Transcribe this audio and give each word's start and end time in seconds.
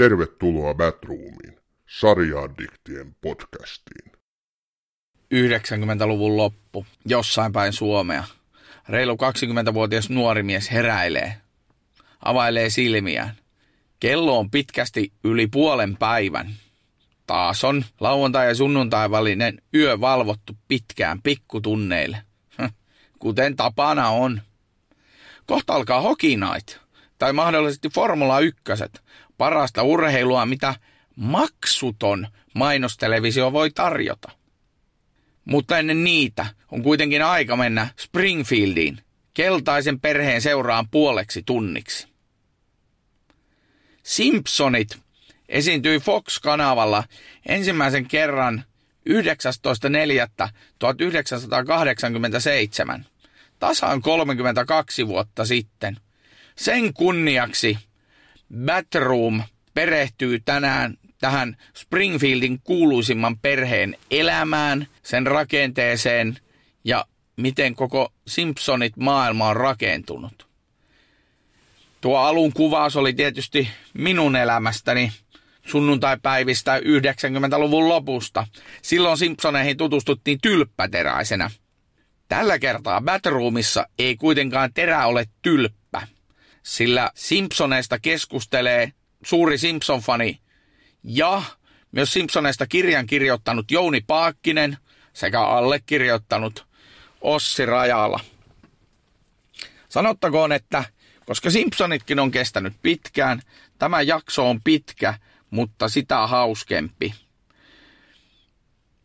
Tervetuloa 0.00 0.74
Batroomiin, 0.74 1.60
sarjaaddiktien 1.88 3.16
podcastiin. 3.20 4.12
90-luvun 5.34 6.36
loppu, 6.36 6.86
jossain 7.06 7.52
päin 7.52 7.72
Suomea. 7.72 8.24
Reilu 8.88 9.12
20-vuotias 9.12 10.10
nuori 10.10 10.42
mies 10.42 10.70
heräilee, 10.70 11.36
availee 12.24 12.70
silmiään. 12.70 13.34
Kello 14.00 14.38
on 14.38 14.50
pitkästi 14.50 15.12
yli 15.24 15.46
puolen 15.46 15.96
päivän. 15.96 16.54
Taas 17.26 17.64
on 17.64 17.84
lauantai- 18.00 18.48
ja 18.48 18.54
sunnuntai 18.54 19.10
välinen 19.10 19.62
yö 19.74 20.00
valvottu 20.00 20.56
pitkään 20.68 21.22
pikkutunneille. 21.22 22.22
Kuten 23.18 23.56
tapana 23.56 24.08
on. 24.08 24.40
Kohta 25.46 25.74
alkaa 25.74 26.02
Night, 26.22 26.76
tai 27.18 27.32
mahdollisesti 27.32 27.88
Formula 27.88 28.40
1, 28.40 28.62
parasta 29.40 29.82
urheilua, 29.82 30.46
mitä 30.46 30.74
maksuton 31.16 32.28
mainostelevisio 32.54 33.52
voi 33.52 33.70
tarjota. 33.70 34.30
Mutta 35.44 35.78
ennen 35.78 36.04
niitä 36.04 36.46
on 36.70 36.82
kuitenkin 36.82 37.22
aika 37.22 37.56
mennä 37.56 37.88
Springfieldiin, 37.96 39.00
keltaisen 39.34 40.00
perheen 40.00 40.42
seuraan 40.42 40.88
puoleksi 40.88 41.42
tunniksi. 41.46 42.08
Simpsonit 44.02 44.98
esiintyi 45.48 46.00
Fox-kanavalla 46.00 47.04
ensimmäisen 47.48 48.06
kerran 48.06 48.64
19.4.1987, 52.98 53.04
tasan 53.58 54.02
32 54.02 55.06
vuotta 55.06 55.44
sitten. 55.44 55.96
Sen 56.56 56.94
kunniaksi 56.94 57.78
Batroom 58.64 59.42
perehtyy 59.74 60.40
tänään 60.40 60.94
tähän 61.20 61.56
Springfieldin 61.76 62.60
kuuluisimman 62.64 63.38
perheen 63.38 63.96
elämään, 64.10 64.86
sen 65.02 65.26
rakenteeseen 65.26 66.38
ja 66.84 67.04
miten 67.36 67.74
koko 67.74 68.12
Simpsonit 68.26 68.96
maailma 68.96 69.48
on 69.48 69.56
rakentunut. 69.56 70.48
Tuo 72.00 72.18
alun 72.18 72.52
kuvaus 72.52 72.96
oli 72.96 73.12
tietysti 73.12 73.68
minun 73.94 74.36
elämästäni 74.36 75.12
sunnuntaipäivistä 75.66 76.78
90-luvun 76.78 77.88
lopusta. 77.88 78.46
Silloin 78.82 79.18
Simpsoneihin 79.18 79.76
tutustuttiin 79.76 80.38
tylppäteräisenä. 80.42 81.50
Tällä 82.28 82.58
kertaa 82.58 83.00
Batroomissa 83.00 83.86
ei 83.98 84.16
kuitenkaan 84.16 84.72
terä 84.74 85.06
ole 85.06 85.26
tylppä, 85.42 85.79
sillä 86.62 87.10
Simpsoneista 87.14 87.98
keskustelee 87.98 88.92
suuri 89.24 89.58
Simpson-fani 89.58 90.40
ja 91.04 91.42
myös 91.92 92.12
Simpsoneista 92.12 92.66
kirjan 92.66 93.06
kirjoittanut 93.06 93.70
Jouni 93.70 94.00
Paakkinen 94.00 94.76
sekä 95.12 95.40
allekirjoittanut 95.40 96.66
Ossi 97.20 97.66
Rajala. 97.66 98.20
Sanottakoon, 99.88 100.52
että 100.52 100.84
koska 101.26 101.50
Simpsonitkin 101.50 102.18
on 102.18 102.30
kestänyt 102.30 102.74
pitkään, 102.82 103.42
tämä 103.78 104.02
jakso 104.02 104.50
on 104.50 104.60
pitkä, 104.62 105.14
mutta 105.50 105.88
sitä 105.88 106.26
hauskempi. 106.26 107.14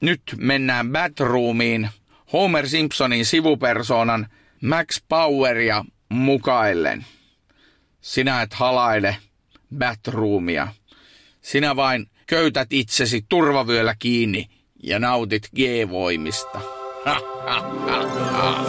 Nyt 0.01 0.21
mennään 0.37 0.91
Batroomiin 0.91 1.89
Homer 2.33 2.69
Simpsonin 2.69 3.25
sivupersonan 3.25 4.27
Max 4.61 5.01
Poweria 5.09 5.85
mukaillen. 6.09 7.05
Sinä 8.05 8.41
et 8.41 8.53
halaile 8.53 9.17
Batroomia. 9.77 10.67
Sinä 11.41 11.75
vain 11.75 12.09
köytät 12.27 12.73
itsesi 12.73 13.25
turvavyöllä 13.29 13.95
kiinni 13.99 14.49
ja 14.83 14.99
nautit 14.99 15.49
G-voimista. 15.55 16.59
Ha, 17.05 17.21
ha, 17.45 17.61
ha, 17.87 18.07
ha. 18.31 18.65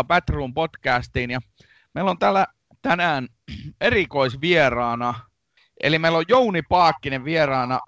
Tervetuloa 0.00 0.04
Batroom 0.04 0.54
podcastiin. 0.54 1.30
Ja 1.30 1.40
meillä 1.94 2.10
on 2.10 2.18
täällä 2.18 2.46
tänään 2.82 3.28
erikoisvieraana, 3.80 5.14
eli 5.82 5.98
meillä 5.98 6.18
on 6.18 6.24
Jouni 6.28 6.62
Paakkinen 6.62 7.24
vieraana, 7.24 7.80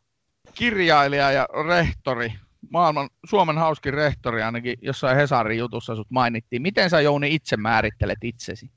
kirjailija 0.54 1.32
ja 1.32 1.48
rehtori, 1.68 2.32
maailman, 2.70 3.08
Suomen 3.24 3.58
hauskin 3.58 3.94
rehtori 3.94 4.42
ainakin 4.42 4.74
jossain 4.82 5.16
Hesarin 5.16 5.58
jutussa 5.58 5.96
sut 5.96 6.10
mainittiin. 6.10 6.62
Miten 6.62 6.90
sä 6.90 7.00
Jouni 7.00 7.34
itse 7.34 7.56
määrittelet 7.56 8.18
itsesi? 8.24 8.70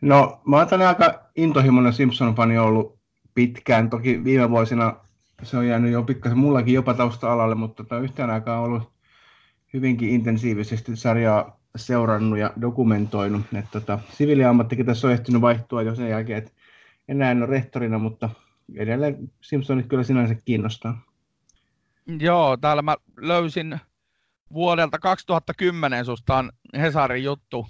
No 0.00 0.40
mä 0.46 0.56
oon 0.56 0.82
aika 0.82 1.30
intohimoinen 1.36 1.92
Simpson-fani 1.92 2.58
ollut 2.58 2.98
pitkään. 3.34 3.90
Toki 3.90 4.24
viime 4.24 4.50
vuosina 4.50 4.96
se 5.42 5.56
on 5.56 5.68
jäänyt 5.68 5.92
jo 5.92 6.02
pikkasen 6.02 6.38
mullakin 6.38 6.74
jopa 6.74 6.94
tausta-alalle, 6.94 7.54
mutta 7.54 7.84
tota, 7.84 7.98
yhteen 7.98 8.30
aikaan 8.30 8.58
on 8.58 8.64
ollut 8.64 8.92
hyvinkin 9.72 10.08
intensiivisesti 10.08 10.96
sarjaa 10.96 11.55
seurannut 11.76 12.38
ja 12.38 12.52
dokumentoinut. 12.60 13.42
Että 13.54 13.70
tota, 13.70 13.98
siviiliammattikin 14.12 14.86
tässä 14.86 15.06
on 15.06 15.12
ehtinyt 15.12 15.40
vaihtua 15.40 15.82
jo 15.82 15.94
sen 15.94 16.10
jälkeen, 16.10 16.38
että 16.38 16.50
enää 17.08 17.30
en 17.30 17.38
ole 17.38 17.46
rehtorina, 17.46 17.98
mutta 17.98 18.30
edelleen 18.76 19.32
Simpsonit 19.40 19.86
kyllä 19.86 20.02
sinänsä 20.02 20.34
kiinnostaa. 20.44 21.02
Joo, 22.20 22.56
täällä 22.56 22.82
mä 22.82 22.96
löysin 23.16 23.80
vuodelta 24.52 24.98
2010 24.98 26.04
susta 26.04 26.36
on 26.36 26.52
Hesarin 26.78 27.24
juttu 27.24 27.66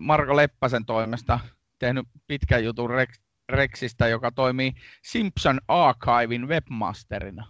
Marko 0.00 0.36
Leppäsen 0.36 0.84
toimesta 0.84 1.40
tehnyt 1.78 2.08
pitkän 2.26 2.64
jutun 2.64 2.90
Rex, 2.90 3.20
Rexistä, 3.48 4.08
joka 4.08 4.32
toimii 4.32 4.72
Simpson 5.02 5.60
Archivein 5.68 6.48
webmasterina. 6.48 7.46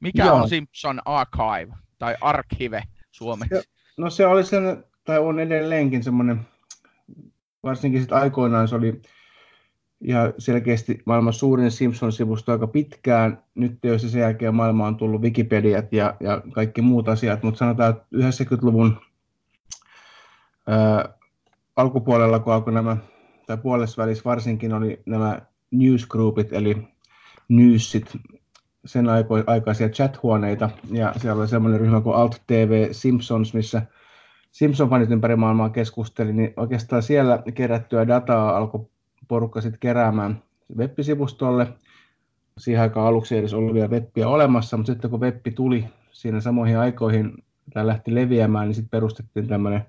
Mikä 0.00 0.24
Joo. 0.24 0.36
on 0.36 0.48
Simpson 0.48 1.00
Archive 1.04 1.76
tai 1.98 2.16
Archive 2.20 2.82
suomeksi? 3.10 3.77
No 3.98 4.10
se 4.10 4.26
oli 4.26 4.44
sen, 4.44 4.84
tai 5.04 5.18
on 5.18 5.40
edelleenkin 5.40 6.02
semmoinen, 6.02 6.40
varsinkin 7.62 8.00
sitten 8.00 8.18
aikoinaan 8.18 8.68
se 8.68 8.74
oli 8.74 9.02
ja 10.00 10.32
selkeästi 10.38 11.02
maailman 11.06 11.32
suurin 11.32 11.70
Simpson-sivusto 11.70 12.52
aika 12.52 12.66
pitkään. 12.66 13.42
Nyt 13.54 13.78
jos 13.82 14.02
sen 14.02 14.20
jälkeen 14.20 14.54
maailma 14.54 14.86
on 14.86 14.96
tullut 14.96 15.22
Wikipediat 15.22 15.92
ja, 15.92 16.16
ja 16.20 16.42
kaikki 16.52 16.82
muut 16.82 17.08
asiat, 17.08 17.42
mutta 17.42 17.58
sanotaan, 17.58 17.90
että 17.90 18.06
90-luvun 18.16 19.00
ää, 20.66 21.08
alkupuolella, 21.76 22.38
kun 22.38 22.52
alkoi 22.52 22.72
nämä, 22.72 22.96
tai 23.46 23.56
puolessa 23.56 24.02
välissä 24.02 24.24
varsinkin 24.24 24.72
oli 24.72 25.02
nämä 25.06 25.40
newsgroupit, 25.70 26.52
eli 26.52 26.88
newsit, 27.48 28.16
sen 28.88 29.06
aikaisia 29.46 29.88
chat-huoneita, 29.88 30.70
ja 30.90 31.12
siellä 31.16 31.40
oli 31.40 31.48
semmoinen 31.48 31.80
ryhmä 31.80 32.00
kuin 32.00 32.16
Alt 32.16 32.42
TV 32.46 32.88
Simpsons, 32.92 33.54
missä 33.54 33.82
Simpson-fanit 34.52 35.12
ympäri 35.12 35.36
maailmaa 35.36 35.70
keskusteli, 35.70 36.32
niin 36.32 36.52
oikeastaan 36.56 37.02
siellä 37.02 37.42
kerättyä 37.54 38.08
dataa 38.08 38.56
alkoi 38.56 38.86
porukka 39.28 39.60
sitten 39.60 39.80
keräämään 39.80 40.42
web-sivustolle. 40.76 41.66
Siihen 42.58 42.82
aikaan 42.82 43.06
aluksi 43.06 43.34
ei 43.34 43.38
edes 43.40 43.54
ollut 43.54 43.74
vielä 43.74 43.88
webbiä 43.88 44.28
olemassa, 44.28 44.76
mutta 44.76 44.92
sitten 44.92 45.10
kun 45.10 45.20
web 45.20 45.46
tuli 45.54 45.84
siinä 46.10 46.40
samoihin 46.40 46.78
aikoihin, 46.78 47.44
tämä 47.72 47.86
lähti 47.86 48.14
leviämään, 48.14 48.68
niin 48.68 48.74
sitten 48.74 48.90
perustettiin 48.90 49.48
tämmöinen 49.48 49.86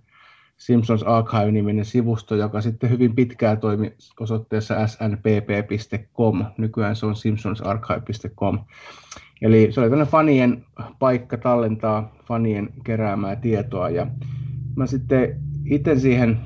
Simpsons 0.59 1.03
Archive-niminen 1.03 1.85
sivusto, 1.85 2.35
joka 2.35 2.61
sitten 2.61 2.89
hyvin 2.89 3.15
pitkään 3.15 3.57
toimi 3.57 3.93
osoitteessa 4.19 4.87
snpp.com. 4.87 6.45
Nykyään 6.57 6.95
se 6.95 7.05
on 7.05 7.15
simpsonsarchive.com. 7.15 8.59
Eli 9.41 9.71
se 9.71 9.79
oli 9.79 9.89
tämmöinen 9.89 10.11
fanien 10.11 10.65
paikka 10.99 11.37
tallentaa 11.37 12.15
fanien 12.25 12.69
keräämää 12.83 13.35
tietoa. 13.35 13.89
Ja 13.89 14.07
mä 14.75 14.85
sitten 14.85 15.39
itse 15.65 15.99
siihen 15.99 16.39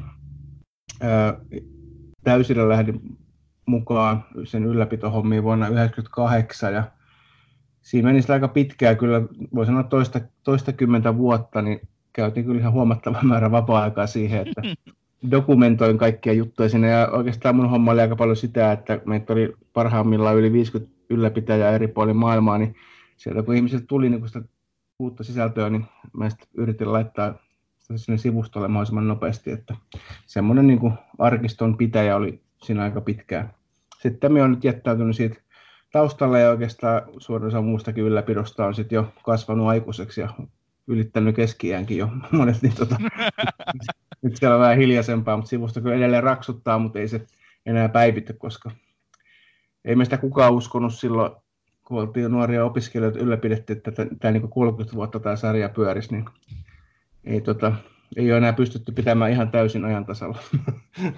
täysillä 2.24 2.70
lähdin 2.70 3.02
mukaan 3.66 4.26
sen 4.44 4.66
ylläpitohommiin 4.66 5.44
vuonna 5.44 5.66
1998 5.66 6.74
ja 6.74 6.84
siinä 7.82 8.08
meni 8.08 8.20
aika 8.30 8.48
pitkään, 8.48 8.98
kyllä 8.98 9.22
voi 9.56 9.66
sanoa 9.66 9.84
toista, 9.84 10.22
toista 10.44 10.74
kymmentä 10.74 11.18
vuotta, 11.18 11.62
niin 11.62 11.82
käytiin 12.14 12.46
kyllä 12.46 12.60
ihan 12.60 12.74
huomattava 12.74 13.20
määrä 13.32 13.52
vapaa-aikaa 13.52 14.08
siihen, 14.08 14.48
että 14.48 14.62
dokumentoin 15.32 15.98
kaikkia 15.98 16.34
juttuja 16.34 16.70
sinne. 16.70 16.90
Ja 16.90 17.10
oikeastaan 17.12 17.56
mun 17.56 17.70
homma 17.70 17.92
oli 17.92 18.02
aika 18.02 18.16
paljon 18.16 18.36
sitä, 18.36 18.72
että 18.72 19.02
meitä 19.06 19.34
oli 19.34 19.54
parhaimmillaan 19.74 20.38
yli 20.38 20.54
50 20.54 20.94
ylläpitäjää 21.10 21.72
eri 21.72 21.88
puolilla 21.88 22.20
maailmaa, 22.20 22.58
niin 22.58 22.76
sieltä 23.18 23.44
kun 23.44 23.56
ihmiset 23.56 23.84
tuli 23.88 24.10
niin 24.10 24.20
kun 24.20 24.28
sitä 24.28 24.42
uutta 25.00 25.24
sisältöä, 25.24 25.70
niin 25.70 25.86
mä 26.14 26.30
yritin 26.54 26.94
laittaa 26.94 27.34
sinne 27.96 28.18
sivustolle 28.18 28.68
mahdollisimman 28.68 29.08
nopeasti, 29.08 29.52
että 29.52 29.76
semmoinen 30.26 30.68
niin 30.68 30.94
arkiston 31.20 31.78
pitäjä 31.78 32.16
oli 32.16 32.42
siinä 32.64 32.84
aika 32.84 33.02
pitkään. 33.02 33.54
Sitten 34.00 34.34
me 34.34 34.44
on 34.44 34.52
nyt 34.52 34.64
jättäytynyt 34.64 35.16
siitä 35.16 35.36
taustalla 35.92 36.40
ja 36.40 36.50
oikeastaan 36.50 37.02
suurin 37.18 37.48
osa 37.48 37.62
muustakin 37.62 38.04
ylläpidosta 38.04 38.66
on 38.66 38.76
sitten 38.76 38.96
jo 38.96 39.14
kasvanut 39.24 39.68
aikuiseksi 39.68 40.22
ja 40.22 40.30
ylittänyt 40.88 41.36
keskiäänkin 41.36 41.98
jo 41.98 42.10
monet, 42.32 42.62
niin 42.62 42.76
tota, 42.76 42.96
nyt 44.22 44.38
siellä 44.38 44.56
on 44.56 44.62
vähän 44.62 44.78
hiljaisempaa, 44.78 45.38
mutta 45.38 45.50
sivusta 45.50 45.82
kyllä 45.82 45.96
edelleen 45.96 46.24
raksuttaa, 46.24 46.80
mutta 46.80 47.00
ei 47.00 47.08
se 47.08 47.26
enää 47.66 47.90
päivity, 47.90 48.34
koska 48.34 48.72
ei 49.86 49.96
meistä 49.96 50.18
kukaan 50.18 50.54
uskonut 50.54 50.94
silloin, 50.94 51.32
kun 51.84 52.02
oltiin 52.02 52.32
nuoria 52.32 52.66
opiskelijoita 52.66 53.20
ylläpidettiin, 53.20 53.78
että 53.78 53.92
tämä 54.20 54.32
niin 54.32 54.50
30 54.50 54.96
vuotta 54.96 55.20
tämä 55.20 55.36
sarja 55.36 55.70
pyörisi, 55.70 56.12
niin 56.12 56.26
ei, 57.24 57.42
tota, 57.42 57.74
ei 58.16 58.32
ole 58.32 58.38
enää 58.38 58.54
pystytty 58.54 58.92
pitämään 58.92 59.32
ihan 59.32 59.52
täysin 59.52 59.86
ajan 59.86 60.06
tasalla. 60.06 60.40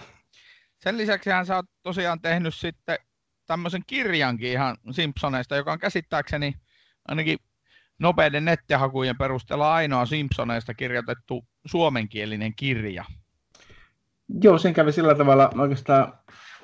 Sen 0.83 0.97
lisäksi 0.97 1.29
hän 1.29 1.45
sä 1.45 1.55
oot 1.55 1.65
tosiaan 1.83 2.21
tehnyt 2.21 2.55
sitten 2.55 2.97
tämmöisen 3.45 3.81
kirjankin 3.87 4.51
ihan 4.51 4.77
Simpsoneista, 4.91 5.55
joka 5.55 5.71
on 5.71 5.79
käsittääkseni 5.79 6.55
ainakin 7.07 7.37
nopeiden 7.99 8.45
nettihakujen 8.45 9.17
perusteella 9.17 9.73
ainoa 9.73 10.05
Simpsoneista 10.05 10.73
kirjoitettu 10.73 11.45
suomenkielinen 11.65 12.55
kirja. 12.55 13.05
Joo, 14.43 14.57
sen 14.57 14.73
kävi 14.73 14.91
sillä 14.91 15.15
tavalla 15.15 15.49
oikeastaan 15.57 16.13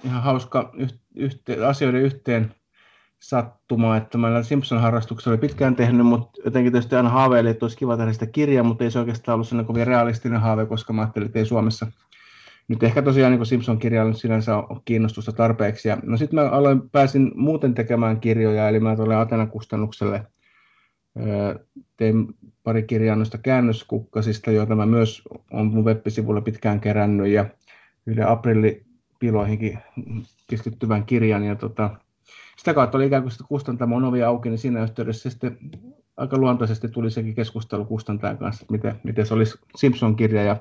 ihan 0.04 0.24
hauska 0.24 0.74
yhte, 1.16 1.66
asioiden 1.66 2.02
yhteen 2.02 2.56
sattuma, 3.20 3.98
että 3.98 4.18
mä 4.18 4.44
Simpson-harrastuksella 4.44 5.38
pitkään 5.38 5.76
tehnyt, 5.76 6.06
mutta 6.06 6.42
jotenkin 6.46 6.72
tietysti 6.72 6.96
aina 6.96 7.10
haaveilin, 7.10 7.52
että 7.52 7.66
olisi 7.66 7.78
kiva 7.78 7.98
tehdä 7.98 8.14
sitä 8.14 8.26
kirjaa, 8.26 8.64
mutta 8.64 8.84
ei 8.84 8.92
se 8.92 9.00
oikeastaan 9.00 9.34
ollut 9.34 9.48
sellainen 9.48 9.68
kovin 9.68 9.88
realistinen 9.88 10.42
haave, 10.42 10.66
koska 10.66 10.94
mä 10.94 11.02
ajattelin, 11.02 11.26
että 11.26 11.40
ei 11.40 11.46
Suomessa 11.46 11.88
nyt 12.68 12.84
ehkä 12.84 13.02
tosiaan 13.02 13.32
niin 13.32 13.46
Simpson-kirjalla 13.46 14.14
sinänsä 14.14 14.58
on 14.58 14.82
kiinnostusta 14.86 15.32
tarpeeksi. 15.32 15.88
Ja, 15.90 15.98
no 16.04 16.18
sitten 16.18 16.40
mä 16.40 16.50
aloin, 16.50 16.90
pääsin 16.90 17.32
muuten 17.36 17.74
tekemään 17.74 18.20
kirjoja, 18.20 18.70
eli 18.70 18.80
mä 18.80 18.96
tulin 18.96 19.18
Atena-kustannukselle, 19.18 20.28
tein 21.98 22.28
pari 22.64 22.84
kirjaa 22.84 23.16
noista 23.16 23.38
käännöskukkasista, 23.38 24.52
joita 24.52 24.76
mä 24.76 24.86
myös 24.86 25.22
olen 25.52 25.66
mun 25.66 25.86
web-sivulla 25.86 26.42
pitkään 26.42 26.82
kerännyt, 26.82 27.28
ja 27.28 27.46
yhden 28.06 28.28
aprillipiloihinkin 28.28 29.80
keskittyvän 30.50 31.06
kirjan, 31.06 31.44
ja 31.44 31.56
tota, 31.56 31.90
sitä 32.58 32.74
kautta 32.74 32.98
oli 32.98 33.06
ikään 33.06 33.24
kuin 33.24 33.34
kustantamon 33.48 34.04
ovi 34.04 34.24
auki, 34.24 34.50
niin 34.50 34.58
siinä 34.58 34.84
yhteydessä 34.84 35.30
sitten 35.30 35.58
aika 36.18 36.38
luontaisesti 36.38 36.90
tuli 36.90 37.12
sekin 37.12 37.36
keskustelu 37.36 37.86
kustantajan 37.86 38.38
kanssa, 38.38 38.64
että 38.64 38.72
miten, 38.72 39.00
miten 39.04 39.26
se 39.26 39.34
olisi 39.34 39.58
Simpson-kirja, 39.76 40.44
ja 40.44 40.58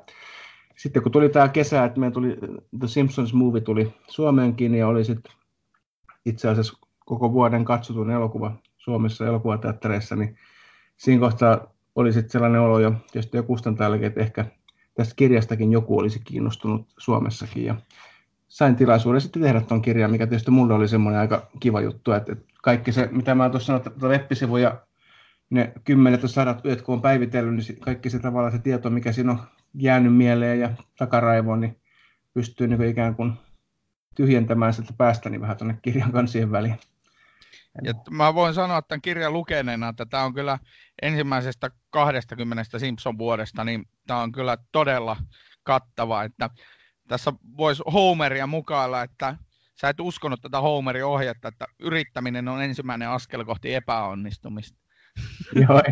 sitten 0.76 1.03
kun 1.03 1.12
tuli 1.12 1.29
tämä 1.29 1.49
kesä, 1.49 1.85
että 1.85 2.00
meillä 2.00 2.14
tuli 2.14 2.38
The 2.79 2.88
Simpsons 2.88 3.35
Movie 3.35 3.61
tuli 3.61 3.94
Suomeenkin 4.08 4.75
ja 4.75 4.88
oli 4.88 5.05
sitten 5.05 5.32
itse 6.26 6.49
asiassa 6.49 6.79
koko 7.05 7.32
vuoden 7.32 7.64
katsotun 7.64 8.11
elokuva 8.11 8.56
Suomessa 8.81 9.27
elokuvateattereissa, 9.27 10.17
niin 10.17 10.37
siinä 10.97 11.21
kohtaa 11.21 11.73
oli 11.94 12.12
sitten 12.12 12.31
sellainen 12.31 12.61
olo 12.61 12.79
jo 12.79 12.93
tietysti 13.12 13.37
jo 13.37 13.43
kustantajallakin, 13.43 14.06
että 14.06 14.21
ehkä 14.21 14.44
tästä 14.94 15.15
kirjastakin 15.15 15.73
joku 15.73 15.99
olisi 15.99 16.21
kiinnostunut 16.25 16.87
Suomessakin. 16.99 17.65
Ja 17.65 17.75
sain 18.49 18.77
tilaisuuden 18.77 19.21
sitten 19.21 19.43
tehdä 19.43 19.61
tuon 19.61 19.82
kirjan, 19.82 20.11
mikä 20.11 20.27
tietysti 20.27 20.50
mulle 20.50 20.75
oli 20.75 20.88
semmoinen 20.88 21.21
aika 21.21 21.47
kiva 21.61 21.81
juttu, 21.81 22.12
että 22.12 22.37
kaikki 22.62 22.93
se, 22.93 23.09
mitä 23.12 23.35
mä 23.35 23.50
tuossa 23.50 23.67
sanoin, 23.67 23.87
että 23.87 24.06
web-sivuja, 24.06 24.81
ne 25.50 25.73
kymmenet 25.85 26.23
ja 26.23 26.29
sadat 26.29 26.65
yöt, 26.65 26.82
kun 26.82 26.94
on 26.94 27.03
päivitellyt, 27.03 27.55
niin 27.55 27.81
kaikki 27.81 28.11
se 28.11 28.19
tavallaan 28.19 28.53
se 28.53 28.59
tieto, 28.59 28.91
mikä 28.91 29.12
siinä 29.12 29.32
on 29.32 29.41
jäänyt 29.75 30.17
mieleen 30.17 30.61
ja 30.61 30.71
takaraivoon, 30.99 31.61
niin 31.61 31.77
pystyy 32.35 32.69
niin 32.69 32.82
ikään 32.82 33.15
kuin 33.15 33.32
tyhjentämään 34.15 34.75
sieltä 34.75 34.93
päästäni 34.97 35.41
vähän 35.41 35.56
tuonne 35.56 35.79
kirjan 35.82 36.12
kansien 36.12 36.53
väliin. 36.53 36.79
Ja 37.82 37.94
mä 38.11 38.34
voin 38.34 38.55
sanoa 38.55 38.82
tämän 38.82 39.02
kirjan 39.02 39.32
lukeneena, 39.32 39.88
että 39.88 40.06
tämä 40.06 40.25
on 40.25 40.34
kyllä 40.34 40.58
ensimmäisestä 41.02 41.70
20 41.90 42.78
Simpson-vuodesta, 42.78 43.64
niin 43.64 43.88
tämä 44.06 44.20
on 44.20 44.32
kyllä 44.32 44.56
todella 44.72 45.17
kattava, 45.62 46.22
että 46.22 46.50
tässä 47.08 47.32
voisi 47.56 47.82
Homeria 47.93 48.46
mukailla, 48.46 49.02
että 49.02 49.37
sä 49.81 49.88
et 49.88 50.00
uskonut 50.00 50.43
tätä 50.43 50.61
Homerin 50.61 51.05
ohjetta, 51.05 51.49
että 51.49 51.67
yrittäminen 51.78 52.49
on 52.49 52.62
ensimmäinen 52.62 53.08
askel 53.08 53.44
kohti 53.44 53.75
epäonnistumista. 53.75 54.78
Joo, 55.55 55.82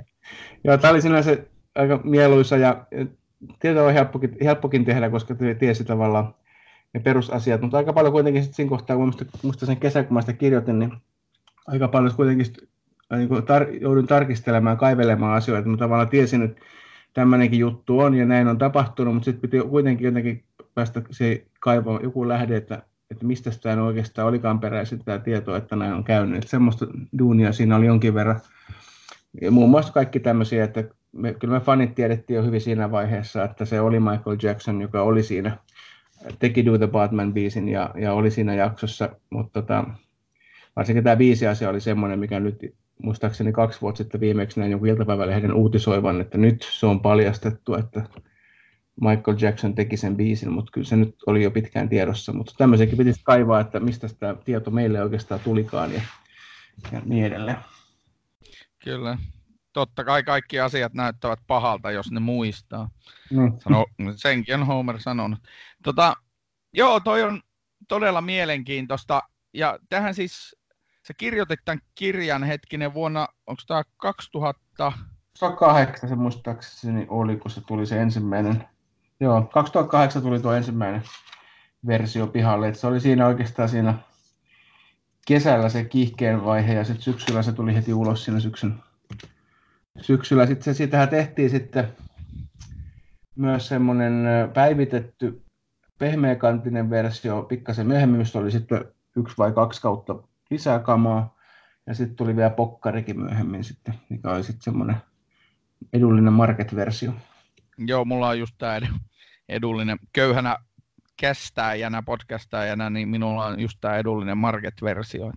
joo 0.65 0.79
tämä 0.79 0.91
oli 0.91 1.03
sinänsä 1.03 1.37
aika 1.75 2.01
mieluisa 2.05 2.57
ja 2.57 2.87
tieto 3.61 3.87
on 3.87 3.93
helppokin, 3.93 4.37
helppokin 4.45 4.85
tehdä, 4.85 5.11
koska 5.11 5.35
tiesi 5.59 5.85
tavallaan 5.85 6.35
ne 6.95 7.01
perusasiat, 7.01 7.61
mutta 7.61 7.77
aika 7.77 7.93
paljon 7.93 8.13
kuitenkin 8.13 8.43
sitten 8.43 8.57
siinä 8.57 8.69
kohtaa, 8.69 8.97
kun 8.97 9.07
musta, 9.07 9.25
musta 9.43 9.67
sen 9.67 9.77
kesän, 9.77 10.07
kun 10.07 10.15
mä 10.15 10.21
sitä 10.21 10.33
kirjoitin, 10.33 10.79
niin 10.79 10.93
aika 11.69 11.89
paljon 11.89 12.15
kuitenkin 12.15 12.47
niin 13.17 13.29
kuin 13.29 13.43
tar- 13.43 13.81
joudun 13.81 14.07
tarkistelemaan, 14.07 14.77
kaivelemaan 14.77 15.37
asioita, 15.37 15.69
mutta 15.69 15.85
tavallaan 15.85 16.09
tiesin, 16.09 16.43
että 16.43 16.61
tämmöinenkin 17.15 17.59
juttu 17.59 17.99
on 17.99 18.15
ja 18.15 18.27
näin 18.27 18.49
on 18.49 18.59
tapahtunut, 18.59 19.15
mutta 19.15 19.25
sitten 19.25 19.51
piti 19.51 19.69
kuitenkin 19.69 20.05
jotenkin 20.05 20.45
päästä 20.75 21.03
se 21.11 21.47
kaivaa 21.61 22.01
joku 22.03 22.29
lähde, 22.29 22.57
että, 22.57 22.83
että 23.11 23.27
mistä 23.27 23.51
tämä 23.63 23.83
oikeastaan 23.83 24.29
olikaan 24.29 24.61
peräisin 24.61 25.05
tämä 25.05 25.19
tieto, 25.19 25.57
että 25.57 25.77
näin 25.77 25.93
on 25.93 26.05
käynyt. 26.05 26.37
Että 26.37 26.51
semmoista 26.51 26.87
duunia 27.19 27.53
siinä 27.53 27.77
oli 27.77 27.87
jonkin 27.87 28.15
verran. 28.15 28.41
Ja 29.41 29.51
muun 29.51 29.71
muassa 29.71 29.93
kaikki 29.93 30.21
tämmöisiä, 30.21 30.65
että 30.65 30.85
me, 31.13 31.35
kyllä 31.35 31.55
me 31.55 31.61
fanit 31.61 31.95
tiedettiin 31.95 32.35
jo 32.37 32.43
hyvin 32.43 32.61
siinä 32.61 32.91
vaiheessa, 32.91 33.45
että 33.45 33.65
se 33.65 33.81
oli 33.81 34.01
Michael 34.01 34.37
Jackson, 34.43 34.83
joka 34.83 35.03
oli 35.03 35.23
siinä, 35.23 35.57
teki 36.39 36.67
Do 36.67 36.79
the 36.79 36.87
Batman-biisin 36.87 37.69
ja, 37.69 37.91
ja 37.95 38.13
oli 38.13 38.31
siinä 38.31 38.55
jaksossa, 38.55 39.09
mutta 39.31 39.63
tota, 39.63 39.85
varsinkin 40.79 41.05
tämä 41.05 41.17
biisi 41.17 41.47
asia 41.47 41.71
oli 41.71 41.81
semmoinen, 41.81 42.19
mikä 42.19 42.41
nyt 42.41 42.75
muistaakseni 43.03 43.53
kaksi 43.53 43.81
vuotta 43.81 43.99
sitten 43.99 44.21
viimeksi 44.21 44.61
näin 44.61 44.71
jonkun 44.71 44.89
iltapäivälehden 44.89 45.53
uutisoivan, 45.53 46.21
että 46.21 46.39
nyt 46.39 46.69
se 46.73 46.87
on 46.87 47.01
paljastettu, 47.01 47.75
että 47.75 48.05
Michael 49.01 49.37
Jackson 49.41 49.75
teki 49.75 49.97
sen 49.97 50.17
biisin, 50.17 50.53
mutta 50.53 50.73
kyllä 50.73 50.87
se 50.87 50.97
nyt 50.97 51.17
oli 51.27 51.43
jo 51.43 51.51
pitkään 51.51 51.89
tiedossa, 51.89 52.33
mutta 52.33 52.55
tämmöisenkin 52.59 52.99
pitäisi 52.99 53.21
kaivaa, 53.25 53.61
että 53.61 53.81
mistä 53.81 54.09
tämä 54.19 54.35
tieto 54.45 54.71
meille 54.71 55.03
oikeastaan 55.03 55.41
tulikaan 55.41 55.93
ja, 55.93 56.03
ja 56.93 57.03
niin 57.05 57.25
edelleen. 57.25 57.57
Kyllä, 58.85 59.19
totta 59.73 60.05
kai 60.05 60.23
kaikki 60.23 60.61
asiat 60.61 60.95
näyttävät 60.95 61.41
pahalta, 61.47 61.91
jos 61.91 62.11
ne 62.11 62.21
muistaa. 62.21 62.91
Mm. 63.31 63.53
Sano, 63.65 63.87
senkin 64.17 64.55
on 64.55 64.67
Homer 64.67 65.01
sanonut. 65.01 65.39
Tota, 65.83 66.15
joo, 66.73 67.01
toi 67.01 67.23
on 67.23 67.41
todella 67.89 68.21
mielenkiintoista. 68.21 69.23
Ja 69.55 69.79
tähän 69.89 70.15
siis, 70.15 70.57
sä 71.09 71.15
kirjoitit 71.15 71.61
tämän 71.65 71.81
kirjan 71.95 72.45
hetkinen 72.45 72.95
vuonna, 72.95 73.29
onko 73.47 73.63
tämä 73.67 73.83
2000? 73.97 74.93
2008 75.41 76.09
se 76.09 76.15
muistaakseni 76.15 77.07
oli, 77.09 77.37
kun 77.37 77.51
se 77.51 77.61
tuli 77.61 77.87
se 77.87 78.03
ensimmäinen. 78.03 78.65
Joo, 79.21 79.43
2008 79.43 80.23
tuli 80.23 80.41
tuo 80.41 80.53
ensimmäinen 80.53 81.03
versio 81.87 82.27
pihalle. 82.27 82.69
että 82.69 82.81
se 82.81 82.87
oli 82.87 83.01
siinä 83.01 83.27
oikeastaan 83.27 83.69
siinä 83.69 83.95
kesällä 85.27 85.69
se 85.69 85.85
kiihkeen 85.85 86.45
vaihe 86.45 86.75
ja 86.75 86.85
sitten 86.85 87.03
syksyllä 87.03 87.43
se 87.43 87.53
tuli 87.53 87.75
heti 87.75 87.95
ulos 87.95 88.25
siinä 88.25 88.41
syksyn 88.41 88.75
syksyllä. 90.01 90.47
Sitten 90.47 90.65
se, 90.65 90.75
siitähän 90.75 91.09
tehtiin 91.09 91.51
sitten 91.51 91.89
myös 93.37 93.69
semmoinen 93.69 94.25
päivitetty 94.55 95.43
pehmeäkantinen 95.99 96.91
versio 96.91 97.43
pikkasen 97.43 97.87
myöhemmin, 97.87 98.19
mistä 98.19 98.39
oli 98.39 98.51
sitten 98.51 98.85
yksi 99.17 99.39
vai 99.39 99.53
kaksi 99.53 99.83
kautta 99.83 100.28
lisää 100.51 100.79
kamaa. 100.79 101.39
Ja 101.87 101.95
sitten 101.95 102.17
tuli 102.17 102.37
vielä 102.37 102.51
pokkarikin 102.51 103.21
myöhemmin 103.21 103.65
sitten, 103.65 103.95
mikä 104.09 104.31
oli 104.31 104.43
sitten 104.45 104.63
semmoinen 104.63 104.97
edullinen 105.93 106.33
market-versio. 106.33 107.13
Joo, 107.79 108.05
mulla 108.05 108.29
on 108.29 108.39
just 108.39 108.55
tämä 108.59 108.81
edullinen 109.49 109.99
köyhänä 110.13 110.57
kästäjänä, 111.17 112.03
podcastajana, 112.03 112.91
niin 112.91 113.09
minulla 113.09 113.47
on 113.47 113.61
just 113.61 113.79
tämä 113.81 113.97
edullinen 113.97 114.39
market-versio. 114.39 115.33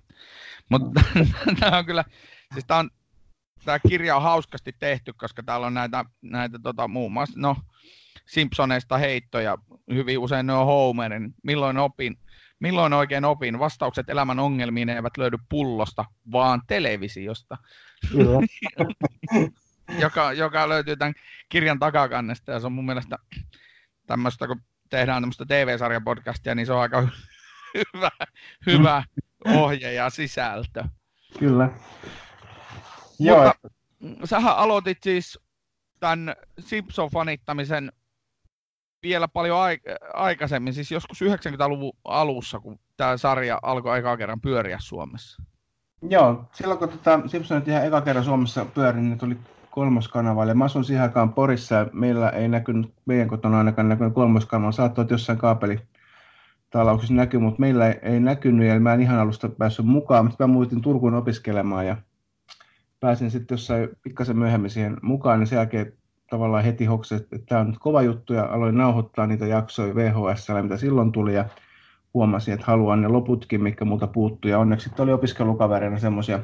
Mutta 0.70 1.02
tämä 1.60 1.78
on 1.78 1.86
kyllä, 1.86 2.04
siis 2.54 2.66
tämä 2.66 2.80
on 2.80 2.90
tämä 3.66 3.80
kirja 3.80 4.16
on 4.16 4.22
hauskasti 4.22 4.76
tehty, 4.80 5.14
koska 5.14 5.44
täällä 5.44 5.68
on 5.68 5.74
näitä, 5.74 6.06
näitä 6.22 6.60
tota, 6.64 6.88
muun 6.88 7.12
muassa, 7.12 7.40
no, 7.40 7.56
Simpsoneista 8.26 8.98
heittoja, 8.98 9.58
hyvin 9.94 10.20
usein 10.20 10.46
ne 10.46 10.54
on 10.54 10.66
Homerin. 10.66 11.34
Milloin 11.44 11.78
opin, 11.78 12.18
milloin 12.62 12.94
oikein 12.94 13.26
opin? 13.26 13.60
Vastaukset 13.60 14.10
elämän 14.10 14.40
ongelmiin 14.40 14.90
eivät 14.90 15.18
löydy 15.18 15.38
pullosta, 15.50 16.06
vaan 16.32 16.62
televisiosta. 16.68 17.58
joka, 20.00 20.34
joka 20.34 20.70
löytyy 20.70 20.98
tämän 20.98 21.14
kirjan 21.50 21.80
takakannesta 21.80 22.52
ja 22.52 22.60
se 22.60 22.66
on 22.66 22.74
mun 22.74 22.86
mielestä 22.86 23.18
tämmöistä, 24.08 24.48
kun 24.48 24.62
tehdään 24.90 25.24
tämmöistä 25.24 25.46
TV-sarjapodcastia, 25.46 26.56
niin 26.56 26.66
se 26.66 26.74
on 26.74 26.82
aika 26.82 27.02
hyvä, 27.78 28.12
hyvä 28.66 29.04
ohje 29.46 29.94
ja 29.94 30.10
sisältö. 30.10 30.84
Kyllä. 31.40 31.70
Joo. 33.20 33.54
Mutta 34.00 34.28
sähän 34.28 34.56
aloitit 34.56 34.98
siis 35.04 35.40
tämän 36.00 36.36
Simpson-fanittamisen 36.60 38.01
vielä 39.04 39.28
paljon 39.28 39.58
aikaisemmin, 40.14 40.74
siis 40.74 40.92
joskus 40.92 41.22
90-luvun 41.22 41.94
alussa, 42.06 42.60
kun 42.60 42.80
tämä 42.98 43.18
sarja 43.18 43.60
alkoi 43.62 44.00
eka 44.00 44.18
kerran 44.18 44.42
pyöriä 44.42 44.78
Suomessa. 44.80 45.44
Joo, 46.10 46.46
silloin 46.54 46.80
kun 46.80 46.90
tota 46.90 47.20
Simpsonit 47.26 47.68
ihan 47.68 47.86
eka 47.86 48.02
kerran 48.02 48.26
Suomessa 48.26 48.66
pyöri, 48.66 49.02
niin 49.02 49.18
tuli 49.18 49.38
kolmoskanavalle. 49.72 50.54
Mä 50.54 50.66
asun 50.66 50.84
siihen 50.84 51.04
aikaan 51.04 51.34
Porissa 51.34 51.76
ja 51.76 51.88
meillä 51.94 52.30
ei 52.30 52.48
näkynyt, 52.48 52.94
meidän 53.06 53.28
kotona 53.28 53.58
ainakaan 53.58 53.90
näkynyt 53.90 54.14
kolmoskanavalla. 54.14 54.72
Saattoi, 54.72 55.06
jossain 55.10 55.38
kaapeli 55.38 55.80
talauksessa 56.70 57.14
näkyy, 57.14 57.40
mutta 57.40 57.60
meillä 57.60 57.88
ei, 57.88 58.00
ei 58.02 58.20
näkynyt 58.20 58.68
ja 58.68 58.80
mä 58.80 58.94
en 58.94 59.02
ihan 59.02 59.20
alusta 59.20 59.50
päässyt 59.50 59.86
mukaan, 59.86 60.26
mutta 60.26 60.48
mä 60.48 60.54
muutin 60.54 60.82
Turkuun 60.82 61.14
opiskelemaan 61.14 61.88
ja 61.88 61.98
pääsin 63.00 63.32
sitten 63.32 63.56
jossain 63.56 63.90
pikkasen 64.02 64.38
myöhemmin 64.38 64.70
siihen 64.70 64.98
mukaan, 65.02 65.40
niin 65.40 65.48
sen 65.48 65.58
jälkeen 65.58 65.94
tavallaan 66.32 66.64
heti 66.64 66.86
hoksin, 66.86 67.18
että 67.18 67.40
tämä 67.46 67.62
on 67.62 67.68
nyt 67.68 67.80
kova 67.80 68.02
juttu 68.02 68.34
ja 68.34 68.46
aloin 68.46 68.78
nauhoittaa 68.78 69.28
niitä 69.28 69.48
jaksoja 69.48 69.96
VHS, 69.96 70.48
mitä 70.62 70.78
silloin 70.78 71.12
tuli 71.12 71.36
ja 71.36 71.46
huomasin, 72.14 72.54
että 72.54 72.66
haluan 72.66 73.02
ne 73.02 73.08
loputkin, 73.08 73.64
mikä 73.64 73.86
muuta 73.86 74.08
puuttui 74.08 74.52
ja 74.52 74.60
onneksi 74.60 74.84
sitten 74.84 75.04
oli 75.04 75.14
opiskelukaverina 75.14 76.00
semmoisia 76.00 76.40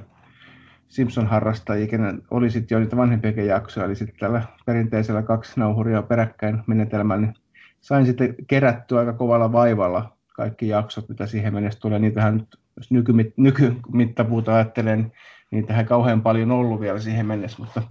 Simpson-harrastajia, 0.87 1.87
kenen 1.87 2.21
oli 2.31 2.51
sitten 2.51 2.75
jo 2.75 2.79
niitä 2.79 2.97
vanhempiakin 2.97 3.47
jaksoja, 3.47 3.85
eli 3.85 3.95
sitten 3.95 4.19
tällä 4.19 4.41
perinteisellä 4.65 5.21
kaksi 5.21 5.59
nauhuria 5.59 6.01
peräkkäin 6.01 6.63
menetelmällä, 6.67 7.25
niin 7.25 7.35
sain 7.81 8.05
sitten 8.05 8.35
kerättyä 8.47 8.99
aika 8.99 9.13
kovalla 9.13 9.51
vaivalla 9.51 10.17
kaikki 10.33 10.67
jaksot, 10.67 11.09
mitä 11.09 11.25
siihen 11.25 11.53
mennessä 11.53 11.79
tulee. 11.79 11.99
Niitähän 11.99 12.37
nyt, 12.37 12.59
jos 12.77 12.91
nykymit, 12.91 13.33
nykymittapuuta 13.37 14.55
ajattelen, 14.55 15.11
niin 15.51 15.67
tähän 15.67 15.85
kauhean 15.85 16.21
paljon 16.21 16.51
ollut 16.51 16.81
vielä 16.81 16.99
siihen 16.99 17.25
mennessä, 17.25 17.63
mutta 17.63 17.81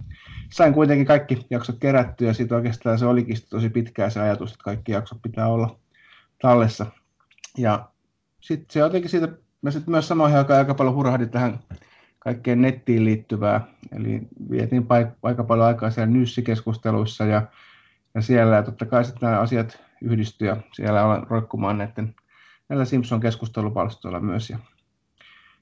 sain 0.53 0.73
kuitenkin 0.73 1.05
kaikki 1.05 1.45
jaksot 1.49 1.77
kerättyä 1.79 2.27
ja 2.27 2.33
siitä 2.33 2.55
oikeastaan 2.55 2.99
se 2.99 3.05
olikin 3.05 3.37
tosi 3.49 3.69
pitkää 3.69 4.09
se 4.09 4.21
ajatus, 4.21 4.51
että 4.51 4.63
kaikki 4.63 4.91
jaksot 4.91 5.21
pitää 5.21 5.47
olla 5.47 5.79
tallessa. 6.41 6.85
Ja 7.57 7.89
sitten 8.39 8.67
se 8.69 8.79
jotenkin 8.79 9.09
siitä, 9.09 9.27
mä 9.61 9.71
sitten 9.71 9.91
myös 9.91 10.07
samoin 10.07 10.35
aikaan 10.35 10.59
aika 10.59 10.73
paljon 10.73 10.95
hurhahdin 10.95 11.29
tähän 11.29 11.59
kaikkeen 12.19 12.61
nettiin 12.61 13.05
liittyvää, 13.05 13.67
eli 13.91 14.21
vietin 14.51 14.83
paik- 14.83 15.17
aika 15.23 15.43
paljon 15.43 15.67
aikaa 15.67 15.91
siellä 15.91 16.13
nyssikeskusteluissa 16.13 17.25
ja, 17.25 17.41
ja 18.15 18.21
siellä, 18.21 18.55
ja 18.55 18.63
totta 18.63 18.85
kai 18.85 19.05
sitten 19.05 19.29
nämä 19.29 19.41
asiat 19.41 19.79
yhdistyi 20.01 20.47
ja 20.47 20.57
siellä 20.73 21.05
olen 21.05 21.27
roikkumaan 21.27 21.77
näiden 21.77 22.15
näillä 22.69 22.85
Simpson-keskustelupalstoilla 22.85 24.19
myös. 24.19 24.49
Ja, 24.49 24.59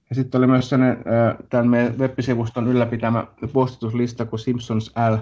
ja 0.09 0.15
sitten 0.15 0.39
oli 0.39 0.47
myös 0.47 0.69
sellainen, 0.69 1.03
tämän 1.50 1.67
meidän 1.67 1.97
web-sivuston 1.97 2.67
ylläpitämä 2.67 3.27
postituslista 3.53 4.25
kuin 4.25 4.39
Simpsons 4.39 4.91
L, 5.12 5.17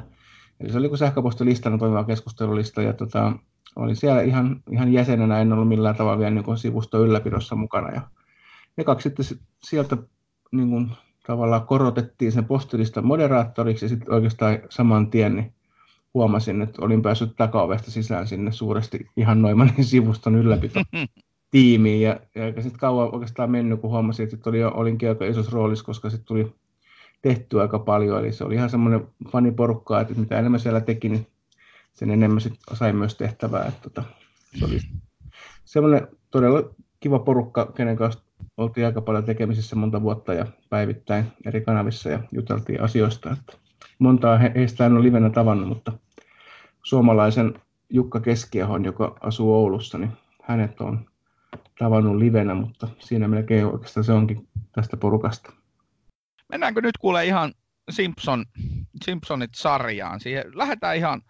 eli 0.59 0.71
se 0.71 0.77
oli 0.77 0.89
kuin 0.89 0.97
sähköpostilistana 0.97 1.77
toimiva 1.77 2.03
keskustelulista, 2.03 2.81
ja 2.81 2.93
tota, 2.93 3.33
oli 3.75 3.95
siellä 3.95 4.21
ihan, 4.21 4.63
ihan 4.71 4.93
jäsenenä, 4.93 5.41
en 5.41 5.53
ollut 5.53 5.67
millään 5.67 5.95
tavalla 5.95 6.19
vielä 6.19 6.31
niin 6.31 6.57
sivuston 6.57 7.01
ylläpidossa 7.01 7.55
mukana. 7.55 7.89
Ja, 7.89 8.01
ja 8.77 8.83
kaksi 8.83 9.03
sitten 9.03 9.39
sieltä 9.63 9.97
niin 10.51 10.69
kuin, 10.69 10.91
tavallaan 11.27 11.67
korotettiin 11.67 12.31
sen 12.31 12.45
postilistan 12.45 13.05
moderaattoriksi, 13.05 13.85
ja 13.85 13.89
sitten 13.89 14.13
oikeastaan 14.13 14.59
saman 14.69 15.09
tien 15.09 15.35
niin 15.35 15.53
huomasin, 16.13 16.61
että 16.61 16.85
olin 16.85 17.01
päässyt 17.01 17.35
takaovesta 17.37 17.91
sisään 17.91 18.27
sinne 18.27 18.51
suuresti 18.51 19.07
ihan 19.17 19.41
Noimanin 19.41 19.83
sivuston 19.85 20.35
ylläpito 20.35 20.79
tiimiin. 21.53 22.01
Ja, 22.01 22.19
ja 22.35 22.45
eikä 22.45 22.61
sitten 22.61 22.79
kauan 22.79 23.13
oikeastaan 23.13 23.51
mennyt, 23.51 23.81
kun 23.81 23.89
huomasin, 23.89 24.29
että 24.33 24.49
oli, 24.49 24.63
olinkin 24.63 25.09
aika 25.09 25.25
isossa 25.25 25.51
roolissa, 25.51 25.85
koska 25.85 26.09
sitten 26.09 26.27
tuli 26.27 26.53
tehty 27.21 27.61
aika 27.61 27.79
paljon. 27.79 28.19
Eli 28.19 28.31
se 28.31 28.43
oli 28.43 28.55
ihan 28.55 28.69
semmoinen 28.69 29.07
faniporukka, 29.31 30.01
että 30.01 30.13
mitä 30.13 30.39
enemmän 30.39 30.59
siellä 30.59 30.81
teki, 30.81 31.09
niin 31.09 31.27
sen 31.93 32.11
enemmän 32.11 32.41
sit 32.41 32.53
sai 32.73 32.93
myös 32.93 33.15
tehtävää. 33.15 33.65
Että 33.65 33.81
tota, 33.81 34.03
se 34.55 34.65
oli 34.65 34.77
semmoinen 35.65 36.07
todella 36.31 36.63
kiva 36.99 37.19
porukka, 37.19 37.71
kenen 37.75 37.95
kanssa 37.95 38.21
oltiin 38.57 38.85
aika 38.85 39.01
paljon 39.01 39.23
tekemisissä 39.23 39.75
monta 39.75 40.01
vuotta 40.01 40.33
ja 40.33 40.45
päivittäin 40.69 41.25
eri 41.45 41.61
kanavissa 41.61 42.09
ja 42.09 42.19
juteltiin 42.31 42.81
asioista. 42.81 43.31
Että 43.31 43.57
montaa 43.99 44.37
heistä 44.37 44.85
en 44.85 44.93
ole 44.93 45.03
livenä 45.03 45.29
tavannut, 45.29 45.69
mutta 45.69 45.91
suomalaisen 46.83 47.53
Jukka 47.89 48.19
Keskiahon, 48.19 48.85
joka 48.85 49.17
asuu 49.21 49.53
Oulussa, 49.53 49.97
niin 49.97 50.11
hänet 50.41 50.81
on 50.81 51.12
tavannut 51.79 52.17
livenä, 52.17 52.53
mutta 52.53 52.87
siinä 52.99 53.27
melkein 53.27 53.65
oikeastaan 53.65 54.03
se 54.03 54.11
onkin 54.11 54.47
tästä 54.71 54.97
porukasta. 54.97 55.53
Mennäänkö 56.49 56.81
nyt 56.81 56.97
kuule 56.97 57.25
ihan 57.25 57.53
Simpson, 57.89 58.45
Simpsonit-sarjaan? 59.03 60.19
Siihen 60.19 60.43
lähdetään 60.55 60.97
ihan 60.97 61.21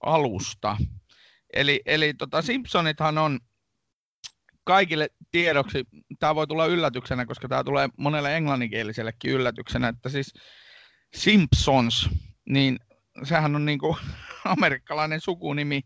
alusta. 0.00 0.76
Eli, 1.52 1.82
eli 1.86 2.14
tota 2.14 2.42
Simpsonithan 2.42 3.18
on 3.18 3.40
kaikille 4.64 5.08
tiedoksi, 5.30 5.84
tämä 6.18 6.34
voi 6.34 6.46
tulla 6.46 6.66
yllätyksenä, 6.66 7.26
koska 7.26 7.48
tämä 7.48 7.64
tulee 7.64 7.88
monelle 7.96 8.36
englanninkielisellekin 8.36 9.30
yllätyksenä, 9.30 9.88
että 9.88 10.08
siis 10.08 10.34
Simpsons, 11.14 12.10
niin 12.48 12.78
sehän 13.22 13.56
on 13.56 13.64
niin 13.64 13.78
kuin 13.78 13.96
amerikkalainen 14.58 15.20
sukunimi, 15.20 15.80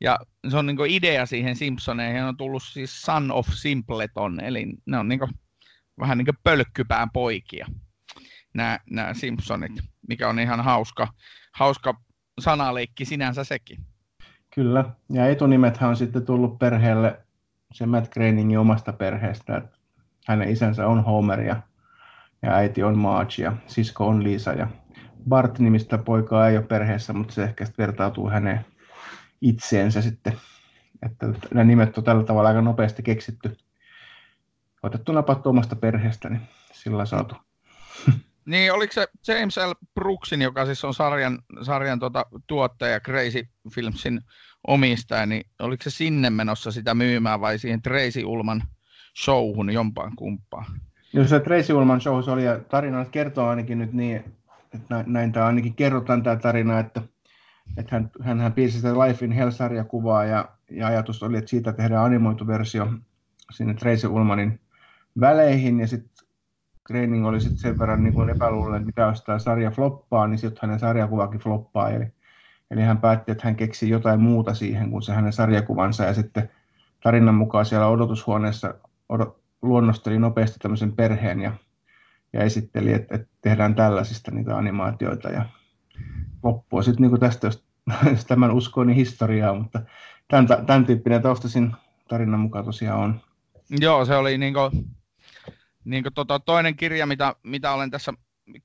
ja 0.00 0.18
se 0.48 0.56
on 0.56 0.66
niin 0.66 0.76
idea 0.88 1.26
siihen 1.26 1.56
Simpsoneihin. 1.56 2.22
On 2.22 2.36
tullut 2.36 2.62
siis 2.62 3.02
Son 3.02 3.32
of 3.32 3.46
Simpleton, 3.48 4.40
eli 4.40 4.66
ne 4.86 4.98
on 4.98 5.08
niin 5.08 5.20
vähän 6.00 6.18
niin 6.18 6.26
kuin 6.26 6.38
pölkkypään 6.42 7.10
poikia, 7.10 7.66
nämä, 8.54 8.78
nämä 8.90 9.14
Simpsonit, 9.14 9.72
mikä 10.08 10.28
on 10.28 10.38
ihan 10.38 10.64
hauska, 10.64 11.08
hauska 11.54 12.00
sanaleikki 12.40 13.04
sinänsä 13.04 13.44
sekin. 13.44 13.78
Kyllä, 14.54 14.84
ja 15.12 15.26
etunimethän 15.26 15.90
on 15.90 15.96
sitten 15.96 16.26
tullut 16.26 16.58
perheelle 16.58 17.24
se 17.74 17.86
Matt 17.86 18.12
Groeningin 18.12 18.58
omasta 18.58 18.92
perheestä, 18.92 19.56
että 19.56 19.78
hänen 20.26 20.48
isänsä 20.48 20.86
on 20.86 21.04
Homer 21.04 21.40
ja, 21.40 21.56
ja 22.42 22.54
äiti 22.54 22.82
on 22.82 22.98
Marge 22.98 23.42
ja 23.42 23.52
sisko 23.66 24.08
on 24.08 24.24
Lisa. 24.24 24.52
Ja 24.52 24.66
Bart-nimistä 25.28 25.98
poikaa 25.98 26.48
ei 26.48 26.56
ole 26.56 26.66
perheessä, 26.66 27.12
mutta 27.12 27.34
se 27.34 27.44
ehkä 27.44 27.64
vertautuu 27.78 28.30
häneen 28.30 28.64
itseensä 29.44 30.02
sitten. 30.02 30.32
Että 31.02 31.26
nämä 31.54 31.64
nimet 31.64 31.98
on 31.98 32.04
tällä 32.04 32.24
tavalla 32.24 32.48
aika 32.48 32.60
nopeasti 32.60 33.02
keksitty. 33.02 33.56
Otettu 34.82 35.12
napattu 35.12 35.48
omasta 35.48 35.76
perheestä, 35.76 36.28
niin 36.28 36.42
sillä 36.72 37.06
saatu. 37.06 37.34
Niin, 38.46 38.72
oliko 38.72 38.92
se 38.92 39.08
James 39.28 39.56
L. 39.56 39.72
Brooksin, 39.94 40.42
joka 40.42 40.66
siis 40.66 40.84
on 40.84 40.94
sarjan, 40.94 41.38
sarjan 41.62 41.98
tuota, 41.98 42.26
tuottaja 42.46 43.00
Crazy 43.00 43.48
Filmsin 43.74 44.20
omistaja, 44.66 45.26
niin 45.26 45.46
oliko 45.58 45.82
se 45.82 45.90
sinne 45.90 46.30
menossa 46.30 46.72
sitä 46.72 46.94
myymään 46.94 47.40
vai 47.40 47.58
siihen 47.58 47.82
Tracy 47.82 48.24
Ulman 48.24 48.62
showhun 49.24 49.70
jompaan 49.70 50.12
kumpaan? 50.16 50.80
Joo, 51.12 51.26
se 51.26 51.40
Tracy 51.40 51.72
Ulman 51.72 52.00
show 52.00 52.22
se 52.22 52.30
oli, 52.30 52.44
ja 52.44 52.58
tarina 52.58 53.04
kertoo 53.04 53.48
ainakin 53.48 53.78
nyt 53.78 53.92
niin, 53.92 54.16
että 54.74 54.86
näin, 54.88 55.12
näin 55.12 55.32
tämä 55.32 55.46
ainakin 55.46 55.74
kerrotaan 55.74 56.22
tämä 56.22 56.36
tarina, 56.36 56.78
että 56.78 57.02
että 57.76 58.02
hän, 58.20 58.40
hän, 58.40 58.52
piirsi 58.52 58.76
sitä 58.76 58.94
Life 58.94 59.24
in 59.24 59.32
Hell-sarjakuvaa 59.32 60.24
ja, 60.24 60.48
ja 60.70 60.86
ajatus 60.86 61.22
oli, 61.22 61.38
että 61.38 61.50
siitä 61.50 61.72
tehdään 61.72 62.04
animoitu 62.04 62.46
versio 62.46 62.92
sinne 63.50 63.74
Tracy 63.74 64.06
Ullmanin 64.06 64.60
väleihin 65.20 65.80
ja 65.80 65.86
sitten 65.86 66.26
Training 66.88 67.26
oli 67.26 67.40
sitten 67.40 67.58
sen 67.58 67.78
verran 67.78 68.04
niin 68.04 68.30
epäluuloinen, 68.30 68.76
että 68.76 68.86
mitä 68.86 69.02
jos 69.02 69.22
tämä 69.22 69.38
sarja 69.38 69.70
floppaa, 69.70 70.26
niin 70.26 70.38
sitten 70.38 70.58
hänen 70.62 70.78
sarjakuvakin 70.78 71.40
floppaa. 71.40 71.90
Eli, 71.90 72.06
eli 72.70 72.82
hän 72.82 72.98
päätti, 72.98 73.32
että 73.32 73.44
hän 73.44 73.56
keksi 73.56 73.88
jotain 73.88 74.20
muuta 74.20 74.54
siihen 74.54 74.90
kuin 74.90 75.02
se 75.02 75.12
hänen 75.12 75.32
sarjakuvansa 75.32 76.04
ja 76.04 76.14
sitten 76.14 76.50
tarinan 77.02 77.34
mukaan 77.34 77.66
siellä 77.66 77.86
odotushuoneessa 77.86 78.74
odot, 79.08 79.44
luonnosteli 79.62 80.18
nopeasti 80.18 80.58
tämmöisen 80.58 80.92
perheen 80.92 81.40
ja, 81.40 81.52
ja 82.32 82.42
esitteli, 82.42 82.92
että, 82.92 83.14
että 83.14 83.28
tehdään 83.40 83.74
tällaisista 83.74 84.30
niitä 84.30 84.56
animaatioita 84.56 85.28
ja 85.28 85.44
loppua 86.44 86.82
sitten 86.82 87.10
niin 87.10 87.20
tästä, 87.20 87.46
jos, 87.46 87.64
jos 88.10 88.24
tämän 88.24 88.50
uskoo, 88.50 88.84
niin 88.84 88.96
historiaa, 88.96 89.54
mutta 89.54 89.80
tämän, 90.28 90.46
tämän 90.66 90.86
tyyppinen 90.86 91.22
taustasin 91.22 91.72
tarinan 92.08 92.40
mukaan 92.40 92.64
tosiaan 92.64 93.00
on. 93.00 93.20
Joo, 93.80 94.04
se 94.04 94.16
oli 94.16 94.38
niin 94.38 94.54
kuin, 94.54 94.70
niin 95.84 96.02
kuin 96.02 96.14
tota, 96.14 96.40
toinen 96.40 96.76
kirja, 96.76 97.06
mitä, 97.06 97.34
mitä 97.42 97.72
olen 97.72 97.90
tässä 97.90 98.12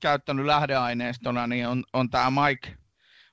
käyttänyt 0.00 0.46
lähdeaineistona, 0.46 1.46
niin 1.46 1.68
on, 1.68 1.84
on 1.92 2.10
tämä 2.10 2.30
Mike, 2.30 2.76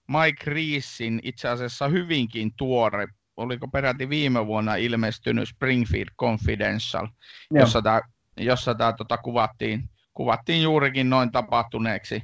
Mike 0.07 0.51
Reesin 0.51 1.19
itse 1.23 1.49
asiassa 1.49 1.87
hyvinkin 1.87 2.53
tuore, 2.53 3.07
oliko 3.37 3.67
peräti 3.67 4.09
viime 4.09 4.47
vuonna 4.47 4.75
ilmestynyt 4.75 5.49
Springfield 5.49 6.09
Confidential, 6.19 7.07
Joo. 7.51 7.59
jossa 7.61 7.81
tämä, 7.81 8.01
jossa 8.37 8.75
tämä 8.75 8.93
tota, 8.93 9.17
kuvattiin, 9.17 9.89
kuvattiin 10.13 10.63
juurikin 10.63 11.09
noin 11.09 11.31
tapahtuneeksi. 11.31 12.23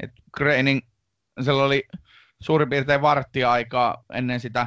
Et 0.00 0.10
Groening 0.36 0.80
siellä 1.42 1.64
oli 1.64 1.82
suurin 2.40 2.70
piirtein 2.70 3.02
varttiaikaa 3.02 4.04
ennen 4.14 4.40
sitä 4.40 4.66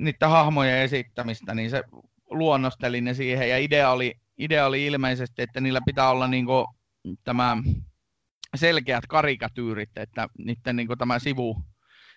niiden 0.00 0.28
hahmojen 0.28 0.78
esittämistä, 0.78 1.54
niin 1.54 1.70
se 1.70 1.82
luonnosteli 2.30 3.00
ne 3.00 3.14
siihen, 3.14 3.48
ja 3.48 3.58
idea 3.58 3.90
oli, 3.90 4.14
idea 4.38 4.66
oli 4.66 4.86
ilmeisesti, 4.86 5.42
että 5.42 5.60
niillä 5.60 5.80
pitää 5.86 6.10
olla 6.10 6.28
niinku 6.28 6.66
tämä 7.24 7.56
selkeät 8.54 9.06
karikatyyrit, 9.06 9.90
että 9.96 10.28
niiden 10.38 10.76
niinku 10.76 10.96
tämä 10.96 11.18
sivu, 11.18 11.64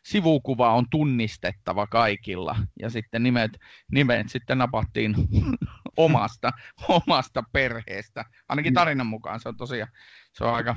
sivukuva 0.04 0.74
on 0.74 0.86
tunnistettava 0.92 1.88
kaikilla, 1.88 2.56
ja 2.80 2.90
sitten 2.90 3.24
nimet, 3.24 3.52
nimet 3.92 4.30
sitten 4.30 4.58
napattiin 4.58 5.16
omasta, 5.98 6.52
omasta 6.88 7.44
perheestä. 7.52 8.26
Ainakin 8.50 8.74
tarinan 8.74 9.08
mukaan 9.08 9.40
se 9.40 9.50
on 9.50 9.58
tosiaan, 9.58 9.92
se 10.34 10.44
on 10.44 10.54
aika, 10.54 10.76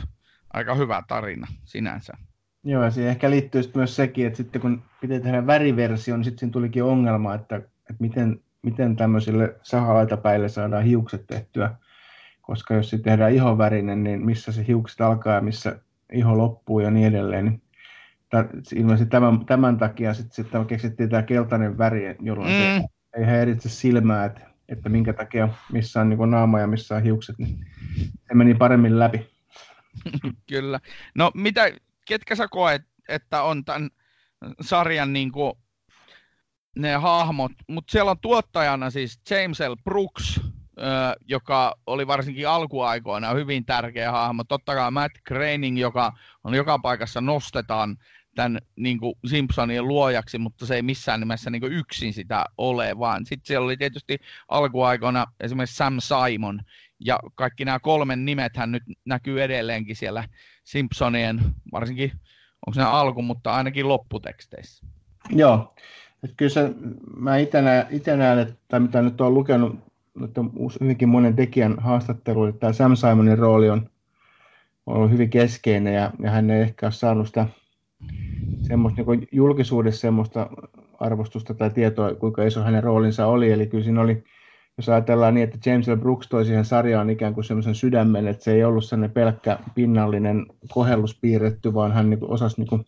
aika 0.53 0.75
hyvä 0.75 1.03
tarina 1.09 1.47
sinänsä. 1.65 2.13
Joo, 2.65 2.85
ja 2.85 2.91
siihen 2.91 3.11
ehkä 3.11 3.31
liittyy 3.31 3.63
myös 3.75 3.97
sekin, 3.97 4.27
että 4.27 4.37
sitten 4.37 4.61
kun 4.61 4.83
pitää 5.01 5.21
tehdä 5.21 5.47
väriversio, 5.47 6.17
niin 6.17 6.25
sitten 6.25 6.39
siinä 6.39 6.53
tulikin 6.53 6.85
ongelma, 6.85 7.35
että, 7.35 7.57
että 7.57 7.95
miten, 7.99 8.41
miten 8.63 8.97
tämmöisille 8.97 9.57
sahalaitapäille 9.63 10.49
saadaan 10.49 10.85
hiukset 10.85 11.27
tehtyä. 11.27 11.75
Koska 12.43 12.75
jos 12.75 12.91
sitten 12.91 13.13
tehdään 13.13 13.33
ihonvärinen, 13.33 14.05
niin 14.05 14.27
missä 14.27 14.53
se 14.53 14.65
hiukset 14.69 15.01
alkaa 15.01 15.35
ja 15.35 15.41
missä 15.41 15.81
iho 16.13 16.39
loppuu 16.39 16.81
ja 16.81 16.91
niin 16.91 17.07
edelleen. 17.07 17.45
Niin 17.45 17.63
ilmeisesti 18.75 19.11
tämän, 19.11 19.47
tämän 19.47 19.79
takia 19.79 20.15
sitten, 20.15 20.35
sitten 20.35 20.67
keksittiin 20.67 21.11
tämä 21.11 21.23
keltainen 21.23 21.79
väri, 21.79 22.17
jolloin 22.21 22.51
mm. 22.51 22.57
se 22.57 22.85
ei 23.17 23.25
häiritse 23.25 23.69
silmää, 23.69 24.25
että, 24.25 24.41
että 24.69 24.89
minkä 24.89 25.13
takia 25.13 25.49
missä 25.73 26.01
on 26.01 26.09
niin 26.09 26.31
naama 26.31 26.61
ja 26.61 26.67
missä 26.67 26.97
on 26.97 27.03
hiukset, 27.03 27.39
niin 27.39 27.67
se 27.99 28.35
meni 28.35 28.55
paremmin 28.55 28.99
läpi. 28.99 29.31
Kyllä. 30.53 30.81
No 31.15 31.31
mitä, 31.35 31.71
ketkä 32.05 32.37
sä 32.37 32.49
koet, 32.49 32.83
että 33.09 33.43
on 33.43 33.65
tämän 33.65 33.91
sarjan 34.61 35.13
niin 35.13 35.33
kuin, 35.33 35.53
ne 36.77 36.95
hahmot, 36.95 37.53
mutta 37.69 37.93
siellä 37.93 38.11
on 38.11 38.21
tuottajana 38.21 38.91
siis 38.91 39.21
James 39.31 39.61
L. 39.61 39.75
Brooks, 39.85 40.41
joka 41.29 41.75
oli 41.87 42.07
varsinkin 42.07 42.49
alkuaikoina 42.49 43.35
hyvin 43.35 43.65
tärkeä 43.65 44.13
hahmo. 44.13 44.45
Totta 44.45 44.75
kai 44.75 44.91
Matt 44.91 45.15
Groening, 45.27 45.81
joka 45.81 46.13
on 46.45 46.55
joka 46.55 46.79
paikassa 46.79 47.21
nostetaan 47.21 47.97
tämän 48.35 48.59
niin 48.77 48.99
kuin 48.99 49.15
Simpsonien 49.27 49.89
luojaksi, 49.89 50.39
mutta 50.39 50.67
se 50.67 50.75
ei 50.75 50.83
missään 50.83 51.21
nimessä 51.21 51.51
niin 51.51 51.61
kuin 51.61 51.73
yksin 51.73 52.13
sitä 52.13 52.45
ole, 52.59 52.99
vaan 52.99 53.27
sitten 53.27 53.47
siellä 53.47 53.65
oli 53.65 53.77
tietysti 53.77 54.19
alkuaikoina 54.49 55.27
esimerkiksi 55.41 55.77
Sam 55.77 55.97
Simon, 56.01 56.61
ja 57.05 57.19
kaikki 57.35 57.65
nämä 57.65 57.79
kolmen 57.79 58.25
nimethän 58.25 58.73
nyt 58.73 58.83
näkyy 59.05 59.43
edelleenkin 59.43 59.97
siellä 59.97 60.25
Simpsonien, 60.65 61.41
varsinkin 61.73 62.13
onko 62.67 62.75
se 62.75 62.83
alku, 62.83 63.23
mutta 63.23 63.55
ainakin 63.55 63.89
lopputeksteissä. 63.89 64.87
Joo, 65.31 65.75
että 66.25 66.37
kyllä 66.37 66.51
se, 66.51 66.71
mä 67.17 67.37
itse 67.37 67.63
näen, 67.63 67.87
näen, 68.17 68.39
että 68.39 68.81
mitä 68.81 69.03
nyt 69.03 69.21
olen 69.21 69.35
lukenut 69.35 69.93
että 70.25 70.41
on 70.41 70.71
hyvinkin 70.81 71.09
monen 71.09 71.37
tekijän 71.37 71.77
haastattelu, 71.79 72.45
että 72.45 72.61
tämä 72.61 72.73
Sam 72.73 72.97
Simonin 72.97 73.39
rooli 73.39 73.71
on 73.71 73.91
ollut 74.87 75.11
hyvin 75.11 75.31
keskeinen 75.31 75.95
ja, 75.95 76.11
ja 76.19 76.31
hän 76.31 76.51
ei 76.51 76.63
ehkä 76.63 76.87
ole 76.87 76.93
saanut 76.93 77.27
sitä 77.27 77.47
semmoista 78.63 79.03
niin 79.03 79.29
julkisuudessa 79.33 80.01
semmoista 80.01 80.51
arvostusta 81.01 81.55
tai 81.55 81.71
tietoa, 81.71 82.15
kuinka 82.15 82.45
iso 82.45 82.63
hänen 82.63 82.83
roolinsa 82.83 83.27
oli. 83.27 83.53
Eli 83.53 83.67
kyllä 83.67 83.85
siinä 83.85 84.01
oli 84.01 84.25
jos 84.77 84.89
ajatellaan 84.89 85.35
niin, 85.35 85.45
että 85.45 85.71
James 85.71 85.89
L. 85.89 85.97
Brooks 85.97 86.29
toi 86.29 86.45
siihen 86.45 86.65
sarjaan 86.65 87.11
ikään 87.11 87.35
kuin 87.35 87.45
semmoisen 87.45 87.75
sydämen, 87.75 88.29
että 88.29 88.45
se 88.45 88.53
ei 88.53 88.65
ollut 88.65 88.85
sellainen 88.85 89.11
pelkkä 89.11 89.59
pinnallinen 89.75 90.47
kohellus 90.69 91.19
piirretty, 91.21 91.75
vaan 91.75 91.93
hän 91.93 92.11
niin 92.11 92.19
osasi 92.23 92.61
niin 92.61 92.85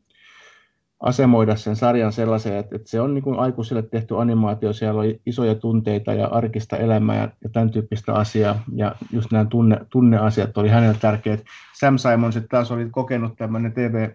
asemoida 1.01 1.57
sen 1.57 1.77
sarjan 1.77 2.13
sellaiseen, 2.13 2.57
että, 2.57 2.77
että 2.77 2.91
se 2.91 3.01
on 3.01 3.15
niin 3.15 3.39
aikuisille 3.39 3.83
tehty 3.83 4.21
animaatio, 4.21 4.73
siellä 4.73 5.01
oli 5.01 5.21
isoja 5.27 5.55
tunteita 5.55 6.15
ja 6.15 6.27
arkista 6.27 6.77
elämää 6.77 7.17
ja, 7.17 7.29
ja 7.45 7.49
tämän 7.49 7.71
tyyppistä 7.71 8.15
asiaa, 8.15 8.65
ja 8.75 8.95
just 9.13 9.33
nämä 9.33 9.45
tunne, 9.45 9.81
tunneasiat 9.91 10.59
oli 10.59 10.69
hänelle 10.69 10.97
tärkeät. 11.01 11.45
Sam 11.79 11.99
Simon 11.99 12.33
sitten 12.33 12.49
taas 12.49 12.71
oli 12.71 12.89
kokenut 12.91 13.37
tämmöinen 13.37 13.73
TV, 13.73 14.09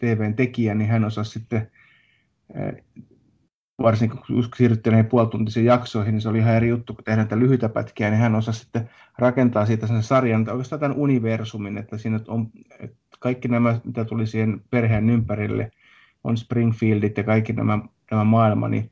TVn 0.00 0.34
tekijä, 0.34 0.74
niin 0.74 0.90
hän 0.90 1.04
osasi 1.04 1.30
sitten 1.30 1.70
varsinkin 3.82 4.18
kun 4.26 4.44
siirryttiin 4.56 4.92
näihin 4.92 5.10
puolituntisiin 5.10 5.66
jaksoihin, 5.66 6.12
niin 6.12 6.22
se 6.22 6.28
oli 6.28 6.38
ihan 6.38 6.54
eri 6.54 6.68
juttu, 6.68 6.94
kun 6.94 7.04
tehdään 7.04 7.24
näitä 7.24 7.38
lyhyitä 7.38 7.68
pätkiä, 7.68 8.10
niin 8.10 8.20
hän 8.20 8.34
osasi 8.34 8.60
sitten 8.60 8.90
rakentaa 9.18 9.66
siitä 9.66 9.86
sen 9.86 10.02
sarjan, 10.02 10.40
että 10.40 10.52
oikeastaan 10.52 10.80
tämän 10.80 10.96
universumin, 10.96 11.78
että 11.78 11.98
siinä 11.98 12.20
on 12.28 12.48
että 12.80 12.96
kaikki 13.20 13.48
nämä, 13.48 13.80
mitä 13.84 14.04
tuli 14.04 14.26
siihen 14.26 14.62
perheen 14.70 15.10
ympärille, 15.10 15.70
on 16.24 16.36
Springfieldit 16.36 17.16
ja 17.16 17.24
kaikki 17.24 17.52
nämä, 17.52 17.78
tämä 18.06 18.24
maailma, 18.24 18.68
niin 18.68 18.90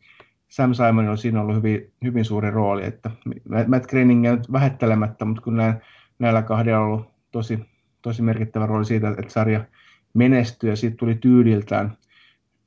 Sam 0.49 0.75
Simon 0.75 1.09
on 1.09 1.18
siinä 1.18 1.40
ollut 1.40 1.57
hyvin, 1.57 1.92
hyvin 2.05 2.25
suuri 2.25 2.51
rooli, 2.51 2.85
että 2.85 3.11
Matt 3.66 3.87
Groening 3.87 4.23
nyt 4.23 4.53
vähettelemättä, 4.53 5.25
mutta 5.25 5.51
näillä, 5.51 5.81
näillä 6.18 6.42
kahdella 6.42 6.79
on 6.79 6.85
ollut 6.85 7.11
tosi, 7.31 7.59
tosi 8.03 8.23
merkittävä 8.23 8.66
rooli 8.66 8.85
siitä, 8.85 9.09
että 9.09 9.33
sarja 9.33 9.64
menestyi 10.14 10.70
ja 10.70 10.77
siitä 10.77 10.97
tuli 10.97 11.14
tyyliltään 11.14 11.97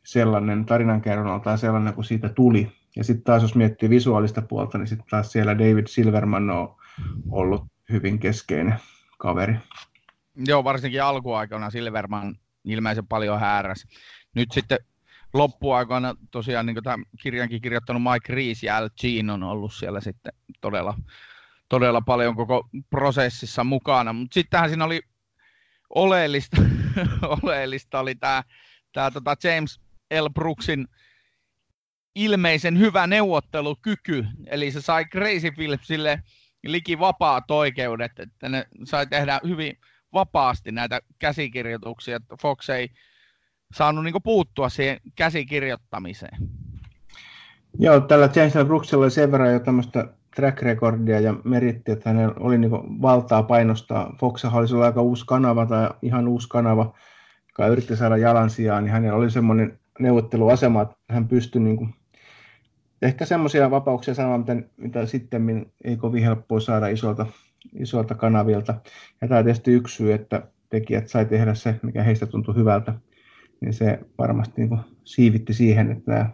sellainen 0.08 0.66
tarinankerronnaltaan 0.66 1.58
sellainen 1.58 1.94
kuin 1.94 2.06
siitä 2.06 2.30
tuli. 2.30 2.72
Ja 2.96 3.04
sitten 3.04 3.24
taas 3.24 3.42
jos 3.42 3.56
miettii 3.56 3.90
visuaalista 3.90 4.42
puolta, 4.42 4.78
niin 4.78 4.88
sitten 4.88 5.08
taas 5.10 5.32
siellä 5.32 5.58
David 5.58 5.88
Silverman 5.88 6.50
on 6.50 6.76
ollut 7.30 7.66
hyvin 7.92 8.20
keskeinen 8.20 8.76
kaveri. 9.18 9.56
Joo, 10.48 10.64
varsinkin 10.64 11.04
alkuaikana 11.04 11.70
Silverman 11.70 12.36
ilmeisen 12.64 13.08
paljon 13.08 13.40
hääräs. 13.40 13.88
Nyt 14.36 14.52
sitten 14.52 14.78
loppuaikoina 15.34 16.16
tosiaan 16.32 16.66
niin 16.66 16.84
tämän 16.84 17.06
kirjankin 17.22 17.62
kirjoittanut 17.62 18.04
Mike 18.04 18.34
Reese 18.34 18.68
ja 18.68 18.78
Al 18.78 18.90
Jean 19.04 19.30
on 19.30 19.44
ollut 19.44 19.74
siellä 19.74 20.02
sitten 20.02 20.34
todella, 20.62 20.94
todella 21.70 22.02
paljon 22.02 22.36
koko 22.36 22.70
prosessissa 22.90 23.64
mukana. 23.64 24.14
Mutta 24.14 24.34
sittenhän 24.34 24.70
siinä 24.70 24.86
oli 24.86 25.02
oleellista, 25.96 26.58
oleellista 27.44 28.00
oli 28.00 28.16
tämä, 28.16 28.44
tämä 28.94 29.12
tota 29.12 29.36
James 29.44 29.87
El 30.12 30.30
Brooksin 30.30 30.88
ilmeisen 32.16 32.80
hyvä 32.80 33.08
neuvottelukyky, 33.08 34.26
eli 34.46 34.72
se 34.72 34.82
sai 34.82 35.06
Crazy 35.06 35.52
Philipsille 35.52 36.24
liki 36.66 37.00
vapaat 37.00 37.52
oikeudet, 37.52 38.20
että 38.20 38.50
ne 38.50 38.68
sai 38.84 39.08
tehdä 39.08 39.40
hyvin 39.48 39.78
vapaasti 40.14 40.72
näitä 40.72 41.02
käsikirjoituksia, 41.20 42.16
että 42.16 42.36
Fox 42.42 42.70
ei 42.70 42.90
saanut 43.74 44.04
niin 44.04 44.24
puuttua 44.24 44.70
siihen 44.70 45.00
käsikirjoittamiseen. 45.16 46.38
Joo, 47.80 48.00
tällä 48.00 48.30
James. 48.36 48.68
Brooksilla 48.68 49.04
oli 49.04 49.12
sen 49.12 49.32
verran 49.32 49.54
jo 49.54 49.60
tämmöistä 49.60 50.08
track 50.36 50.62
recordia 50.62 51.20
ja 51.20 51.34
meritti, 51.44 51.92
että 51.92 52.10
hänellä 52.10 52.34
oli 52.40 52.58
niin 52.58 52.72
valtaa 53.02 53.44
painostaa. 53.44 54.16
Fox 54.20 54.46
oli 54.46 54.86
aika 54.86 55.02
uusi 55.02 55.26
kanava 55.26 55.66
tai 55.66 55.90
ihan 56.02 56.28
uusi 56.28 56.50
kanava, 56.50 56.94
joka 57.48 57.68
yritti 57.68 57.96
saada 57.96 58.18
jalansijaa, 58.18 58.82
niin 58.82 58.92
hänellä 58.92 59.18
oli 59.18 59.32
semmoinen 59.32 59.80
neuvotteluasema, 60.00 60.82
että 60.82 60.96
hän 61.10 61.28
pystyi 61.28 61.62
niin 61.62 61.78
kuin, 61.78 61.94
ehkä 63.02 63.26
semmoisia 63.26 63.72
vapauksia 63.72 64.14
saamaan, 64.14 64.40
mitä, 64.40 64.56
mitä 64.78 65.06
sitten 65.06 65.66
ei 65.84 65.98
kovin 65.98 66.24
helppoa 66.24 66.60
saada 66.60 66.88
isolta, 66.88 67.26
isolta 67.74 68.16
kanavilta. 68.16 68.76
Ja 69.22 69.28
tämä 69.28 69.44
tietysti 69.44 69.72
yksi 69.72 69.96
syy, 69.96 70.14
että 70.14 70.48
tekijät 70.70 71.08
sai 71.08 71.26
tehdä 71.26 71.54
se, 71.54 71.76
mikä 71.82 72.04
heistä 72.04 72.26
tuntui 72.26 72.56
hyvältä, 72.56 72.94
niin 73.62 73.74
se 73.74 74.00
varmasti 74.18 74.54
niin 74.58 74.70
kuin 74.70 74.82
siivitti 75.04 75.54
siihen, 75.54 75.92
että 75.92 76.12
nämä 76.12 76.30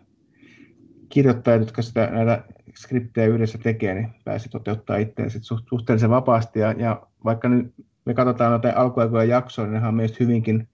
kirjoittajat, 1.10 1.62
jotka 1.62 1.82
sitä, 1.82 2.10
näitä 2.12 2.44
skriptejä 2.76 3.28
yhdessä 3.28 3.58
tekee, 3.58 3.94
niin 3.94 4.10
pääsi 4.26 4.50
toteuttaa 4.50 4.98
itseään 4.98 5.32
suhteellisen 5.70 6.10
vapaasti. 6.10 6.60
Ja, 6.60 6.72
ja 6.72 7.08
vaikka 7.26 7.50
nyt 7.50 7.74
me 8.06 8.14
katsotaan 8.14 8.52
noita 8.52 8.74
alkuaikoja 8.76 9.24
jaksoja, 9.24 9.68
niin 9.68 9.82
ne 9.82 9.88
on 9.88 9.96
meistä 9.96 10.18
hyvinkin 10.20 10.68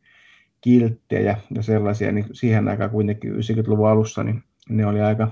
kilttejä 0.62 1.38
ja 1.56 1.63
sellaisia, 1.63 2.12
niin 2.12 2.26
siihen 2.32 2.67
aikaan 2.67 2.89
kuitenkin 2.89 3.34
90-luvun 3.34 3.89
alussa, 3.89 4.24
niin 4.24 4.43
ne 4.69 4.86
oli 4.86 5.02
aika 5.02 5.32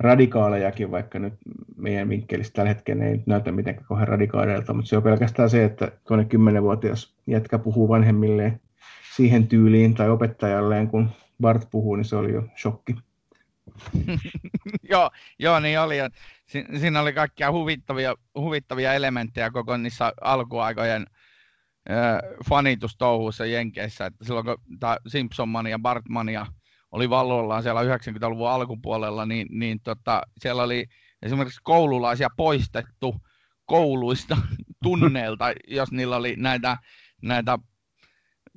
radikaalejakin, 0.00 0.90
vaikka 0.90 1.18
nyt 1.18 1.34
meidän 1.76 2.08
vinkkelistä 2.08 2.54
tällä 2.54 2.68
hetkellä 2.68 3.04
ei 3.04 3.22
näytä 3.26 3.52
mitenkään 3.52 3.86
kauhean 3.86 4.08
radikaaleilta, 4.08 4.74
mutta 4.74 4.88
se 4.88 4.96
on 4.96 5.02
pelkästään 5.02 5.50
se, 5.50 5.64
että 5.64 5.92
tuonne 6.08 6.26
10-vuotias 6.58 7.14
jätkä 7.26 7.58
puhuu 7.58 7.88
vanhemmilleen 7.88 8.60
siihen 9.16 9.48
tyyliin 9.48 9.94
tai 9.94 10.10
opettajalleen, 10.10 10.88
kun 10.88 11.10
Bart 11.40 11.70
puhuu, 11.70 11.96
niin 11.96 12.04
se 12.04 12.16
oli 12.16 12.32
jo 12.32 12.42
shokki. 12.56 12.94
joo, 14.90 15.10
joo, 15.38 15.60
niin 15.60 15.80
oli. 15.80 15.96
Si- 16.46 16.66
siinä 16.78 17.00
oli 17.00 17.12
kaikkia 17.12 17.52
huvittavia, 17.52 18.14
huvittavia 18.34 18.94
elementtejä 18.94 19.50
koko 19.50 19.76
niissä 19.76 20.12
alkuaikojen 20.20 21.06
fanitustouhuissa 22.48 23.46
Jenkeissä, 23.46 24.06
että 24.06 24.24
silloin 24.24 24.46
kun 24.46 24.56
tämä 24.80 24.96
Simpsonmania 25.06 25.70
ja 25.70 25.78
Bartmania 25.78 26.46
oli 26.92 27.10
vallollaan 27.10 27.62
siellä 27.62 27.82
90-luvun 27.82 28.50
alkupuolella, 28.50 29.26
niin, 29.26 29.46
niin 29.50 29.80
tota, 29.80 30.22
siellä 30.38 30.62
oli 30.62 30.86
esimerkiksi 31.22 31.60
koululaisia 31.62 32.28
poistettu 32.36 33.16
kouluista 33.66 34.36
tunneilta, 34.82 35.44
jos 35.68 35.92
niillä 35.92 36.16
oli 36.16 36.34
näitä, 36.36 36.76
näitä 37.22 37.58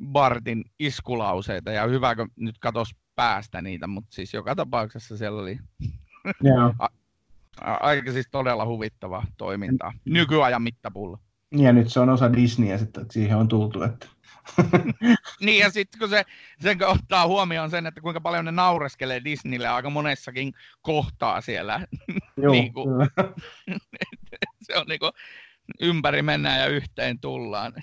Bartin 0.05 0.63
iskulauseita 0.79 1.71
ja 1.71 1.87
hyväkö 1.87 2.27
nyt 2.35 2.57
katos 2.59 2.95
päästä 3.15 3.61
niitä, 3.61 3.87
mutta 3.87 4.15
siis 4.15 4.33
joka 4.33 4.55
tapauksessa 4.55 5.17
siellä 5.17 5.41
oli 5.41 5.59
Joo. 6.43 6.73
aika 7.81 8.11
siis 8.11 8.27
todella 8.31 8.65
huvittavaa 8.65 9.25
toimintaa 9.37 9.93
nykyajan 10.05 10.61
mittapulla. 10.61 11.17
Ja 11.51 11.73
nyt 11.73 11.91
se 11.91 11.99
on 11.99 12.09
osa 12.09 12.33
Disneyä, 12.33 12.75
että 12.75 13.05
siihen 13.11 13.37
on 13.37 13.47
tultu. 13.47 13.83
Että... 13.83 14.07
niin 15.45 15.59
ja 15.59 15.69
sitten 15.69 15.99
kun 15.99 16.09
se, 16.09 16.25
sen 16.59 16.77
ottaa 16.85 17.27
huomioon 17.27 17.69
sen, 17.69 17.87
että 17.87 18.01
kuinka 18.01 18.21
paljon 18.21 18.45
ne 18.45 18.51
naureskelee 18.51 19.23
Disneylle 19.23 19.67
aika 19.67 19.89
monessakin 19.89 20.53
kohtaa 20.81 21.41
siellä. 21.41 21.87
Joo, 22.37 22.51
niin 22.51 22.73
kuin, 22.73 22.89
se 24.67 24.77
on 24.77 24.85
niin 24.87 24.99
kuin, 24.99 25.11
ympäri 25.81 26.21
mennään 26.21 26.59
ja 26.59 26.67
yhteen 26.67 27.19
tullaan. 27.19 27.73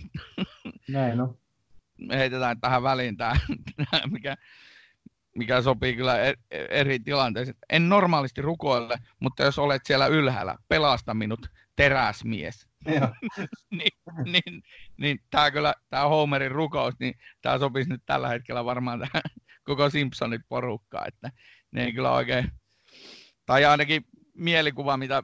Näin 0.89 1.21
on. 1.21 1.39
Me 1.99 2.17
heitetään 2.17 2.61
tähän 2.61 2.83
väliin 2.83 3.17
tämä, 3.17 3.35
mikä, 4.11 4.37
mikä 5.37 5.63
sopii 5.63 5.97
kyllä 5.97 6.21
e-, 6.21 6.35
eri 6.51 6.99
tilanteisiin. 6.99 7.57
En 7.71 7.89
normaalisti 7.89 8.43
rukoile, 8.43 8.99
mutta 9.21 9.43
jos 9.43 9.59
olet 9.59 9.87
siellä 9.87 10.07
ylhäällä, 10.07 10.57
pelasta 10.69 11.15
minut, 11.15 11.47
teräsmies. 11.77 12.69
niin, 13.71 13.93
niin, 14.25 14.63
niin 14.97 15.19
tämä 15.31 15.51
kyllä, 15.51 15.75
tämä 15.91 16.09
Homerin 16.09 16.51
rukous, 16.51 16.95
niin 17.01 17.15
tämä 17.43 17.59
sopisi 17.59 17.91
nyt 17.91 18.03
tällä 18.07 18.29
hetkellä 18.29 18.65
varmaan 18.65 18.99
tähän 18.99 19.23
koko 19.65 19.91
Simpsonit 19.91 20.43
porukkaan, 20.49 21.09
että 21.09 21.31
ne 21.71 21.85
ei 21.85 21.93
kyllä 21.93 22.13
oikein, 22.13 22.53
tai 23.47 23.65
ainakin 23.65 24.03
mielikuva, 24.35 24.97
mitä 24.97 25.23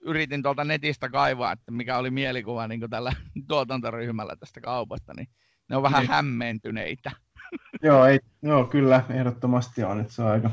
yritin 0.00 0.42
tuolta 0.42 0.64
netistä 0.64 1.08
kaivaa, 1.08 1.52
että 1.52 1.72
mikä 1.72 1.98
oli 1.98 2.10
mielikuva 2.10 2.68
niin 2.68 2.90
tällä 2.90 3.12
tuotantoryhmällä 3.48 4.36
tästä 4.36 4.60
kaupasta, 4.60 5.12
niin 5.16 5.28
ne 5.68 5.76
on 5.76 5.82
vähän 5.82 6.00
niin. 6.02 6.10
hämmentyneitä. 6.10 7.10
joo, 7.82 8.06
ei, 8.06 8.20
joo, 8.42 8.64
kyllä, 8.64 9.04
ehdottomasti 9.10 9.84
on, 9.84 10.00
että 10.00 10.12
se 10.12 10.22
on 10.22 10.30
aika 10.30 10.50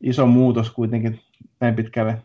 iso 0.00 0.26
muutos 0.26 0.70
kuitenkin 0.70 1.20
näin 1.60 1.74
pitkälle 1.74 2.22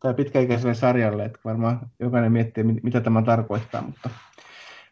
tai 0.00 0.14
pitkäikäiselle 0.14 0.74
sarjalle, 0.74 1.24
että 1.24 1.38
varmaan 1.44 1.90
jokainen 1.98 2.32
miettii, 2.32 2.64
mitä 2.64 3.00
tämä 3.00 3.22
tarkoittaa, 3.22 3.82
mutta, 3.82 4.10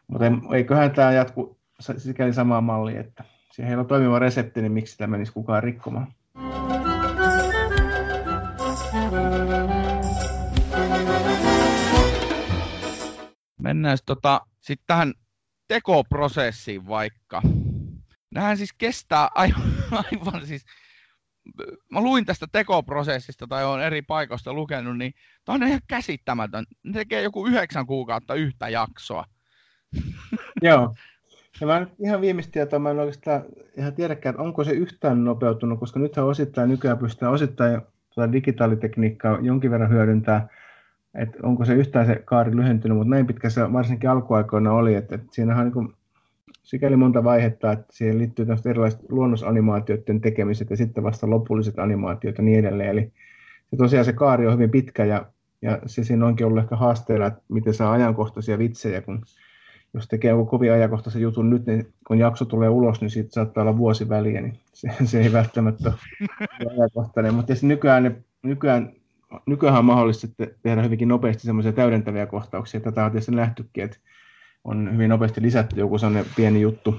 mutta 0.07 0.25
eiköhän 0.55 0.91
tämä 0.91 1.11
jatku 1.11 1.59
sikäli 1.97 2.33
samaa 2.33 2.61
mallia, 2.61 2.99
että 2.99 3.23
siellä 3.51 3.81
on 3.81 3.87
toimiva 3.87 4.19
resepti, 4.19 4.61
niin 4.61 4.71
miksi 4.71 4.97
tämä 4.97 5.11
menisi 5.11 5.33
kukaan 5.33 5.63
rikkomaan. 5.63 6.07
Mennään 13.61 13.97
tota, 14.05 14.41
sitten 14.61 14.87
tähän 14.87 15.13
tekoprosessiin 15.67 16.87
vaikka. 16.87 17.41
Nämähän 18.31 18.57
siis 18.57 18.73
kestää 18.73 19.29
aivan, 19.35 19.61
aivan 20.11 20.47
siis 20.47 20.65
mä 21.89 22.01
luin 22.01 22.25
tästä 22.25 22.45
tekoprosessista 22.51 23.47
tai 23.47 23.65
on 23.65 23.81
eri 23.81 24.01
paikoista 24.01 24.53
lukenut, 24.53 24.97
niin 24.97 25.13
tämä 25.45 25.53
on 25.55 25.63
ihan 25.63 25.81
käsittämätön. 25.87 26.65
Ne 26.83 26.93
tekee 26.93 27.21
joku 27.21 27.47
yhdeksän 27.47 27.85
kuukautta 27.85 28.35
yhtä 28.35 28.69
jaksoa. 28.69 29.25
Joo. 30.61 30.95
Ja 31.61 31.67
mä 31.67 31.79
nyt 31.79 31.89
ihan 31.99 32.21
viimeistä 32.21 32.51
tietoa, 32.51 32.79
mä 32.79 32.91
en 32.91 32.99
oikeastaan 32.99 33.43
ihan 33.77 33.93
tiedäkään, 33.93 34.33
että 34.33 34.43
onko 34.43 34.63
se 34.63 34.71
yhtään 34.71 35.23
nopeutunut, 35.23 35.79
koska 35.79 35.99
nythän 35.99 36.25
osittain 36.25 36.69
nykyään 36.69 36.97
pystytään 36.97 37.31
osittain 37.31 37.81
tuota 38.15 38.31
digitaalitekniikkaa 38.31 39.39
jonkin 39.41 39.71
verran 39.71 39.89
hyödyntää, 39.89 40.47
että 41.15 41.37
onko 41.43 41.65
se 41.65 41.73
yhtään 41.73 42.05
se 42.05 42.21
kaari 42.25 42.55
lyhentynyt, 42.55 42.97
mutta 42.97 43.09
näin 43.09 43.27
pitkä 43.27 43.49
se 43.49 43.73
varsinkin 43.73 44.09
alkuaikoina 44.09 44.73
oli, 44.73 44.95
että, 44.95 45.15
että 45.15 45.27
siinähän 45.31 45.71
on 45.75 45.85
niin 45.85 45.95
sikäli 46.67 46.95
monta 46.95 47.23
vaihetta, 47.23 47.71
että 47.71 47.85
siihen 47.91 48.17
liittyy 48.17 48.45
erilaiset 48.69 48.99
luonnosanimaatioiden 49.09 50.21
tekemiset 50.21 50.69
ja 50.69 50.77
sitten 50.77 51.03
vasta 51.03 51.29
lopulliset 51.29 51.79
animaatiot 51.79 52.37
ja 52.37 52.43
niin 52.43 52.59
edelleen. 52.59 52.89
Eli 52.89 53.11
se 53.69 53.77
tosiaan 53.77 54.05
se 54.05 54.13
kaari 54.13 54.47
on 54.47 54.53
hyvin 54.53 54.69
pitkä 54.69 55.05
ja, 55.05 55.25
ja 55.61 55.79
se 55.85 56.03
siinä 56.03 56.25
onkin 56.25 56.45
ollut 56.45 56.63
ehkä 56.63 56.75
haasteella, 56.75 57.25
että 57.25 57.41
miten 57.49 57.73
saa 57.73 57.91
ajankohtaisia 57.91 58.57
vitsejä, 58.57 59.01
kun 59.01 59.25
jos 59.93 60.07
tekee 60.07 60.31
joku 60.31 60.45
kovin 60.45 60.71
ajankohtaisen 60.71 61.21
jutun 61.21 61.49
nyt, 61.49 61.65
niin 61.65 61.87
kun 62.07 62.17
jakso 62.17 62.45
tulee 62.45 62.69
ulos, 62.69 63.01
niin 63.01 63.09
siitä 63.09 63.29
saattaa 63.31 63.61
olla 63.61 63.77
vuosi 63.77 64.09
väliä, 64.09 64.41
niin 64.41 64.59
se, 64.73 64.89
se 65.05 65.21
ei 65.21 65.33
välttämättä 65.33 65.93
ole 66.65 66.73
ajankohtainen. 66.73 67.33
Mutta 67.33 67.53
nykyään, 67.61 68.23
nykyään, 68.43 68.93
nykyään 69.45 69.77
on 69.77 69.85
mahdollista 69.85 70.27
tehdä 70.63 70.81
hyvinkin 70.81 71.07
nopeasti 71.07 71.43
semmoisia 71.43 71.73
täydentäviä 71.73 72.25
kohtauksia. 72.25 72.79
Tätä 72.79 73.05
on 73.05 73.11
tietysti 73.11 73.35
nähtykin, 73.35 73.83
että 73.83 73.97
on 74.67 74.93
hyvin 74.93 75.09
nopeasti 75.09 75.41
lisätty 75.41 75.79
joku 75.79 75.97
sellainen 75.97 76.31
pieni 76.35 76.61
juttu 76.61 76.95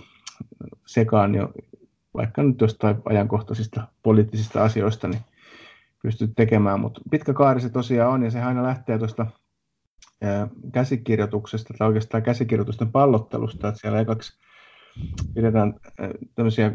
sekaan 0.86 1.34
jo, 1.34 1.52
vaikka 2.14 2.42
nyt 2.42 2.60
jostain 2.60 2.96
ajankohtaisista 3.04 3.88
poliittisista 4.02 4.64
asioista, 4.64 5.08
niin 5.08 5.20
pystyt 6.02 6.30
tekemään, 6.36 6.80
mutta 6.80 7.00
pitkä 7.10 7.32
kaari 7.32 7.60
se 7.60 7.70
tosiaan 7.70 8.12
on, 8.12 8.22
ja 8.22 8.30
se 8.30 8.42
aina 8.42 8.62
lähtee 8.62 8.98
tuosta 8.98 9.26
käsikirjoituksesta, 10.72 11.74
tai 11.78 11.88
oikeastaan 11.88 12.22
käsikirjoitusten 12.22 12.92
pallottelusta, 12.92 13.68
että 13.68 13.80
siellä 13.80 14.00
ekaksi 14.00 14.38
pidetään 15.34 15.74
tämmöisiä, 16.34 16.72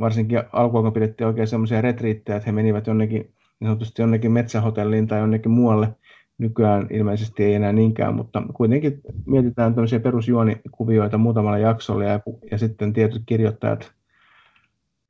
varsinkin 0.00 0.42
alkuun 0.52 0.92
pidettiin 0.92 1.26
oikein 1.26 1.48
semmoisia 1.48 1.80
retriittejä, 1.80 2.36
että 2.36 2.46
he 2.46 2.52
menivät 2.52 2.86
jonnekin, 2.86 3.34
niin 3.60 3.68
sanotusti 3.68 4.02
jonnekin 4.02 4.32
metsähotelliin 4.32 5.06
tai 5.06 5.20
jonnekin 5.20 5.52
muualle 5.52 5.96
Nykyään 6.38 6.86
ilmeisesti 6.90 7.44
ei 7.44 7.54
enää 7.54 7.72
niinkään, 7.72 8.14
mutta 8.14 8.42
kuitenkin 8.54 9.00
mietitään 9.26 9.74
tämmöisiä 9.74 10.00
perusjuonikuvioita 10.00 11.18
muutamalla 11.18 11.58
jaksolla 11.58 12.04
ja, 12.04 12.20
ja 12.50 12.58
sitten 12.58 12.92
tietyt 12.92 13.22
kirjoittajat 13.26 13.92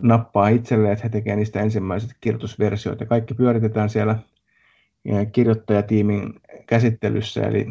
nappaa 0.02 0.48
itselleen, 0.48 0.92
että 0.92 1.02
he 1.02 1.08
tekevät 1.08 1.38
niistä 1.38 1.60
ensimmäiset 1.60 2.10
kirjoitusversioita. 2.20 3.02
Ja 3.02 3.08
kaikki 3.08 3.34
pyöritetään 3.34 3.90
siellä 3.90 4.18
kirjoittajatiimin 5.32 6.34
käsittelyssä, 6.66 7.40
eli 7.40 7.66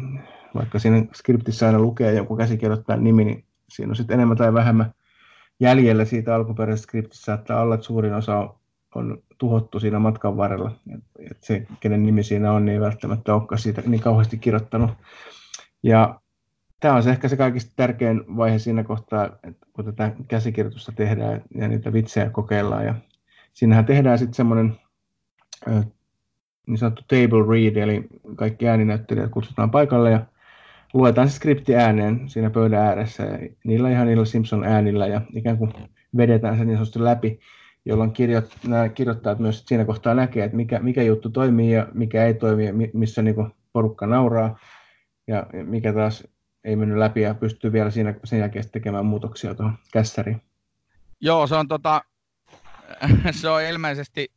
vaikka 0.54 0.78
siinä 0.78 1.06
skriptissä 1.14 1.66
aina 1.66 1.78
lukee 1.78 2.14
joku 2.14 2.36
käsikirjoittajan 2.36 3.04
nimi, 3.04 3.24
niin 3.24 3.44
siinä 3.68 3.90
on 3.90 3.96
sitten 3.96 4.14
enemmän 4.14 4.36
tai 4.36 4.54
vähemmän 4.54 4.94
jäljellä 5.60 6.04
siitä 6.04 6.34
alkuperäisestä 6.34 6.88
skriptissä, 6.88 7.24
saattaa 7.24 7.62
olla, 7.62 7.74
että 7.74 7.86
suurin 7.86 8.14
osa 8.14 8.38
on 8.38 8.54
tuhottu 9.38 9.80
siinä 9.80 9.98
matkan 9.98 10.36
varrella. 10.36 10.72
Et 11.30 11.36
se, 11.40 11.66
kenen 11.80 12.06
nimi 12.06 12.22
siinä 12.22 12.52
on, 12.52 12.64
niin 12.64 12.74
ei 12.74 12.80
välttämättä 12.80 13.34
olekaan 13.34 13.58
siitä 13.58 13.82
niin 13.86 14.00
kauheasti 14.00 14.38
kirjoittanut. 14.38 14.90
Ja 15.82 16.20
tämä 16.80 16.94
on 16.94 17.02
se 17.02 17.10
ehkä 17.10 17.28
se 17.28 17.36
kaikista 17.36 17.72
tärkein 17.76 18.36
vaihe 18.36 18.58
siinä 18.58 18.84
kohtaa, 18.84 19.24
että 19.24 19.66
kun 19.72 19.84
tätä 19.84 20.12
käsikirjoitusta 20.28 20.92
tehdään 20.92 21.42
ja 21.54 21.68
niitä 21.68 21.92
vitsejä 21.92 22.30
kokeillaan. 22.30 22.84
Ja 22.84 22.94
siinähän 23.52 23.84
tehdään 23.84 24.18
sitten 24.18 24.34
semmoinen 24.34 24.76
niin 26.66 26.78
sanottu 26.78 27.02
table 27.02 27.52
read, 27.52 27.76
eli 27.76 28.06
kaikki 28.36 28.68
ääninäyttelijät 28.68 29.30
kutsutaan 29.30 29.70
paikalle 29.70 30.10
ja 30.10 30.20
luetaan 30.94 31.28
se 31.28 31.34
skripti 31.34 31.76
ääneen 31.76 32.28
siinä 32.28 32.50
pöydän 32.50 32.86
ääressä. 32.86 33.22
Ja 33.22 33.38
niillä 33.64 33.90
ihan 33.90 34.06
niillä 34.06 34.24
Simpson 34.24 34.64
äänillä 34.64 35.06
ja 35.06 35.20
ikään 35.32 35.58
kuin 35.58 35.72
vedetään 36.16 36.58
se 36.58 36.64
niin 36.64 36.76
sanotusti 36.76 37.04
läpi 37.04 37.40
jolloin 37.84 38.12
kirjoit, 38.12 38.56
nämä 38.66 38.88
kirjoittajat 38.88 39.38
myös 39.38 39.64
siinä 39.66 39.84
kohtaa 39.84 40.14
näkee, 40.14 40.44
että 40.44 40.56
mikä, 40.56 40.78
mikä 40.78 41.02
juttu 41.02 41.30
toimii 41.30 41.72
ja 41.72 41.88
mikä 41.94 42.26
ei 42.26 42.34
toimi, 42.34 42.90
missä 42.92 43.22
niin 43.22 43.34
kuin 43.34 43.54
porukka 43.72 44.06
nauraa 44.06 44.58
ja 45.26 45.46
mikä 45.52 45.92
taas 45.92 46.24
ei 46.64 46.76
mennyt 46.76 46.98
läpi 46.98 47.20
ja 47.20 47.34
pystyy 47.34 47.72
vielä 47.72 47.90
siinä, 47.90 48.14
sen 48.24 48.38
jälkeen 48.38 48.70
tekemään 48.70 49.06
muutoksia 49.06 49.54
tuohon 49.54 49.78
kässäriin. 49.92 50.42
Joo, 51.20 51.46
se 51.46 51.54
on, 51.54 51.68
tota, 51.68 52.04
se 53.40 53.48
on 53.48 53.62
ilmeisesti 53.62 54.32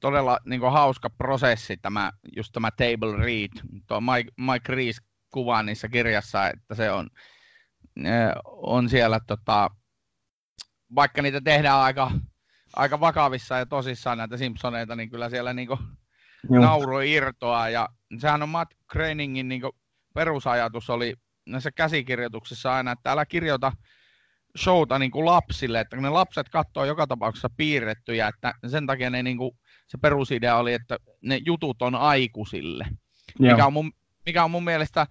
todella 0.00 0.38
niin 0.44 0.60
kuin, 0.60 0.72
hauska 0.72 1.10
prosessi, 1.10 1.76
tämä, 1.76 2.12
just 2.36 2.52
tämä 2.52 2.70
table 2.70 3.16
read. 3.16 3.50
Tuo 3.86 4.00
Mike, 4.00 4.30
Mike 4.36 4.74
Rees 4.74 5.02
kuvaa 5.30 5.62
niissä 5.62 5.88
kirjassa, 5.88 6.48
että 6.48 6.74
se 6.74 6.90
on, 6.90 7.10
on 8.44 8.88
siellä, 8.88 9.20
tota, 9.26 9.70
vaikka 10.94 11.22
niitä 11.22 11.40
tehdään 11.40 11.78
aika 11.78 12.10
aika 12.76 13.00
vakavissa 13.00 13.58
ja 13.58 13.66
tosissaan 13.66 14.18
näitä 14.18 14.36
Simpsoneita, 14.36 14.96
niin 14.96 15.10
kyllä 15.10 15.30
siellä 15.30 15.52
niinku 15.52 15.78
nauru 16.48 17.00
irtoaa. 17.00 17.68
Ja 17.68 17.88
sehän 18.18 18.42
on 18.42 18.48
Matt 18.48 18.74
Groeningin 18.88 19.48
niinku 19.48 19.76
perusajatus 20.14 20.90
oli 20.90 21.14
näissä 21.46 21.70
käsikirjoituksissa 21.70 22.74
aina, 22.74 22.92
että 22.92 23.12
älä 23.12 23.26
kirjoita 23.26 23.72
showta 24.58 24.98
niin 24.98 25.10
kuin 25.10 25.26
lapsille, 25.26 25.80
että 25.80 25.96
ne 25.96 26.10
lapset 26.10 26.48
katsoo 26.48 26.84
joka 26.84 27.06
tapauksessa 27.06 27.50
piirrettyjä, 27.56 28.28
että 28.28 28.54
sen 28.66 28.86
takia 28.86 29.10
ne 29.10 29.22
niin 29.22 29.36
kuin, 29.38 29.50
se 29.86 29.98
perusidea 29.98 30.56
oli, 30.56 30.72
että 30.72 30.98
ne 31.22 31.40
jutut 31.46 31.82
on 31.82 31.94
aikuisille, 31.94 32.86
mikä 33.38 33.66
on, 33.66 33.72
mun, 33.72 33.92
mikä 34.26 34.44
on 34.44 34.50
mun 34.50 34.64
mielestä 34.64 35.00
äh, 35.00 35.08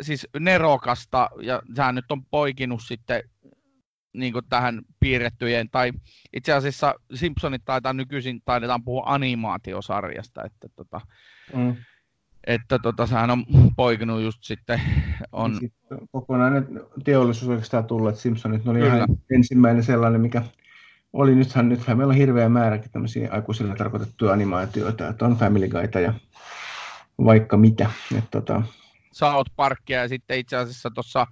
siis 0.00 0.28
nerokasta, 0.38 1.30
ja 1.42 1.62
sehän 1.74 1.94
nyt 1.94 2.12
on 2.12 2.24
poikinut 2.24 2.80
sitten 2.86 3.22
niin 4.14 4.32
kuin 4.32 4.44
tähän 4.48 4.82
piirrettyjen, 5.00 5.70
tai 5.70 5.92
itse 6.32 6.52
asiassa 6.52 6.94
Simpsonit 7.14 7.62
taitaa 7.64 7.92
nykyisin, 7.92 8.42
taidetaan 8.44 8.84
puhua 8.84 9.02
animaatiosarjasta, 9.06 10.44
että 10.44 10.68
tota, 10.76 11.00
mm. 11.56 11.76
että 12.46 12.78
tota, 12.78 13.06
sehän 13.06 13.30
on 13.30 13.44
poikinut 13.76 14.22
just 14.22 14.44
sitten. 14.44 14.80
On... 15.32 15.54
Sitten 15.60 15.98
kokonainen 16.12 16.80
teollisuus 17.04 17.48
oikeastaan 17.48 17.84
tullut, 17.84 18.08
että 18.08 18.20
Simpsonit 18.20 18.64
ne 18.64 18.70
oli 18.70 18.80
Kyllä. 18.80 18.96
ihan 18.96 19.08
ensimmäinen 19.34 19.82
sellainen, 19.82 20.20
mikä 20.20 20.42
oli 21.12 21.34
nythän, 21.34 21.68
nythän 21.68 21.96
meillä 21.96 22.10
on 22.10 22.18
hirveä 22.18 22.48
määräkin 22.48 22.90
tämmöisiä 22.90 23.28
aikuisille 23.32 23.74
tarkoitettuja 23.76 24.32
animaatioita, 24.32 25.08
että 25.08 25.24
on 25.24 25.36
Family 25.36 25.68
Guyta 25.68 26.00
ja 26.00 26.14
vaikka 27.24 27.56
mitä. 27.56 27.90
Että, 28.18 28.30
tota... 28.30 28.62
South 29.12 29.50
Parkia 29.56 30.00
ja 30.00 30.08
sitten 30.08 30.38
itse 30.38 30.56
asiassa 30.56 30.90
tuossa 30.90 31.26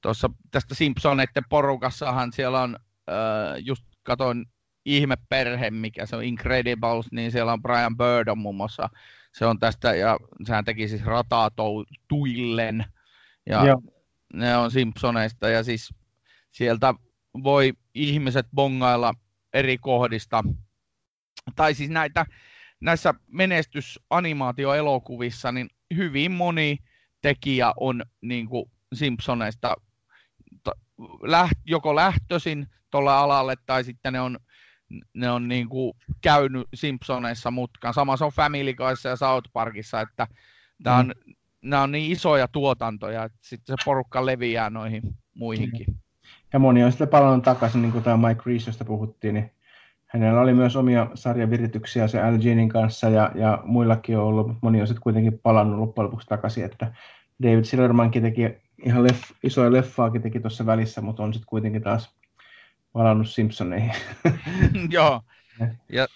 tuossa 0.00 0.30
tästä 0.50 0.74
Simpsoneiden 0.74 1.44
porukassahan 1.48 2.32
siellä 2.32 2.60
on, 2.60 2.76
äh, 3.08 3.14
just 3.58 3.84
katoin 4.02 4.46
ihmeperhe, 4.84 5.70
mikä 5.70 6.06
se 6.06 6.16
on 6.16 6.24
Incredibles, 6.24 7.06
niin 7.12 7.32
siellä 7.32 7.52
on 7.52 7.62
Brian 7.62 7.96
Bird 7.96 8.28
on 8.28 8.38
muun 8.38 8.54
muassa, 8.54 8.88
se 9.32 9.46
on 9.46 9.58
tästä, 9.58 9.94
ja 9.94 10.18
sehän 10.44 10.64
teki 10.64 10.88
siis 10.88 11.04
rataa 11.04 11.50
tuillen, 12.08 12.84
ja 13.46 13.66
Joo. 13.66 13.82
ne 14.34 14.56
on 14.56 14.70
Simpsoneista, 14.70 15.48
ja 15.48 15.64
siis 15.64 15.94
sieltä 16.50 16.94
voi 17.42 17.72
ihmiset 17.94 18.46
bongailla 18.54 19.14
eri 19.52 19.78
kohdista, 19.78 20.44
tai 21.56 21.74
siis 21.74 21.90
näitä, 21.90 22.26
näissä 22.80 23.14
menestysanimaatioelokuvissa, 23.26 25.52
niin 25.52 25.68
hyvin 25.96 26.32
moni 26.32 26.78
tekijä 27.22 27.72
on 27.76 28.02
niin 28.22 28.48
kuin 28.48 28.70
Simpsoneista 28.92 29.74
läht, 31.22 31.58
joko 31.64 31.94
lähtöisin 31.94 32.66
tuolle 32.90 33.12
alalle 33.12 33.54
tai 33.66 33.84
sitten 33.84 34.12
ne 34.12 34.20
on, 34.20 34.38
ne 35.14 35.30
on 35.30 35.48
niin 35.48 35.68
kuin 35.68 35.92
käynyt 36.20 36.68
Simpsoneissa 36.74 37.50
mutkaan. 37.50 37.94
Sama 37.94 38.16
se 38.16 38.24
on 38.24 38.32
Family 38.32 38.74
Guyssa 38.74 39.08
ja 39.08 39.16
South 39.16 39.50
Parkissa, 39.52 40.00
että 40.00 40.26
tämä 40.82 40.96
on, 40.96 41.12
mm. 41.26 41.34
nämä 41.62 41.82
on 41.82 41.92
niin 41.92 42.12
isoja 42.12 42.48
tuotantoja, 42.48 43.24
että 43.24 43.38
sitten 43.42 43.76
se 43.78 43.84
porukka 43.84 44.26
leviää 44.26 44.70
noihin 44.70 45.02
muihinkin. 45.34 45.86
Ja 46.52 46.58
moni 46.58 46.84
on 46.84 46.92
sitten 46.92 47.08
palannut 47.08 47.44
takaisin, 47.44 47.82
niin 47.82 47.92
kuin 47.92 48.04
tämä 48.04 48.28
Mike 48.28 48.42
Reese, 48.46 48.68
josta 48.68 48.84
puhuttiin, 48.84 49.34
niin 49.34 49.50
hänellä 50.06 50.40
oli 50.40 50.54
myös 50.54 50.76
omia 50.76 51.10
sarjavirityksiä 51.14 52.08
se 52.08 52.22
Al 52.22 52.38
Jeanin 52.40 52.68
kanssa 52.68 53.08
ja, 53.08 53.30
ja 53.34 53.62
muillakin 53.64 54.18
on 54.18 54.24
ollut, 54.24 54.46
mutta 54.46 54.66
moni 54.66 54.80
on 54.80 54.86
sitten 54.86 55.02
kuitenkin 55.02 55.38
palannut 55.38 55.78
loppujen 55.78 56.06
lopuksi 56.06 56.26
takaisin, 56.26 56.64
että 56.64 56.92
David 57.42 57.64
Silvermankin 57.64 58.22
teki 58.22 58.42
ihan 58.84 59.04
leff, 59.04 59.22
isoja 59.42 59.72
leffaakin 59.72 60.22
teki 60.22 60.40
tuossa 60.40 60.66
välissä, 60.66 61.00
mutta 61.00 61.22
on 61.22 61.32
sitten 61.32 61.48
kuitenkin 61.48 61.82
taas 61.82 62.14
palannut 62.92 63.28
Simpsoneihin. 63.28 63.92
Joo, 64.90 65.20
ja 65.92 66.06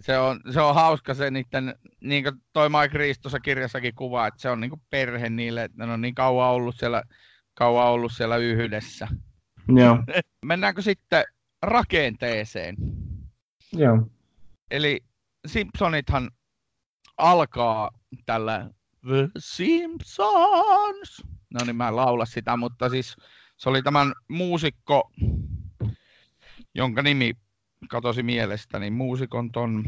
se 0.00 0.18
on, 0.18 0.40
se 0.52 0.60
on 0.60 0.74
hauska 0.74 1.14
se 1.14 1.30
niiden, 1.30 1.74
niin 2.00 2.24
kuin 2.24 2.42
toi 2.52 2.68
Mike 2.68 2.98
Reese 2.98 3.20
tuossa 3.20 3.40
kirjassakin 3.40 3.94
kuvaa, 3.94 4.26
että 4.26 4.40
se 4.40 4.50
on 4.50 4.60
niin 4.60 4.70
kuin 4.70 4.82
perhe 4.90 5.30
niille, 5.30 5.64
että 5.64 5.86
ne 5.86 5.92
on 5.92 6.00
niin 6.00 6.14
kauan 6.14 6.50
ollut 6.50 6.76
siellä, 6.76 7.02
kauan 7.54 7.88
ollut 7.88 8.12
siellä 8.12 8.36
yhdessä. 8.36 9.08
Joo. 9.68 9.98
Mennäänkö 10.44 10.82
sitten 10.82 11.24
rakenteeseen? 11.62 12.76
Joo. 13.72 14.08
Eli 14.70 15.00
Simpsonithan 15.46 16.30
alkaa 17.18 17.90
tällä 18.26 18.70
The 19.06 19.28
Simpsons. 19.38 21.22
No 21.54 21.60
niin, 21.66 21.76
mä 21.76 21.88
en 21.88 21.96
laula 21.96 22.24
sitä, 22.24 22.56
mutta 22.56 22.88
siis 22.88 23.16
se 23.56 23.68
oli 23.68 23.82
tämän 23.82 24.12
muusikko, 24.28 25.10
jonka 26.74 27.02
nimi 27.02 27.36
katosi 27.88 28.22
mielestäni, 28.22 28.90
muusikon 28.90 29.52
ton... 29.52 29.84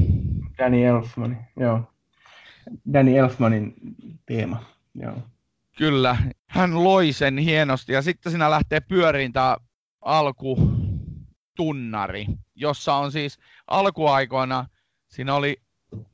Danny 0.58 0.84
Elfman, 0.84 1.46
joo. 1.60 1.80
Danny 2.92 3.16
Elfmanin 3.16 3.74
teema, 4.26 4.64
joo. 4.94 5.16
Kyllä, 5.78 6.16
hän 6.46 6.84
loi 6.84 7.12
sen 7.12 7.38
hienosti 7.38 7.92
ja 7.92 8.02
sitten 8.02 8.32
siinä 8.32 8.50
lähtee 8.50 8.80
pyöriin 8.80 9.32
tämä 9.32 9.56
alkutunnari, 10.02 11.06
jossa 12.54 12.94
on 12.94 13.12
siis 13.12 13.38
alkuaikoina, 13.66 14.66
siinä 15.08 15.34
oli 15.34 15.56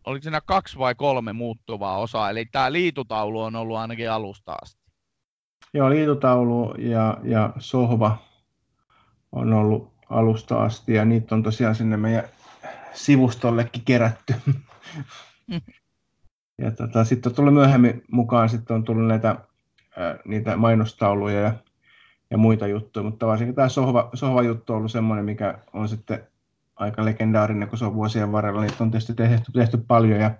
oliko 0.07 0.23
siinä 0.23 0.41
kaksi 0.41 0.79
vai 0.79 0.95
kolme 0.95 1.33
muuttuvaa 1.33 1.99
osaa, 1.99 2.31
eli 2.31 2.45
tämä 2.45 2.73
liitutaulu 2.73 3.41
on 3.41 3.57
ollut 3.57 3.77
ainakin 3.77 4.11
alusta 4.11 4.57
asti. 4.63 4.82
Joo, 5.75 5.91
liitutaulu 5.91 6.75
ja, 6.79 7.19
ja 7.23 7.53
sohva 7.59 8.19
on 9.33 9.53
ollut 9.53 9.93
alusta 10.11 10.63
asti, 10.63 10.95
ja 10.95 11.05
niitä 11.05 11.35
on 11.35 11.43
tosiaan 11.43 11.75
sinne 11.75 11.97
meidän 11.97 12.25
sivustollekin 12.93 13.83
kerätty. 13.85 14.35
ja 16.63 16.71
tota, 16.71 17.05
sitten 17.05 17.31
on 17.31 17.37
tullut 17.37 17.55
myöhemmin 17.55 18.05
mukaan, 18.11 18.49
sitten 18.49 18.77
on 18.77 18.85
tullut 18.85 19.07
näitä, 19.07 19.37
ää, 19.97 20.19
niitä 20.25 20.57
mainostauluja 20.57 21.41
ja, 21.41 21.55
ja 22.31 22.39
muita 22.39 22.67
juttuja, 22.67 23.05
mutta 23.05 23.27
varsinkin 23.27 23.55
tämä 23.55 23.69
sohva, 23.69 24.11
sohva-juttu 24.15 24.73
on 24.73 24.77
ollut 24.77 24.93
semmoinen, 24.93 25.25
mikä 25.25 25.59
on 25.73 25.89
sitten 25.89 26.27
aika 26.77 27.05
legendaarinen, 27.05 27.69
kun 27.69 27.79
se 27.79 27.85
on 27.85 27.95
vuosien 27.95 28.33
varrella. 28.33 28.61
Niitä 28.61 28.85
on 28.85 28.91
tietysti 28.91 29.15
tehty, 29.15 29.53
tehty 29.53 29.79
paljon 29.79 30.21
ja 30.21 30.31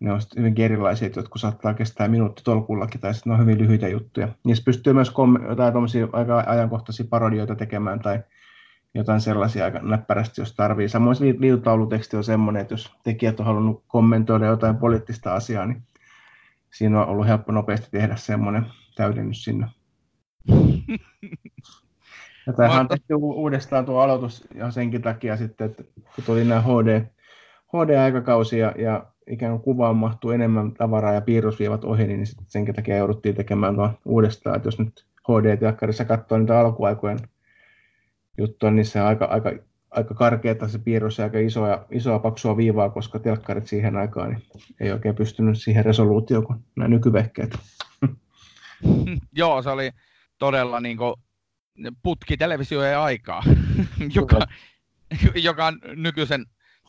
ne 0.00 0.12
on 0.12 0.20
hyvin 0.36 0.60
erilaisia, 0.60 1.06
että 1.06 1.20
jotkut 1.20 1.40
saattaa 1.40 1.74
kestää 1.74 2.08
minuutti 2.08 2.42
tolkullakin, 2.44 3.00
tai 3.00 3.14
sitten 3.14 3.30
ne 3.30 3.34
on 3.34 3.40
hyvin 3.40 3.58
lyhyitä 3.58 3.88
juttuja. 3.88 4.28
Niissä 4.44 4.64
pystyy 4.64 4.92
myös 4.92 5.12
jotain 5.48 5.74
aika 6.12 6.44
ajankohtaisia 6.46 7.06
parodioita 7.10 7.54
tekemään 7.54 8.00
tai 8.00 8.22
jotain 8.94 9.20
sellaisia 9.20 9.64
aika 9.64 9.78
näppärästi, 9.78 10.40
jos 10.40 10.54
tarvii. 10.54 10.88
Samoin 10.88 11.16
liitutauluteksti 11.38 12.16
on 12.16 12.24
semmoinen, 12.24 12.62
että 12.62 12.74
jos 12.74 12.94
tekijät 13.04 13.40
on 13.40 13.46
halunnut 13.46 13.84
kommentoida 13.86 14.46
jotain 14.46 14.76
poliittista 14.76 15.34
asiaa, 15.34 15.66
niin 15.66 15.82
siinä 16.72 17.02
on 17.02 17.08
ollut 17.08 17.26
helppo 17.26 17.52
nopeasti 17.52 17.88
tehdä 17.90 18.16
semmoinen 18.16 18.66
täydennys 18.96 19.44
sinne. 19.44 19.66
Ja 22.46 22.52
tämähän 22.52 22.80
on 22.80 22.88
tehty 22.88 23.14
uudestaan 23.14 23.84
tuo 23.84 24.00
aloitus 24.00 24.48
ja 24.54 24.70
senkin 24.70 25.02
takia 25.02 25.36
sitten, 25.36 25.70
että 25.70 25.84
kun 26.14 26.24
tuli 26.24 26.44
nämä 26.44 26.60
HD, 26.60 27.06
HD-aikakausi 27.68 28.58
ja, 28.58 28.74
ja 28.78 29.06
ikään 29.26 29.52
kuin 29.52 29.62
kuvaan 29.62 29.96
mahtuu 29.96 30.30
enemmän 30.30 30.72
tavaraa 30.72 31.14
ja 31.14 31.20
piirrosviivat 31.20 31.84
ohi, 31.84 32.06
niin 32.06 32.26
sitten 32.26 32.46
senkin 32.48 32.74
takia 32.74 32.96
jouduttiin 32.96 33.34
tekemään 33.34 33.74
tuo 33.74 33.90
uudestaan. 34.04 34.56
Että 34.56 34.66
jos 34.66 34.78
nyt 34.78 35.06
HD-telkkarissa 35.28 36.04
katsoo 36.04 36.38
niitä 36.38 36.60
alkuaikojen 36.60 37.18
juttuja, 38.38 38.72
niin 38.72 38.86
se 38.86 39.00
on 39.00 39.06
aika, 39.06 39.24
aika, 39.24 39.52
aika 39.90 40.14
karkeata 40.14 40.68
se 40.68 40.78
piirros 40.78 41.18
ja 41.18 41.24
aika 41.24 41.38
isoa, 41.38 41.86
isoa 41.90 42.18
paksua 42.18 42.56
viivaa, 42.56 42.90
koska 42.90 43.18
telkkarit 43.18 43.66
siihen 43.66 43.96
aikaan 43.96 44.30
niin 44.30 44.42
ei 44.80 44.92
oikein 44.92 45.14
pystynyt 45.14 45.58
siihen 45.58 45.84
resoluutioon 45.84 46.46
kuin 46.46 46.64
nämä 46.76 46.88
nykyvehkeet. 46.88 47.58
Joo, 49.32 49.62
se 49.62 49.70
oli 49.70 49.90
todella 50.38 50.80
niin 50.80 50.96
kuin 50.96 51.14
putkitelevisioiden 52.02 52.98
aikaa, 52.98 53.42
joka, 54.16 54.38
joka 55.48 55.72
nykyisen, 55.96 56.46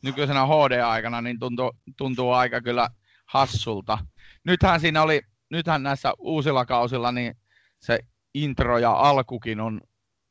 nykyisenä 0.08 0.46
HD-aikana 0.46 1.22
niin 1.22 1.39
tuntuu, 1.39 1.72
tuntuu 1.98 2.32
aika 2.32 2.62
kyllä 2.62 2.89
hassulta. 3.26 3.98
Nythän 4.46 4.80
siinä 4.80 5.02
oli, 5.02 5.22
nythän 5.50 5.84
näissä 5.84 6.13
uusilla 6.20 6.65
kausilla 6.65 7.12
niin 7.12 7.36
se 7.80 8.00
intro 8.34 8.78
ja 8.78 8.91
alkukin 8.91 9.60
on, 9.60 9.82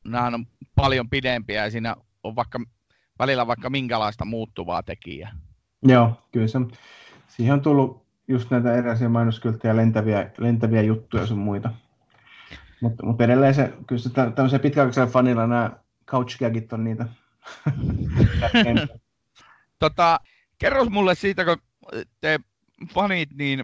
nämä 0.05 0.27
on 0.27 0.45
paljon 0.75 1.09
pidempiä 1.09 1.63
ja 1.63 1.71
siinä 1.71 1.95
on 2.23 2.35
vaikka, 2.35 2.59
välillä 3.19 3.47
vaikka 3.47 3.69
minkälaista 3.69 4.25
muuttuvaa 4.25 4.83
tekijää. 4.83 5.35
Joo, 5.83 6.11
kyllä 6.31 6.47
se, 6.47 6.59
siihen 7.27 7.53
on 7.53 7.61
tullut 7.61 8.05
just 8.27 8.51
näitä 8.51 8.73
erilaisia 8.73 9.09
mainoskylttejä, 9.09 9.75
lentäviä, 9.75 10.31
lentäviä 10.37 10.81
juttuja 10.81 11.25
sun 11.25 11.37
muita. 11.37 11.69
Mutta 12.81 13.05
mut 13.05 13.21
edelleen 13.21 13.53
se, 13.53 13.73
kyllä 13.87 14.01
se 14.01 14.09
tämmöisen 14.35 14.59
pitkäaikaisella 14.59 15.11
fanilla 15.11 15.47
nämä 15.47 15.71
couch 16.07 16.39
gagit 16.39 16.73
on 16.73 16.83
niitä. 16.83 17.05
tota, 19.79 20.19
kerro 20.57 20.85
mulle 20.85 21.15
siitä, 21.15 21.45
kun 21.45 21.57
te 22.21 22.39
fanit, 22.93 23.29
niin 23.33 23.63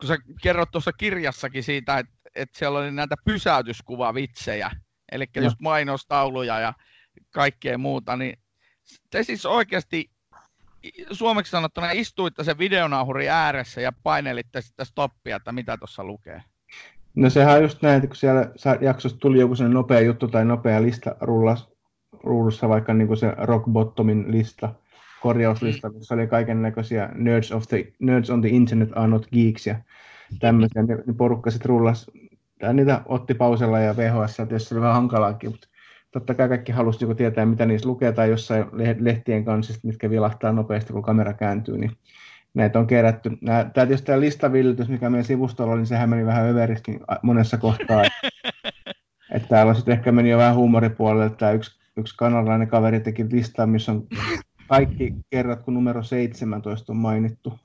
kun 0.00 0.08
sä 0.08 0.16
kerrot 0.42 0.70
tuossa 0.70 0.92
kirjassakin 0.92 1.62
siitä, 1.62 1.98
että, 1.98 2.12
että 2.34 2.58
siellä 2.58 2.78
oli 2.78 2.92
näitä 2.92 3.14
pysäytyskuvavitsejä, 3.24 4.70
eli 5.12 5.24
no. 5.36 5.42
just 5.42 5.60
mainostauluja 5.60 6.60
ja 6.60 6.72
kaikkea 7.34 7.78
muuta, 7.78 8.16
niin 8.16 8.38
te 9.10 9.22
siis 9.22 9.46
oikeasti 9.46 10.10
suomeksi 11.10 11.50
sanottuna 11.50 11.90
istuitte 11.90 12.44
sen 12.44 12.58
videonauhurin 12.58 13.30
ääressä 13.30 13.80
ja 13.80 13.92
painelitte 14.02 14.60
sitä 14.60 14.84
stoppia, 14.84 15.36
että 15.36 15.52
mitä 15.52 15.76
tuossa 15.76 16.04
lukee. 16.04 16.42
No 17.14 17.30
sehän 17.30 17.56
on 17.56 17.62
just 17.62 17.82
näin, 17.82 17.96
että 17.96 18.06
kun 18.06 18.16
siellä 18.16 18.52
jaksossa 18.80 19.18
tuli 19.18 19.40
joku 19.40 19.56
sellainen 19.56 19.74
nopea 19.74 20.00
juttu 20.00 20.28
tai 20.28 20.44
nopea 20.44 20.82
lista 20.82 21.16
rullas, 21.20 21.68
ruudussa, 22.22 22.68
vaikka 22.68 22.94
niin 22.94 23.08
kuin 23.08 23.16
se 23.16 23.34
Rock 23.38 23.64
Bottomin 23.70 24.32
lista, 24.32 24.74
korjauslista, 25.22 25.88
missä 25.88 26.14
oli 26.14 26.26
kaiken 26.26 26.62
näköisiä 26.62 27.08
nerds, 27.14 27.52
of 27.52 27.66
the, 27.68 27.92
nerds 27.98 28.30
on 28.30 28.40
the 28.40 28.48
internet 28.48 28.90
are 28.94 29.08
not 29.08 29.28
geeks 29.32 29.66
ja 29.66 29.76
tämmöisiä, 30.40 30.82
niin, 30.82 30.98
niin 31.06 31.16
porukka 31.16 31.50
sitten 31.50 31.68
rullas, 31.68 32.10
tai 32.58 32.74
niitä 32.74 33.02
otti 33.06 33.34
pausella 33.34 33.78
ja 33.78 33.96
VHS, 33.96 34.38
jos 34.50 34.68
se 34.68 34.74
oli 34.74 34.82
vähän 34.82 34.94
hankalaakin, 34.94 35.50
mutta 35.50 35.68
totta 36.10 36.34
kai 36.34 36.48
kaikki 36.48 36.72
halusi 36.72 37.04
joku 37.04 37.14
tietää, 37.14 37.46
mitä 37.46 37.66
niissä 37.66 37.88
lukee, 37.88 38.12
tai 38.12 38.30
jossain 38.30 38.64
lehtien 39.00 39.44
kanssa, 39.44 39.74
mitkä 39.82 40.10
vilahtaa 40.10 40.52
nopeasti, 40.52 40.92
kun 40.92 41.02
kamera 41.02 41.32
kääntyy, 41.32 41.78
niin 41.78 41.92
näitä 42.54 42.78
on 42.78 42.86
kerätty. 42.86 43.30
Tämä 43.44 43.70
tietysti 43.74 44.06
tämä 44.06 44.20
listavillitys, 44.20 44.88
mikä 44.88 45.10
meidän 45.10 45.24
sivustolla 45.24 45.72
oli, 45.72 45.80
niin 45.80 45.86
sehän 45.86 46.10
meni 46.10 46.26
vähän 46.26 46.46
överiksi 46.46 47.00
monessa 47.22 47.56
kohtaa. 47.56 48.02
että 49.34 49.48
täällä 49.48 49.74
sitten 49.74 49.92
ehkä 49.92 50.12
meni 50.12 50.30
jo 50.30 50.38
vähän 50.38 50.54
huumoripuolelle, 50.54 51.26
että 51.26 51.52
yksi, 51.52 51.80
yksi 51.96 52.16
kanalainen 52.16 52.68
kaveri 52.68 53.00
teki 53.00 53.26
listaa, 53.32 53.66
missä 53.66 53.92
on 53.92 54.06
kaikki 54.68 55.14
kerrat, 55.30 55.62
kun 55.62 55.74
numero 55.74 56.02
17 56.02 56.92
on 56.92 56.96
mainittu 56.96 57.58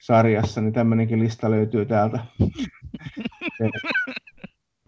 sarjassa, 0.00 0.60
niin 0.60 0.72
tämmöinenkin 0.72 1.20
lista 1.20 1.50
löytyy 1.50 1.86
täältä. 1.86 2.18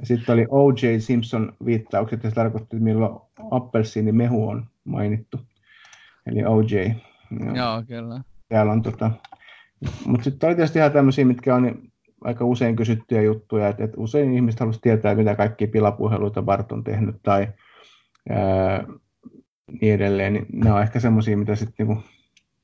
Sitten 0.03 0.33
oli 0.33 0.47
O.J. 0.51 0.99
Simpson 0.99 1.53
viittaukset, 1.65 2.25
ja 2.25 2.31
se 2.31 2.35
tarkoitti, 2.35 2.77
että 2.77 2.85
milloin 2.85 3.21
appelsiinimehu 3.51 4.49
on 4.49 4.67
mainittu. 4.85 5.41
Eli 6.27 6.45
O.J. 6.45 6.75
Joo, 7.45 7.57
Joo 7.57 7.83
kyllä. 7.89 8.21
Täällä 8.49 8.73
on 8.73 8.83
tota... 8.83 9.11
Mutta 10.07 10.25
sitten 10.25 10.47
oli 10.47 10.57
tietysti 10.57 10.79
ihan 10.79 10.93
tämmöisiä, 10.93 11.25
mitkä 11.25 11.55
on 11.55 11.83
aika 12.25 12.45
usein 12.45 12.77
kysyttyjä 12.77 13.23
juttuja, 13.23 13.69
että, 13.69 13.85
että 13.85 13.97
usein 14.01 14.35
ihmiset 14.35 14.61
haluaisivat 14.61 14.83
tietää, 14.83 15.15
mitä 15.15 15.35
kaikki 15.35 15.67
pilapuheluita 15.67 16.43
Bart 16.43 16.73
on 16.73 16.85
tehnyt 16.85 17.17
tai 17.23 17.49
ää, 18.29 18.85
niin 19.81 19.95
edelleen. 19.95 20.33
Niin 20.33 20.47
nämä 20.53 20.75
on 20.75 20.83
ehkä 20.83 21.01
semmoisia, 21.01 21.37
mitä 21.37 21.55
sitten 21.55 21.87
niinku 21.87 22.03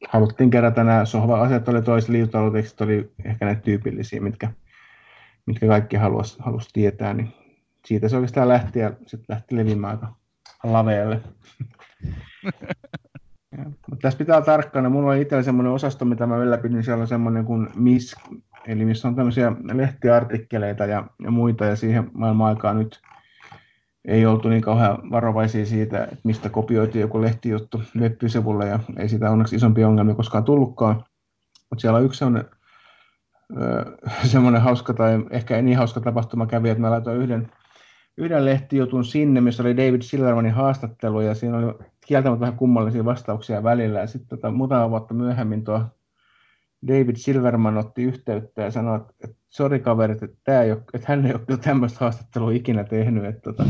haluttiin 0.08 0.50
kerätä. 0.50 0.84
Nämä 0.84 1.04
sohva-asiat 1.04 1.68
oli 1.68 1.82
toisessa 1.82 2.12
liittoaloitekstit 2.12 2.80
oli 2.80 3.12
ehkä 3.24 3.44
näitä 3.44 3.60
tyypillisiä, 3.60 4.20
mitkä, 4.20 4.50
mitkä 5.46 5.66
kaikki 5.66 5.96
haluaisi 5.96 6.36
halusi 6.38 6.68
tietää. 6.72 7.14
Niin 7.14 7.32
siitä 7.86 8.08
se 8.08 8.16
oikeastaan 8.16 8.48
lähti 8.48 8.78
ja 8.78 8.92
sitten 9.06 9.34
lähti 9.34 9.56
leviämään 9.56 9.92
aika 9.92 10.14
laveelle. 10.64 11.20
Ja, 13.58 13.64
mutta 13.64 14.02
tässä 14.02 14.18
pitää 14.18 14.36
olla 14.36 14.46
tarkkana. 14.46 14.88
Mulla 14.88 15.10
oli 15.10 15.20
itsellä 15.20 15.42
semmoinen 15.42 15.72
osasto, 15.72 16.04
mitä 16.04 16.26
mä 16.26 16.36
ylläpidin. 16.36 16.84
Siellä 16.84 17.00
on 17.00 17.08
semmoinen 17.08 17.44
kuin 17.44 17.68
MISK, 17.76 18.18
eli 18.66 18.84
missä 18.84 19.08
on 19.08 19.16
tämmöisiä 19.16 19.52
lehtiartikkeleita 19.72 20.86
ja, 20.86 21.04
ja 21.24 21.30
muita. 21.30 21.64
Ja 21.64 21.76
siihen 21.76 22.10
maailman 22.12 22.48
aikaan 22.48 22.78
nyt 22.78 23.00
ei 24.04 24.26
oltu 24.26 24.48
niin 24.48 24.62
kauhean 24.62 25.10
varovaisia 25.10 25.66
siitä, 25.66 26.04
että 26.04 26.16
mistä 26.24 26.48
kopioitiin 26.48 27.00
joku 27.00 27.22
lehtijuttu 27.22 27.82
web-sivulle. 27.98 28.66
Ja 28.66 28.78
ei 28.96 29.08
sitä 29.08 29.30
onneksi 29.30 29.56
isompia 29.56 29.88
ongelmia 29.88 30.14
koskaan 30.14 30.44
tullutkaan. 30.44 31.04
Mutta 31.70 31.80
siellä 31.80 31.98
on 31.98 32.04
yksi 32.04 32.18
semmoinen, 32.18 32.50
semmoinen 34.24 34.62
hauska 34.62 34.94
tai 34.94 35.24
ehkä 35.30 35.56
ei 35.56 35.62
niin 35.62 35.78
hauska 35.78 36.00
tapahtuma 36.00 36.46
kävi, 36.46 36.68
että 36.68 36.80
mä 36.80 36.90
laitoin 36.90 37.22
yhden 37.22 37.50
yhden 38.16 38.44
lehtijutun 38.44 39.04
sinne, 39.04 39.40
missä 39.40 39.62
oli 39.62 39.76
David 39.76 40.02
Silvermanin 40.02 40.52
haastattelu, 40.52 41.20
ja 41.20 41.34
siinä 41.34 41.58
oli 41.58 41.74
kieltämättä 42.06 42.40
vähän 42.40 42.56
kummallisia 42.56 43.04
vastauksia 43.04 43.62
välillä. 43.62 44.00
Ja 44.00 44.06
sitten 44.06 44.28
tota, 44.28 44.50
muutama 44.50 44.90
vuotta 44.90 45.14
myöhemmin 45.14 45.64
tuo 45.64 45.84
David 46.86 47.16
Silverman 47.16 47.78
otti 47.78 48.02
yhteyttä 48.02 48.62
ja 48.62 48.70
sanoi, 48.70 49.00
että 49.24 49.41
sori 49.52 49.80
kaverit, 49.80 50.22
että, 50.22 50.62
ei 50.62 50.72
ole, 50.72 50.82
että 50.94 51.06
hän 51.08 51.26
ei 51.26 51.32
ole 51.32 51.58
tämmöistä 51.58 51.98
haastattelua 52.00 52.50
ikinä 52.50 52.84
tehnyt. 52.84 53.24
Että, 53.24 53.40
tota, 53.40 53.64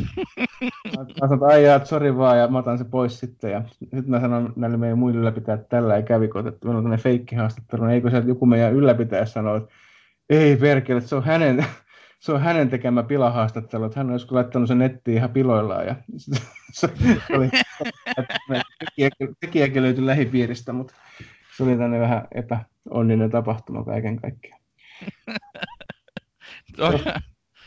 mä 0.87 1.05
sanoin, 1.18 1.35
että 1.35 1.47
aijaa, 1.47 1.85
sori 1.85 2.16
vaan, 2.16 2.38
ja 2.38 2.49
mä 2.49 2.59
otan 2.59 2.79
se 2.79 2.85
pois 2.85 3.18
sitten. 3.18 3.51
Ja 3.51 3.62
sitten 3.68 4.05
mä 4.07 4.21
sanon 4.21 4.53
näille 4.57 4.77
meidän 4.77 4.99
muille 4.99 5.21
ylläpitäjille, 5.21 5.62
että 5.62 5.77
tällä 5.77 5.97
ei 5.97 6.03
kävi, 6.03 6.29
kun 6.29 6.49
että 6.49 6.66
meillä 6.66 6.79
on 6.79 6.85
tämmöinen 6.85 7.03
feikki 7.03 7.37
haastattelu. 7.37 7.85
Eikö 7.85 8.11
se 8.11 8.23
joku 8.27 8.47
meidän 8.47 8.73
ylläpitäjä 8.73 9.25
sanoi, 9.25 9.57
että 9.57 9.71
ei 10.31 10.57
perkele, 10.57 10.99
että 10.99 11.09
se 11.09 11.16
on 11.16 11.25
hänen, 11.25 11.66
se 12.21 12.33
on 12.33 12.40
hänen 12.40 12.68
tekemä 12.68 13.03
pilahaastattelu, 13.03 13.85
että 13.85 14.01
hän 14.01 14.07
on 14.07 14.12
joskus 14.12 14.33
laittanut 14.33 14.68
sen 14.68 14.79
nettiin 14.79 15.16
ihan 15.16 15.31
piloillaan. 15.31 15.87
Ja 15.87 15.95
se 16.73 16.88
oli, 17.37 17.51
tekijäkin 19.40 19.83
löytyi 19.83 20.07
lähipiiristä, 20.07 20.73
mutta 20.73 20.95
se 21.57 21.62
oli 21.62 21.77
tänne 21.77 22.01
vähän 22.01 22.29
epäonninen 22.35 23.31
tapahtuma 23.31 23.85
kaiken 23.85 24.16
kaikkiaan. 24.16 24.62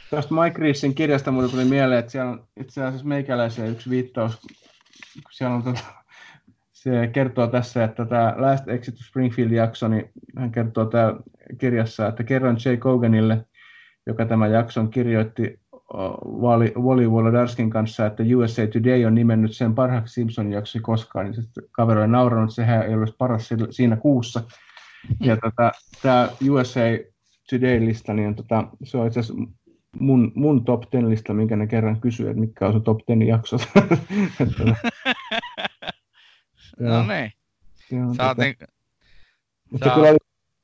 Tuosta 0.09 0.35
Mike 0.35 0.61
Reesin 0.61 0.95
kirjasta 0.95 1.31
mulle 1.31 1.49
tuli 1.49 1.65
mieleen, 1.65 1.99
että 1.99 2.11
siellä 2.11 2.31
on 2.31 2.47
itse 2.59 2.83
asiassa 2.83 3.07
meikäläisen 3.07 3.71
yksi 3.71 3.89
viittaus. 3.89 4.39
Siellä 5.31 5.55
on 5.55 5.63
tuota, 5.63 5.79
se 6.71 7.07
kertoo 7.13 7.47
tässä, 7.47 7.83
että 7.83 8.05
tämä 8.05 8.33
Last 8.37 8.67
Exit 8.67 8.95
to 8.95 9.03
Springfield-jakso, 9.03 9.87
niin 9.87 10.11
hän 10.37 10.51
kertoo 10.51 10.85
täällä 10.85 11.19
kirjassa, 11.57 12.07
että 12.07 12.23
kerran 12.23 12.57
Jay 12.65 12.77
Coganille, 12.77 13.45
joka 14.07 14.25
tämän 14.25 14.51
jakson 14.51 14.89
kirjoitti 14.89 15.59
Wally 16.77 17.07
Wolodarskin 17.07 17.69
kanssa, 17.69 18.05
että 18.05 18.23
USA 18.37 18.67
Today 18.67 19.05
on 19.05 19.15
nimennyt 19.15 19.55
sen 19.55 19.75
parhaaksi 19.75 20.13
Simpsonin 20.13 20.53
jaksoksi 20.53 20.79
koskaan, 20.79 21.25
niin 21.25 21.35
sitten 21.43 21.63
kaveri 21.71 21.99
oli 21.99 22.07
nauranut, 22.07 22.49
että 22.49 22.55
sehän 22.55 22.85
ei 22.85 22.95
olisi 22.95 23.15
paras 23.17 23.49
siinä 23.69 23.95
kuussa. 23.95 24.41
Ja 25.19 25.37
tota, 25.37 25.71
tämä 26.01 26.29
USA 26.49 26.79
Today-lista, 27.49 28.13
niin 28.13 28.35
tota, 28.35 28.67
se 28.83 28.97
on 28.97 29.07
itse 29.07 29.19
asiassa 29.19 29.43
mun, 29.99 30.31
mun 30.35 30.65
top 30.65 30.89
10 30.91 31.11
lista, 31.11 31.33
minkä 31.33 31.55
ne 31.55 31.67
kerran 31.67 32.01
kysyy, 32.01 32.29
että 32.29 32.39
mitkä 32.39 32.67
on 32.67 32.73
se 32.73 32.79
top 32.79 32.99
10 33.07 33.27
jaksot. 33.27 33.61
no 36.79 37.05
niin. 37.07 37.31
Saatiin... 38.17 38.55
Mutta 39.71 39.85
Saa... 39.85 39.95
kyllä 39.95 40.17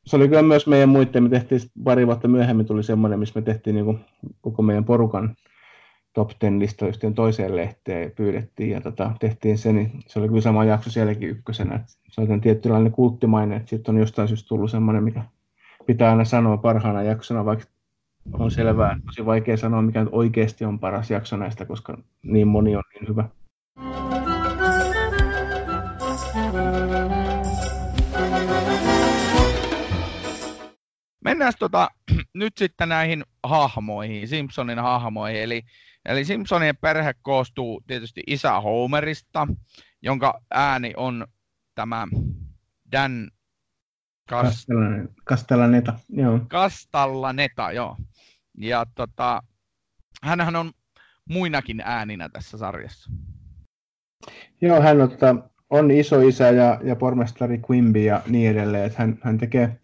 se 0.05 0.15
oli 0.15 0.27
kyllä 0.27 0.41
myös 0.41 0.67
meidän 0.67 0.89
muiden, 0.89 1.23
me 1.23 1.29
tehtiin 1.29 1.61
pari 1.83 2.07
vuotta 2.07 2.27
myöhemmin 2.27 2.65
tuli 2.65 2.83
semmoinen, 2.83 3.19
missä 3.19 3.39
me 3.39 3.45
tehtiin 3.45 3.73
niin 3.73 3.85
kuin 3.85 3.99
koko 4.41 4.61
meidän 4.61 4.85
porukan 4.85 5.35
top 6.13 6.31
10 6.39 6.59
lista 6.59 6.87
yhteen 6.87 7.13
toiseen 7.13 7.55
lehteen 7.55 8.03
ja 8.03 8.09
pyydettiin 8.09 8.69
ja 8.69 8.81
tota, 8.81 9.11
tehtiin 9.19 9.57
se, 9.57 9.73
niin 9.73 9.91
se 10.07 10.19
oli 10.19 10.27
kyllä 10.27 10.41
sama 10.41 10.65
jakso 10.65 10.89
sielläkin 10.89 11.29
ykkösenä. 11.29 11.75
Että 11.75 11.93
se 12.09 12.21
on 12.21 12.41
tietynlainen 12.41 12.91
kulttimainen, 12.91 13.57
että 13.57 13.69
sitten 13.69 13.95
on 13.95 14.01
jostain 14.01 14.27
syystä 14.27 14.47
tullut 14.47 14.71
semmoinen, 14.71 15.03
mikä 15.03 15.23
pitää 15.85 16.11
aina 16.11 16.25
sanoa 16.25 16.57
parhaana 16.57 17.03
jaksona, 17.03 17.45
vaikka 17.45 17.65
on 18.33 18.51
selvää, 18.51 18.99
tosi 19.05 19.25
vaikea 19.25 19.57
sanoa, 19.57 19.81
mikä 19.81 20.05
oikeasti 20.11 20.65
on 20.65 20.79
paras 20.79 21.11
jakso 21.11 21.37
näistä, 21.37 21.65
koska 21.65 21.97
niin 22.23 22.47
moni 22.47 22.75
on 22.75 22.83
niin 22.93 23.07
hyvä. 23.07 23.29
Mennään 31.25 31.53
tota, 31.59 31.89
nyt 32.33 32.57
sitten 32.57 32.89
näihin 32.89 33.23
hahmoihin, 33.43 34.27
Simpsonin 34.27 34.79
hahmoihin. 34.79 35.41
Eli, 35.41 35.61
eli 36.05 36.25
Simpsonien 36.25 36.77
perhe 36.77 37.13
koostuu 37.21 37.83
tietysti 37.87 38.23
isä 38.27 38.61
Homerista, 38.61 39.47
jonka 40.01 40.41
ääni 40.51 40.93
on 40.97 41.27
tämä 41.75 42.07
Dan 42.91 43.31
Kas... 44.31 44.67
Castellaneta, 45.29 45.93
joo. 46.09 46.39
Castellaneta, 46.49 47.71
joo. 47.71 47.97
Ja 48.57 48.85
tota, 48.95 49.43
hänhän 50.23 50.55
on 50.55 50.71
muinakin 51.29 51.81
ääninä 51.85 52.29
tässä 52.29 52.57
sarjassa. 52.57 53.11
Joo, 54.61 54.81
hän 54.81 55.01
on, 55.01 55.09
tota, 55.09 55.35
on 55.69 55.91
iso 55.91 56.21
isä 56.21 56.49
ja, 56.49 56.79
ja 56.83 56.95
pormestari 56.95 57.61
Quimby 57.69 58.03
ja 58.03 58.21
niin 58.27 58.51
edelleen. 58.51 58.85
Että 58.85 59.01
hän, 59.01 59.19
hän 59.21 59.37
tekee 59.37 59.79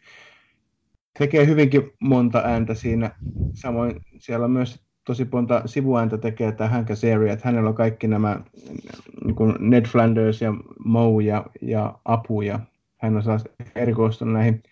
tekee 1.19 1.45
hyvinkin 1.45 1.91
monta 1.99 2.39
ääntä 2.39 2.73
siinä. 2.73 3.11
Samoin 3.53 4.01
siellä 4.19 4.45
on 4.45 4.51
myös 4.51 4.79
tosi 5.03 5.27
monta 5.31 5.61
sivuääntä 5.65 6.17
tekee 6.17 6.51
tämä 6.51 6.69
Hank 6.69 6.91
Azaria, 6.91 7.33
että 7.33 7.47
hänellä 7.47 7.69
on 7.69 7.75
kaikki 7.75 8.07
nämä 8.07 8.41
niin 9.25 9.35
kuin 9.35 9.55
Ned 9.59 9.85
Flanders 9.85 10.41
ja 10.41 10.53
Moe 10.85 11.23
ja, 11.23 11.45
ja 11.61 11.99
Apu 12.05 12.41
ja 12.41 12.59
hän 12.97 13.15
on 13.17 13.23
erikoistunut 13.75 14.33
näihin 14.33 14.63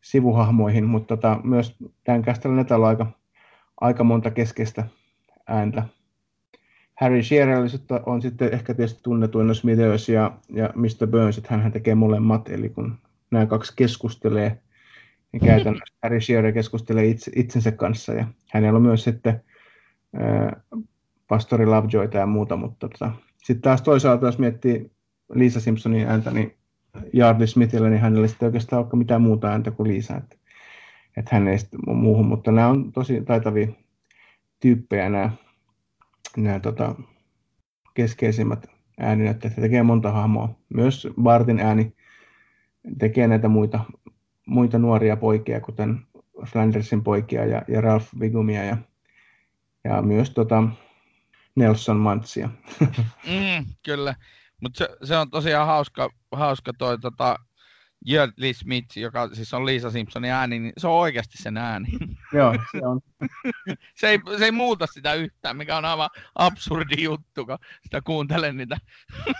sivuhahmoihin, 0.00 0.84
mutta 0.84 1.16
tota, 1.16 1.40
myös 1.44 1.76
tämän 2.04 2.22
kästellä 2.22 2.64
on 2.70 2.84
aika, 2.84 3.06
aika 3.80 4.04
monta 4.04 4.30
keskeistä 4.30 4.84
ääntä. 5.46 5.82
Harry 7.00 7.22
Shearer 7.22 7.58
on 8.06 8.22
sitten 8.22 8.54
ehkä 8.54 8.74
tietysti 8.74 9.00
tunnetuin 9.02 9.54
Smithers 9.54 10.08
ja, 10.08 10.38
ja 10.48 10.70
Mr. 10.74 11.06
Burns, 11.10 11.38
että 11.38 11.56
hän 11.56 11.72
tekee 11.72 11.94
molemmat, 11.94 12.48
eli 12.48 12.68
kun 12.68 12.98
nämä 13.30 13.46
kaksi 13.46 13.72
keskustelee, 13.76 14.58
niin 15.32 15.40
käytännössä 15.50 15.94
Harry 16.02 16.20
Shearer 16.20 16.52
keskustelee 16.52 17.06
itse, 17.06 17.30
itsensä 17.34 17.72
kanssa 17.72 18.12
ja 18.12 18.26
hänellä 18.52 18.76
on 18.76 18.82
myös 18.82 19.04
sitten 19.04 19.40
ää, 20.14 20.60
pastori 21.28 21.66
Lovejoyta 21.66 22.18
ja 22.18 22.26
muuta, 22.26 22.56
mutta 22.56 22.88
tota, 22.88 23.12
sitten 23.36 23.62
taas 23.62 23.82
toisaalta, 23.82 24.26
jos 24.26 24.38
miettii 24.38 24.90
Lisa 25.34 25.60
Simpsonin 25.60 26.08
ääntä, 26.08 26.30
niin 26.30 26.56
Yardley 27.14 27.46
Smithillä, 27.46 27.90
niin 27.90 28.00
hänellä 28.00 28.26
ei 28.26 28.46
oikeastaan 28.46 28.82
ole 28.82 28.98
mitään 28.98 29.22
muuta 29.22 29.48
ääntä 29.48 29.70
kuin 29.70 29.88
Lisa, 29.88 30.16
että, 30.16 30.36
että 31.16 31.30
hän 31.34 31.48
ei 31.48 31.58
sitten 31.58 31.80
muuhun, 31.86 32.26
mutta 32.26 32.52
nämä 32.52 32.68
on 32.68 32.92
tosi 32.92 33.22
taitavia 33.22 33.68
tyyppejä 34.60 35.08
nämä, 35.08 35.30
nämä 36.36 36.60
tota, 36.60 36.94
keskeisimmät 37.94 38.66
ääninäyttäjät, 39.00 39.54
tekee 39.56 39.82
monta 39.82 40.12
hahmoa. 40.12 40.54
Myös 40.74 41.08
Bartin 41.22 41.60
ääni 41.60 41.92
tekee 42.98 43.28
näitä 43.28 43.48
muita 43.48 43.84
muita 44.46 44.78
nuoria 44.78 45.16
poikia, 45.16 45.60
kuten 45.60 46.06
Flandersin 46.46 47.02
poikia 47.02 47.44
ja, 47.44 47.62
ja 47.68 47.80
Ralph 47.80 48.06
Vigumia 48.20 48.64
ja, 48.64 48.76
ja 49.84 50.02
myös 50.02 50.30
tota 50.30 50.62
Nelson 51.54 51.96
Mantsia. 51.96 52.48
Mm, 53.26 53.66
kyllä, 53.82 54.14
mutta 54.62 54.78
se, 54.78 55.06
se, 55.06 55.16
on 55.16 55.30
tosiaan 55.30 55.66
hauska, 55.66 56.10
hauska 56.32 56.72
toi 56.78 56.98
tota, 56.98 57.36
Jötli 58.06 58.54
Smith, 58.54 58.98
joka 58.98 59.28
siis 59.34 59.54
on 59.54 59.66
Lisa 59.66 59.90
Simpsonin 59.90 60.30
ääni, 60.30 60.58
niin 60.58 60.72
se 60.78 60.86
on 60.86 60.94
oikeasti 60.94 61.38
sen 61.38 61.56
ääni. 61.56 61.88
Joo, 62.32 62.54
se 62.72 62.86
on. 62.86 63.00
se, 64.00 64.08
ei, 64.08 64.18
se 64.38 64.44
ei 64.44 64.52
muuta 64.52 64.86
sitä 64.86 65.14
yhtään, 65.14 65.56
mikä 65.56 65.76
on 65.76 65.84
aivan 65.84 66.10
absurdi 66.34 67.02
juttu, 67.02 67.46
kun 67.46 67.58
sitä 67.82 68.00
kuuntelen 68.00 68.56
niitä. 68.56 68.76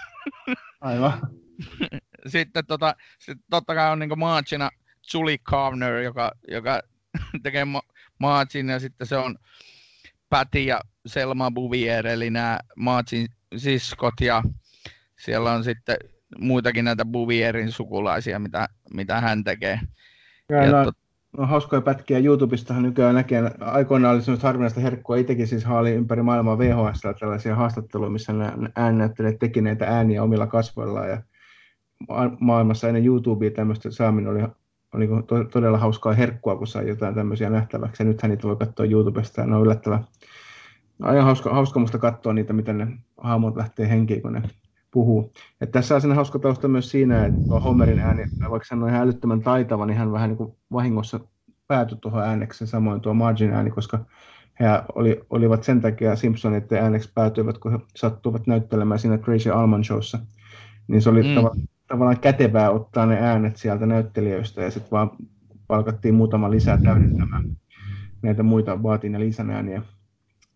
Aivan. 0.81 1.21
Sitten 2.27 2.67
tota, 2.67 2.95
sit 3.19 3.39
totta 3.51 3.75
kai 3.75 3.93
on 3.93 3.99
niin 3.99 4.19
Marchina 4.19 4.71
Julie 5.15 5.39
Carner, 5.39 5.97
joka, 5.97 6.33
joka 6.49 6.81
tekee 7.43 7.65
ma- 7.65 7.83
Marchin, 8.19 8.69
ja 8.69 8.81
sitten 8.81 9.07
se 9.07 9.17
on 9.17 9.39
Patty 10.29 10.59
ja 10.59 10.81
Selma 11.07 11.51
Bouvier, 11.51 12.07
eli 12.07 12.31
nämä 12.31 12.61
Marchin 12.77 13.29
siskot, 13.57 14.21
ja 14.21 14.43
siellä 15.19 15.53
on 15.53 15.65
sitten 15.65 15.97
muitakin 16.39 16.85
näitä 16.85 17.05
Bouvierin 17.05 17.73
sukulaisia, 17.73 18.39
mitä, 18.39 18.69
mitä 18.95 19.21
hän 19.21 19.45
tekee. 19.45 19.81
Ja, 20.51 20.65
ja 20.65 20.73
no, 20.73 20.85
tot... 20.85 20.97
no, 21.39 21.47
hauskoja 21.47 21.83
pätkiä 21.83 22.19
YouTubesta 22.19 22.81
nykyään 22.81 23.15
näkee. 23.15 23.51
Aikoinaan 23.61 24.15
oli 24.15 24.23
sellaista 24.23 24.47
harvinaista 24.47 24.81
herkkua. 24.81 25.17
Itsekin 25.17 25.47
siis 25.47 25.65
haali 25.65 25.91
ympäri 25.91 26.23
maailmaa 26.23 26.59
VHS 26.59 27.03
tällaisia 27.21 27.55
haastatteluja, 27.55 28.11
missä 28.11 28.33
äännäyttelijät 28.77 29.39
teki 29.39 29.61
näitä 29.61 29.87
ääniä 29.87 30.23
omilla 30.23 30.47
kasvoillaan. 30.47 31.11
Ja 31.11 31.23
maailmassa 32.41 32.89
ennen 32.89 33.07
YouTubea 33.07 33.51
tämmöistä 33.51 33.91
saaminen 33.91 34.31
oli, 34.31 34.43
oli 34.95 35.09
todella 35.53 35.79
hauskaa 35.79 36.13
herkkua, 36.13 36.57
kun 36.57 36.67
sai 36.67 36.89
jotain 36.89 37.15
tämmöisiä 37.15 37.51
nähtäväksi. 37.51 38.03
Ja 38.03 38.07
nythän 38.07 38.31
niitä 38.31 38.49
voi 38.49 38.57
katsoa 38.57 38.87
YouTubesta 38.87 39.41
ja 39.41 39.47
ne 39.47 39.57
on 39.57 39.63
yllättävän 39.63 40.05
aina 41.03 41.23
hauska, 41.23 41.55
hauska 41.55 41.81
musta 41.81 41.99
katsoa 41.99 42.33
niitä, 42.33 42.53
miten 42.53 42.79
ne 42.79 42.87
hahmot 43.17 43.57
lähtee 43.57 43.89
henkiin, 43.89 44.23
kun 44.23 44.33
ne 44.33 44.43
puhuu. 44.91 45.33
Et 45.61 45.71
tässä 45.71 45.95
on 45.95 46.01
sen 46.01 46.13
hauska 46.13 46.39
tausta 46.39 46.69
myös 46.69 46.91
siinä, 46.91 47.27
että 47.27 47.41
tuo 47.49 47.61
Homerin 47.61 47.99
ääni, 47.99 48.23
vaikka 48.51 48.67
hän 48.71 48.83
on 48.83 48.89
ihan 48.89 49.03
älyttömän 49.03 49.43
taitava, 49.43 49.87
niin 49.87 49.97
hän 49.97 50.13
vähän 50.13 50.29
niin 50.29 50.37
kuin 50.37 50.53
vahingossa 50.73 51.21
päätyi 51.69 51.99
tuohon 52.01 52.23
ääneksi, 52.23 52.67
samoin 52.67 53.01
tuo 53.01 53.15
Margin 53.15 53.53
ääni, 53.53 53.71
koska 53.71 54.05
he 54.61 54.67
oli, 54.95 55.21
olivat 55.31 55.65
sen 55.65 55.81
takia 55.81 56.17
Simpsonit 56.17 56.73
ääneksi 56.73 57.13
päätyivät, 57.15 57.59
kun 57.59 57.73
he 57.73 57.79
sattuivat 57.97 58.47
näyttelemään 58.47 58.99
siinä 58.99 59.19
Crazy 59.19 59.51
Alman 59.51 59.85
Showssa. 59.85 60.19
Niin 60.89 61.03
se 61.03 61.11
oli 61.11 61.23
mm. 61.23 61.35
tavallaan, 61.35 61.69
tavallaan 61.89 62.21
kätevää 62.21 62.71
ottaa 62.71 63.07
ne 63.07 63.19
äänet 63.21 63.57
sieltä 63.57 63.87
näyttelijöistä 63.87 64.63
ja 64.63 64.71
sitten 64.71 64.91
vaan 64.91 65.11
palkattiin 65.67 66.15
muutama 66.15 66.51
lisää 66.51 66.79
täydentämään 66.83 67.45
näitä 68.23 68.43
muita 68.43 68.83
vaatin 68.83 69.13
ja 69.13 69.21
lisän 69.21 69.51
ääniä. 69.51 69.83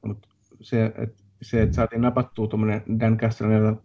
Mutta 0.06 0.28
se, 0.60 0.92
että 0.96 1.22
se, 1.42 1.62
että 1.62 1.76
saatiin 1.76 2.02
napattua 2.02 2.46
tuommoinen 2.46 2.82
Dan 3.00 3.16
Castellan 3.16 3.80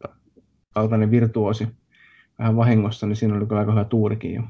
kaltainen 0.76 1.12
virtuosi 1.12 1.68
vähän 2.40 2.56
vahingossa, 2.56 3.08
niin 3.08 3.16
siinä 3.16 3.36
oli 3.36 3.46
kyllä 3.46 3.60
aika 3.60 3.72
hyvä 3.72 3.84
tuurikin 3.84 4.34
jo. 4.34 4.44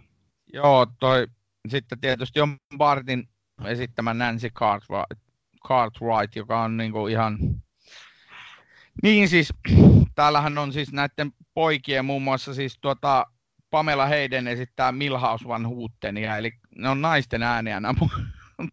Joo, 0.53 0.87
toi 0.99 1.27
sitten 1.67 1.99
tietysti 1.99 2.41
on 2.41 2.57
Bartin 2.77 3.29
esittämä 3.65 4.13
Nancy 4.13 4.49
Cartwright, 4.49 5.25
Cartwright 5.67 6.35
joka 6.35 6.61
on 6.61 6.77
niinku 6.77 7.07
ihan... 7.07 7.37
Niin 9.03 9.29
siis, 9.29 9.53
täällähän 10.15 10.57
on 10.57 10.73
siis 10.73 10.93
näiden 10.93 11.31
poikien 11.53 12.05
muun 12.05 12.21
muassa 12.21 12.53
siis 12.53 12.77
tuota, 12.81 13.25
Pamela 13.69 14.05
Heiden 14.05 14.47
esittää 14.47 14.91
Milhouse 14.91 15.47
Van 15.47 15.65
Hootenia, 15.65 16.37
eli 16.37 16.51
ne 16.75 16.89
on 16.89 17.01
naisten 17.01 17.43
ääniä 17.43 17.79
nämä 17.79 17.93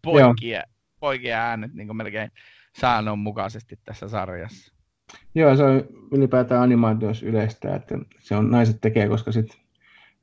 poikien, 0.01 0.63
poikien 0.99 1.37
äänet 1.37 1.73
niin 1.73 1.97
melkein 1.97 2.31
säännönmukaisesti 2.79 3.79
tässä 3.83 4.09
sarjassa. 4.09 4.72
Joo, 5.35 5.55
se 5.55 5.63
on 5.63 5.83
ylipäätään 6.11 6.61
animaatiossa 6.61 7.25
yleistä, 7.25 7.75
että 7.75 7.97
se 8.19 8.35
on 8.35 8.51
naiset 8.51 8.77
tekee, 8.81 9.07
koska 9.07 9.31
sit 9.31 9.57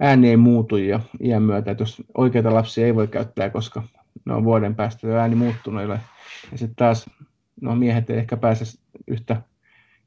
ääni 0.01 0.29
ei 0.29 0.37
muutu 0.37 0.77
ja 0.77 1.01
iän 1.21 1.43
myötä, 1.43 1.71
että 1.71 1.83
jos 1.83 2.03
oikeita 2.15 2.55
lapsia 2.55 2.87
ei 2.87 2.95
voi 2.95 3.09
käyttää, 3.09 3.51
koska 3.51 3.83
ne 4.25 4.35
on 4.35 4.45
vuoden 4.45 4.75
päästä 4.75 5.07
jo 5.07 5.17
ääni 5.17 5.35
muuttunut. 5.35 5.83
Ja 6.53 6.59
sitten 6.59 6.77
taas 6.77 7.11
no, 7.61 7.77
miehet 7.77 8.11
ei 8.11 8.19
ehkä 8.19 8.37
pääse 8.37 8.65
yhtä 9.07 9.43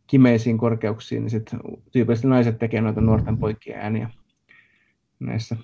kimeisiin 0.07 0.57
korkeuksiin, 0.57 1.21
niin 1.21 1.29
sitten 1.29 1.59
tyypillisesti 1.91 2.27
naiset 2.27 2.59
tekee 2.59 2.81
noita 2.81 3.01
nuorten 3.01 3.37
poikien 3.37 3.79
ääniä 3.79 4.09
näissä 5.19 5.55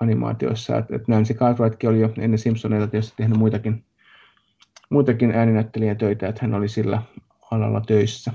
animaatioissa. 0.00 0.76
Että 0.76 0.96
et 0.96 1.08
Nancy 1.08 1.34
Cartwrightkin 1.34 1.90
oli 1.90 2.00
jo 2.00 2.12
ennen 2.18 2.38
Simpsoneita 2.38 2.86
tietysti 2.86 3.14
tehnyt 3.16 3.38
muitakin, 3.38 3.84
muitakin 4.90 5.30
ääninäyttelijätöitä, 5.30 6.28
että 6.28 6.42
hän 6.42 6.54
oli 6.54 6.68
sillä 6.68 7.02
alalla 7.50 7.80
töissä. 7.80 8.32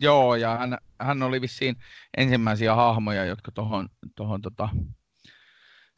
Joo, 0.00 0.34
ja 0.34 0.58
hän, 0.58 0.78
hän 1.00 1.22
oli 1.22 1.40
vissiin 1.40 1.76
ensimmäisiä 2.16 2.74
hahmoja, 2.74 3.24
jotka 3.24 3.52
tuohon 3.52 3.88
tohon, 4.16 4.42
tota, 4.42 4.68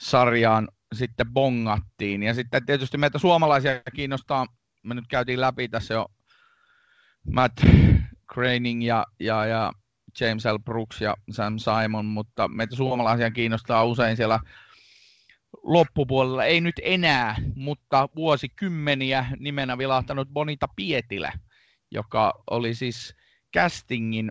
sarjaan 0.01 0.68
sitten 0.95 1.32
bongattiin. 1.32 2.22
Ja 2.22 2.34
sitten 2.34 2.66
tietysti 2.66 2.99
meitä 2.99 3.18
suomalaisia 3.18 3.80
kiinnostaa, 3.97 4.47
me 4.82 4.95
nyt 4.95 5.05
käytiin 5.09 5.40
läpi 5.40 5.68
tässä 5.68 5.95
jo 5.95 6.07
Matt 7.32 7.61
Craning 8.34 8.86
ja, 8.86 9.07
ja, 9.20 9.47
ja 9.47 9.72
James 10.20 10.45
L. 10.45 10.59
Brooks 10.59 11.01
ja 11.01 11.16
Sam 11.30 11.55
Simon, 11.59 12.05
mutta 12.05 12.49
meitä 12.49 12.76
suomalaisia 12.76 13.30
kiinnostaa 13.30 13.84
usein 13.84 14.16
siellä 14.16 14.40
loppupuolella, 15.62 16.45
ei 16.45 16.61
nyt 16.61 16.80
enää, 16.82 17.36
mutta 17.55 18.09
vuosikymmeniä 18.16 19.26
nimenä 19.38 19.78
vilahtanut 19.78 20.28
Bonita 20.28 20.68
Pietilä, 20.76 21.32
joka 21.90 22.42
oli 22.51 22.74
siis 22.74 23.16
castingin, 23.55 24.30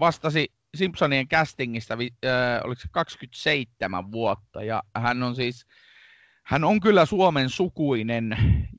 vastasi 0.00 0.52
Simpsonien 0.74 1.28
castingista, 1.28 1.94
äh, 1.94 2.60
oliko 2.64 2.80
se 2.80 2.88
27 2.90 4.12
vuotta, 4.12 4.62
ja 4.62 4.82
hän 4.96 5.22
on 5.22 5.36
siis, 5.36 5.66
hän 6.42 6.64
on 6.64 6.80
kyllä 6.80 7.06
Suomen 7.06 7.50
sukuinen, 7.50 8.36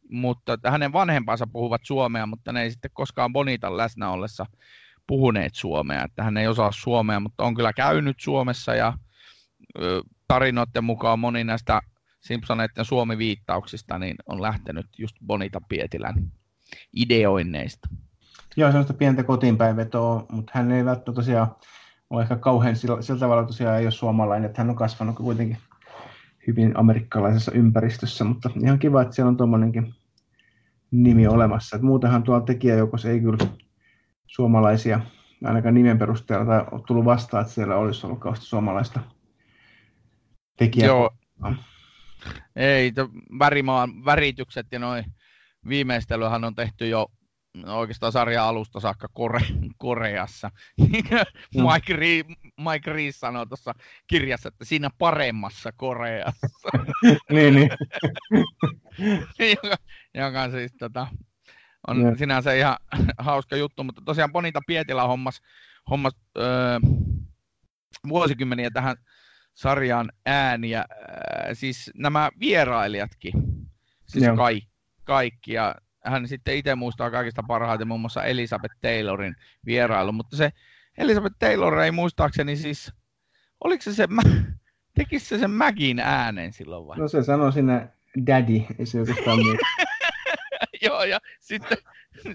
mutta 0.10 0.58
hänen 0.66 0.94
vanhempansa 0.94 1.48
puhuvat 1.48 1.82
suomea, 1.84 2.26
mutta 2.26 2.52
ne 2.52 2.64
ei 2.64 2.72
sitten 2.72 2.92
koskaan 2.94 3.34
Bonitan 3.34 3.78
läsnä 3.78 4.10
ollessa 4.10 4.46
puhuneet 5.08 5.56
suomea, 5.56 6.04
että 6.04 6.24
hän 6.24 6.38
ei 6.38 6.48
osaa 6.48 6.72
suomea, 6.72 7.20
mutta 7.20 7.44
on 7.44 7.56
kyllä 7.56 7.74
käynyt 7.74 8.20
Suomessa 8.20 8.76
ja 8.76 8.94
ö, 9.80 10.02
tarinoiden 10.28 10.84
mukaan 10.84 11.20
moni 11.20 11.44
näistä 11.44 11.82
Simpsoneiden 12.20 12.86
Suomi-viittauksista 12.86 14.00
niin 14.00 14.16
on 14.26 14.42
lähtenyt 14.42 14.86
just 14.98 15.16
Bonita 15.26 15.62
Pietilän 15.70 16.32
ideoinneista. 16.94 17.88
Joo, 18.58 18.72
sellaista 18.72 18.94
pientä 18.94 19.24
kotiinpäinvetoa, 19.24 20.26
mutta 20.32 20.52
hän 20.56 20.72
ei 20.72 20.86
välttämättä 20.86 21.12
tosiaan 21.22 21.56
ole 22.10 22.22
ehkä 22.22 22.36
kauhean 22.36 22.76
sillä, 22.76 23.02
sillä 23.02 23.20
tavalla 23.20 23.44
tosiaan 23.44 23.80
ei 23.80 23.86
ole 23.86 23.92
suomalainen, 23.92 24.50
että 24.50 24.62
hän 24.62 24.70
on 24.70 24.76
kasvanut 24.76 25.16
kuitenkin 25.16 25.58
hyvin 26.48 26.78
amerikkalaisessa 26.78 27.52
ympäristössä, 27.52 28.24
mutta 28.24 28.50
ihan 28.64 28.80
kiva, 28.80 29.02
että 29.02 29.16
siellä 29.16 29.30
on 29.30 29.38
tuommoinenkin 29.38 29.94
nimi 30.92 31.28
olemassa. 31.28 31.76
Et 31.76 31.82
muutenhan 31.82 32.24
tuolla 32.24 32.46
tekijäjoukossa 32.46 33.10
ei 33.10 33.20
kyllä 33.20 33.38
suomalaisia 34.26 35.00
ainakaan 35.44 35.74
nimen 35.74 36.00
perusteella 36.00 36.46
tai 36.46 36.66
ole 36.72 36.82
tullut 36.88 37.06
vastaan, 37.06 37.42
että 37.42 37.54
siellä 37.54 37.76
olisi 37.76 38.06
ollut 38.06 38.20
kauheasti 38.20 38.46
suomalaista 38.46 39.00
tekijää. 40.58 40.88
Joo. 40.88 41.12
Ei, 42.56 42.94
värimaan 43.40 44.06
väritykset 44.06 44.68
ja 44.72 44.80
noin 44.80 45.06
viimeistelyhän 45.68 46.44
on 46.44 46.56
tehty 46.56 46.88
jo 46.88 47.08
oikeastaan 47.66 48.12
sarjan 48.12 48.46
alusta 48.46 48.80
saakka 48.80 49.08
Kore- 49.08 49.70
Koreassa. 49.78 50.52
No. 51.56 51.72
Mike, 51.74 51.94
Ri- 51.94 52.52
Mike 52.72 52.94
Reese 52.94 53.20
sanoi 53.20 53.48
tuossa 53.48 53.74
kirjassa, 54.08 54.48
että 54.48 54.66
siinä 54.66 54.90
paremmassa 54.98 55.72
Koreassa. 55.72 56.48
niin, 57.32 57.56
niin. 57.56 57.70
joka, 59.64 59.76
joka 60.14 60.52
siis 60.52 60.74
tota, 60.80 61.08
on 61.88 62.02
ja. 62.02 62.16
sinänsä 62.16 62.54
ihan 62.54 62.78
hauska 63.18 63.56
juttu, 63.56 63.84
mutta 63.84 64.02
tosiaan 64.06 64.32
Bonita 64.32 64.60
Pietilä 64.68 65.04
hommas, 65.04 65.42
hommas 65.90 66.14
öö, 66.38 66.80
vuosikymmeniä 68.10 68.70
tähän 68.70 68.96
sarjaan 69.54 70.12
ääniä, 70.26 70.86
öö, 70.92 71.56
siis 71.56 71.92
nämä 71.96 72.30
vierailijatkin, 72.40 73.34
siis 74.08 74.26
kaikki, 74.36 74.70
kaikki, 75.04 75.54
ja 75.54 75.76
hän 76.06 76.28
sitten 76.28 76.56
itse 76.56 76.76
muistaa 76.76 77.12
kaikista 77.12 77.44
parhaiten 77.48 77.88
muun 77.88 78.02
muassa 78.02 78.24
Elisabeth 78.24 78.76
Taylorin 78.82 79.36
vierailu, 79.66 80.12
mutta 80.12 80.38
se 80.38 80.52
Elisabeth 80.98 81.36
Taylor 81.40 81.80
ei 81.80 81.92
muistaakseni 81.92 82.56
siis, 82.56 82.94
oliko 83.64 83.84
se 83.84 83.94
se, 83.94 84.08
tekisi 84.96 85.26
se 85.26 85.40
sen 85.40 85.52
Mäkin 85.52 86.00
äänen 86.00 86.54
silloin 86.54 86.88
vai? 86.88 86.98
No 86.98 87.08
se 87.08 87.24
sanoi 87.24 87.54
sinne 87.54 87.90
daddy, 88.28 88.62
ei 88.80 88.86
se 88.86 89.00
oikeastaan 89.00 89.40
Joo, 90.82 91.04
ja 91.04 91.20
sitten, 91.40 91.78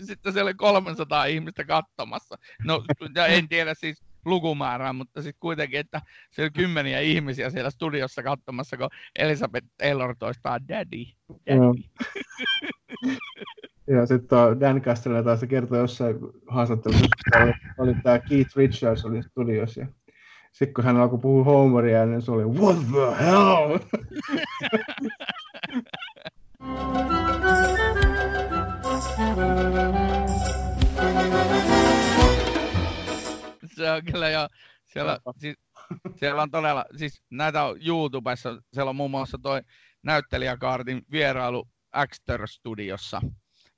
sitten 0.06 0.32
siellä 0.32 0.48
oli 0.48 0.54
300 0.54 1.24
ihmistä 1.24 1.64
katsomassa. 1.64 2.38
No, 2.64 2.84
en 3.28 3.48
tiedä 3.48 3.74
siis 3.74 4.02
lukumäärää, 4.24 4.92
mutta 4.92 5.22
sitten 5.22 5.40
kuitenkin, 5.40 5.80
että 5.80 6.02
siellä 6.30 6.46
oli 6.46 6.62
kymmeniä 6.62 7.00
ihmisiä 7.00 7.50
siellä 7.50 7.70
studiossa 7.70 8.22
katsomassa, 8.22 8.76
kun 8.76 8.88
Elisabeth 9.18 9.66
Taylor 9.78 10.14
toistaa 10.18 10.58
daddy. 10.68 11.04
daddy. 11.46 11.82
Ja 13.86 14.06
sitten 14.06 14.60
Dan 14.60 14.82
Castellan 14.82 15.24
taas 15.24 15.40
kertoi 15.48 15.78
jossain 15.78 16.16
haastattelussa, 16.46 17.06
että 17.06 17.44
oli, 17.44 17.52
oli 17.78 17.94
tämä 18.02 18.18
Keith 18.18 18.56
Richards 18.56 19.04
oli 19.04 19.22
studiossa 19.22 19.86
sitten 20.52 20.74
kun 20.74 20.84
hän 20.84 20.96
alkoi 20.96 21.18
puhua 21.18 21.44
Homeria, 21.44 22.06
niin 22.06 22.22
se 22.22 22.30
oli 22.30 22.44
what 22.44 22.76
the 22.76 23.24
hell? 23.24 23.78
on 33.94 34.04
kyllä 34.04 34.30
jo, 34.30 34.48
siellä, 34.84 35.18
siis, 35.38 35.56
siellä 36.16 36.42
on 36.42 36.50
todella, 36.50 36.84
siis 36.96 37.22
näitä 37.30 37.64
on 37.64 37.78
YouTubessa, 37.86 38.62
siellä 38.72 38.90
on 38.90 38.96
muun 38.96 39.10
muassa 39.10 39.38
toi 39.42 39.62
näyttelijäkaartin 40.02 41.02
vierailu 41.10 41.68
Actor 41.92 42.48
Studiossa, 42.48 43.20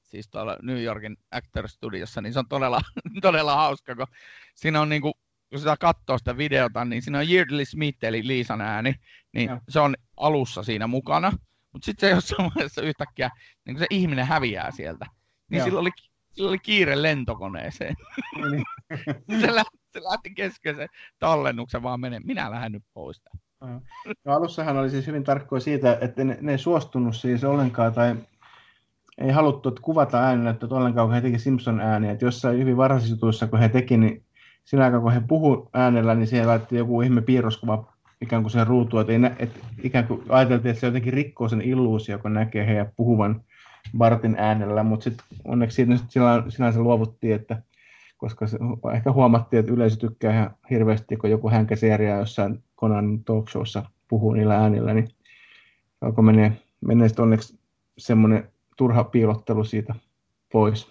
siis 0.02 0.28
tuolla 0.28 0.56
New 0.62 0.82
Yorkin 0.82 1.16
Actor 1.30 1.68
Studiossa, 1.68 2.20
niin 2.20 2.32
se 2.32 2.38
on 2.38 2.48
todella, 2.48 2.80
todella 3.22 3.54
hauska, 3.54 3.96
kun 3.96 4.06
siinä 4.54 4.80
on 4.80 4.88
niinku, 4.88 5.12
kun 5.50 5.58
sitä 5.58 5.76
katsoo 5.80 6.18
sitä 6.18 6.36
videota, 6.36 6.84
niin 6.84 7.02
siinä 7.02 7.18
on 7.18 7.28
Yeardley 7.30 7.64
Smith, 7.64 8.04
eli 8.04 8.26
Liisan 8.26 8.60
ääni, 8.60 8.94
niin 9.32 9.50
ja. 9.50 9.60
se 9.68 9.80
on 9.80 9.94
alussa 10.16 10.62
siinä 10.62 10.86
mukana, 10.86 11.32
mutta 11.72 11.86
sitten 11.86 12.08
se 12.08 12.14
jossain 12.14 12.50
vaiheessa 12.54 12.82
yhtäkkiä, 12.82 13.30
niin 13.64 13.74
kun 13.74 13.78
se 13.78 13.86
ihminen 13.90 14.26
häviää 14.26 14.70
sieltä, 14.70 15.06
niin 15.50 15.64
sillä 15.64 15.80
oli, 15.80 15.90
sillä 16.32 16.48
oli 16.48 16.58
kiire 16.58 17.02
lentokoneeseen. 17.02 17.94
Niin. 18.50 18.64
se, 19.40 19.54
lähti, 19.54 19.78
se 19.92 20.02
lähti 20.02 20.30
kesken 20.34 20.76
se 20.76 20.86
tallennuksen 21.18 21.82
vaan 21.82 22.00
menee, 22.00 22.20
minä 22.24 22.50
lähden 22.50 22.72
nyt 22.72 22.84
pois. 22.94 23.22
No, 24.24 24.34
alussahan 24.34 24.76
oli 24.76 24.90
siis 24.90 25.06
hyvin 25.06 25.24
tarkkoja 25.24 25.60
siitä, 25.60 25.98
että 26.00 26.24
ne, 26.24 26.38
ne 26.40 26.52
ei 26.52 26.58
suostunut 26.58 27.16
siis 27.16 27.44
ollenkaan 27.44 27.92
tai 27.92 28.16
ei 29.18 29.30
haluttu 29.30 29.74
kuvata 29.82 30.18
äänenäyttöä 30.18 30.68
ollenkaan, 30.70 31.08
kun 31.08 31.14
he 31.14 31.20
teki 31.20 31.38
Simpson 31.38 31.80
ääniä. 31.80 32.12
Että 32.12 32.24
jossain 32.24 32.58
hyvin 32.58 32.76
varhaisissa 32.76 33.46
kun 33.50 33.58
he 33.58 33.68
teki, 33.68 33.96
niin 33.96 34.24
sillä 34.64 34.84
aikaa, 34.84 35.00
kun 35.00 35.12
he 35.12 35.22
puhu 35.28 35.70
äänellä, 35.72 36.14
niin 36.14 36.26
siellä 36.26 36.50
laitettiin 36.50 36.78
joku 36.78 37.02
ihme 37.02 37.22
piirroskuva 37.22 37.92
ikään 38.20 38.42
kuin 38.42 38.50
sen 38.50 38.66
ruutuun, 38.66 39.00
että, 39.00 39.18
nä- 39.18 39.36
että 39.38 39.60
ikään 39.82 40.06
kuin 40.06 40.22
ajateltiin, 40.28 40.70
että 40.70 40.80
se 40.80 40.86
jotenkin 40.86 41.12
rikkoo 41.12 41.48
sen 41.48 41.60
illuusio, 41.60 42.18
kun 42.18 42.34
näkee 42.34 42.66
heidän 42.66 42.92
puhuvan 42.96 43.42
Bartin 43.98 44.36
äänellä, 44.38 44.82
mutta 44.82 45.04
sitten 45.04 45.26
onneksi 45.44 45.74
siitä 45.74 45.94
sinänsä 46.48 46.80
luovuttiin, 46.80 47.34
että 47.34 47.62
koska 48.22 48.46
se, 48.46 48.58
ehkä 48.94 49.12
huomattiin, 49.12 49.60
että 49.60 49.72
yleisö 49.72 49.96
tykkää 49.96 50.32
ihan 50.32 50.56
hirveästi, 50.70 51.16
kun 51.16 51.30
joku 51.30 51.50
hänkäseeria 51.50 52.16
jossain 52.16 52.64
Conan 52.76 53.24
talk 53.24 53.48
showssa 53.48 53.82
puhuu 54.08 54.32
niillä 54.32 54.56
äänillä, 54.56 54.94
niin 54.94 55.08
alkoi 56.00 56.24
menee, 56.24 56.62
menee 56.80 57.08
onneksi 57.18 57.58
semmoinen 57.98 58.52
turha 58.76 59.04
piilottelu 59.04 59.64
siitä 59.64 59.94
pois. 60.52 60.88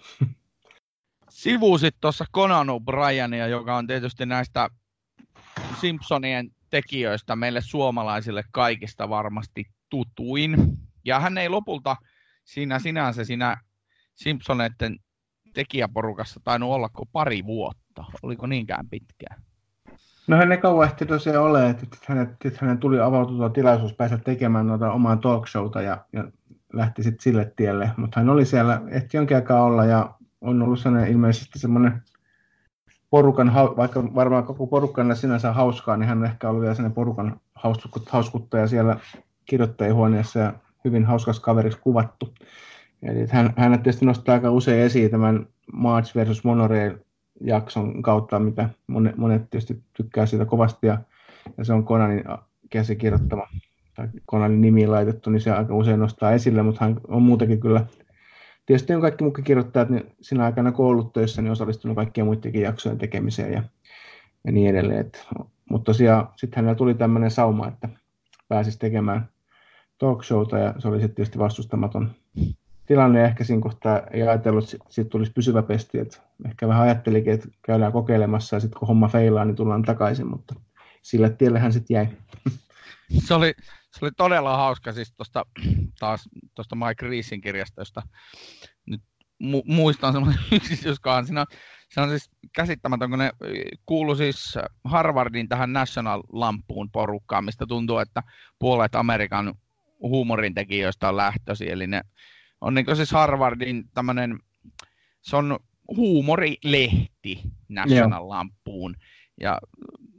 Sivuusit 1.28 1.94
tuossa 2.00 2.24
Conan 2.34 2.66
O'Brienia, 2.68 3.48
joka 3.50 3.76
on 3.76 3.86
tietysti 3.86 4.26
näistä 4.26 4.68
Simpsonien 5.80 6.50
tekijöistä 6.70 7.36
meille 7.36 7.60
suomalaisille 7.60 8.44
kaikista 8.50 9.08
varmasti 9.08 9.64
tutuin. 9.88 10.56
Ja 11.04 11.20
hän 11.20 11.38
ei 11.38 11.48
lopulta 11.48 11.96
siinä 12.44 12.78
sinänsä 12.78 13.24
siinä 13.24 13.56
Simpsoneiden 14.14 14.98
tekijäporukassa 15.54 16.40
tainnut 16.44 16.70
olla 16.70 16.88
kuin 16.88 17.08
pari 17.12 17.44
vuotta. 17.46 18.04
Oliko 18.22 18.46
niinkään 18.46 18.88
pitkään? 18.88 19.42
No 20.26 20.36
hän 20.36 20.52
ei 20.52 20.58
kauan 20.58 20.86
ehti 20.86 21.06
tosiaan 21.06 21.44
ole, 21.44 21.70
että 21.70 21.86
hänet, 22.06 22.30
hänen 22.58 22.78
tuli 22.78 23.00
avautua 23.00 23.50
tilaisuus 23.50 23.92
päästä 23.94 24.18
tekemään 24.18 24.66
noita 24.66 24.92
omaa 24.92 25.16
talk 25.16 25.48
showta 25.48 25.82
ja, 25.82 26.04
ja 26.12 26.24
lähti 26.72 27.02
sitten 27.02 27.22
sille 27.22 27.52
tielle. 27.56 27.90
Mutta 27.96 28.20
hän 28.20 28.28
oli 28.28 28.46
siellä, 28.46 28.82
ehti 28.88 29.16
jonkin 29.16 29.36
aikaa 29.36 29.62
olla 29.62 29.84
ja 29.84 30.14
on 30.40 30.62
ollut 30.62 30.80
sellainen 30.80 31.12
ilmeisesti 31.12 31.58
semmoinen 31.58 32.02
porukan, 33.10 33.52
vaikka 33.54 34.14
varmaan 34.14 34.44
koko 34.44 34.66
porukan 34.66 35.16
sinänsä 35.16 35.52
hauskaa, 35.52 35.96
niin 35.96 36.08
hän 36.08 36.24
ehkä 36.24 36.48
ollut 36.48 36.62
vielä 36.62 36.74
sellainen 36.74 36.94
porukan 36.94 37.40
hauskuttaja 38.10 38.66
siellä 38.66 38.96
kirjoittajahuoneessa 39.44 40.38
ja 40.38 40.52
hyvin 40.84 41.04
hauskas 41.04 41.40
kaveriksi 41.40 41.78
kuvattu. 41.80 42.34
Eli 43.02 43.26
hän, 43.30 43.54
hän 43.56 43.72
tietysti 43.82 44.06
nostaa 44.06 44.34
aika 44.34 44.50
usein 44.50 44.82
esiin 44.82 45.10
tämän 45.10 45.46
March 45.72 46.14
versus 46.14 46.44
Monorail 46.44 46.98
jakson 47.40 48.02
kautta, 48.02 48.38
mitä 48.38 48.68
monet, 48.86 49.16
monet 49.16 49.50
tietysti 49.50 49.82
tykkää 49.92 50.26
siitä 50.26 50.44
kovasti, 50.44 50.86
ja, 50.86 50.98
ja 51.58 51.64
se 51.64 51.72
on 51.72 51.84
Konanin 51.84 52.24
käsikirjoittama 52.70 53.48
tai 53.94 54.08
Konanin 54.26 54.60
nimi 54.60 54.86
laitettu, 54.86 55.30
niin 55.30 55.40
se 55.40 55.50
aika 55.50 55.74
usein 55.74 56.00
nostaa 56.00 56.32
esille, 56.32 56.62
mutta 56.62 56.84
hän 56.84 57.00
on 57.08 57.22
muutenkin 57.22 57.60
kyllä 57.60 57.86
Tietysti 58.66 58.94
on 58.94 59.00
kaikki 59.00 59.24
muutkin 59.24 59.44
kirjoittajat 59.44 59.88
niin 59.88 60.12
siinä 60.20 60.44
aikana 60.44 60.72
koulutöissä 60.72 61.42
niin 61.42 61.52
osallistunut 61.52 61.94
kaikkien 61.94 62.26
muidenkin 62.26 62.62
jaksojen 62.62 62.98
tekemiseen 62.98 63.52
ja, 63.52 63.62
ja 64.44 64.52
niin 64.52 64.70
edelleen. 64.70 65.00
Et, 65.00 65.26
mutta 65.70 65.84
tosiaan 65.84 66.28
sitten 66.36 66.56
hänellä 66.56 66.74
tuli 66.74 66.94
tämmöinen 66.94 67.30
sauma, 67.30 67.68
että 67.68 67.88
pääsisi 68.48 68.78
tekemään 68.78 69.28
talk 69.98 70.24
showta 70.24 70.58
ja 70.58 70.74
se 70.78 70.88
oli 70.88 71.00
sitten 71.00 71.14
tietysti 71.14 71.38
vastustamaton 71.38 72.10
tilanne 72.92 73.24
ehkä 73.24 73.44
siinä 73.44 73.62
kohtaa 73.62 74.00
ei 74.10 74.22
ajatellut, 74.22 74.74
että 74.74 74.86
siitä 74.88 75.10
tulisi 75.10 75.32
pysyvä 75.32 75.62
pesti, 75.62 75.98
että 75.98 76.18
ehkä 76.46 76.68
vähän 76.68 76.82
ajattelikin, 76.82 77.32
että 77.32 77.48
käydään 77.66 77.92
kokeilemassa 77.92 78.56
ja 78.56 78.60
sitten 78.60 78.78
kun 78.78 78.88
homma 78.88 79.08
feilaa, 79.08 79.44
niin 79.44 79.56
tullaan 79.56 79.82
takaisin, 79.82 80.26
mutta 80.26 80.54
sillä 81.02 81.30
tielle 81.30 81.58
hän 81.58 81.72
sitten 81.72 81.94
jäi. 81.94 82.08
Se 83.26 83.34
oli, 83.34 83.54
se 83.90 84.04
oli 84.04 84.10
todella 84.16 84.56
hauska 84.56 84.92
siis 84.92 85.12
tuosta 85.12 85.46
taas 85.98 86.28
tuosta 86.54 86.76
Mike 86.76 87.06
Reesin 87.06 87.40
kirjastosta. 87.40 88.02
Nyt 88.86 89.02
mu- 89.44 89.74
muistan 89.74 90.12
semmoinen 90.12 90.42
yksityiskohan. 90.52 91.26
Siinä, 91.26 91.46
se 91.88 92.00
on 92.00 92.08
siis 92.08 92.30
käsittämätön, 92.54 93.10
kun 93.10 93.18
ne 93.18 93.30
kuului 93.86 94.16
siis 94.16 94.58
Harvardin 94.84 95.48
tähän 95.48 95.72
National 95.72 96.22
Lampuun 96.32 96.90
porukkaan, 96.90 97.44
mistä 97.44 97.66
tuntuu, 97.66 97.98
että 97.98 98.22
puolet 98.58 98.94
Amerikan 98.94 99.54
huumorintekijöistä 100.00 101.08
on 101.08 101.16
lähtösi. 101.16 101.70
Eli 101.70 101.86
ne 101.86 102.02
on 102.62 102.74
niin 102.74 102.96
siis 102.96 103.12
Harvardin 103.12 103.84
tämmöinen, 103.94 104.38
se 105.20 105.36
on 105.36 105.58
huumorilehti 105.96 107.42
National 107.68 108.28
Lampuun. 108.28 108.96
Ja 109.40 109.60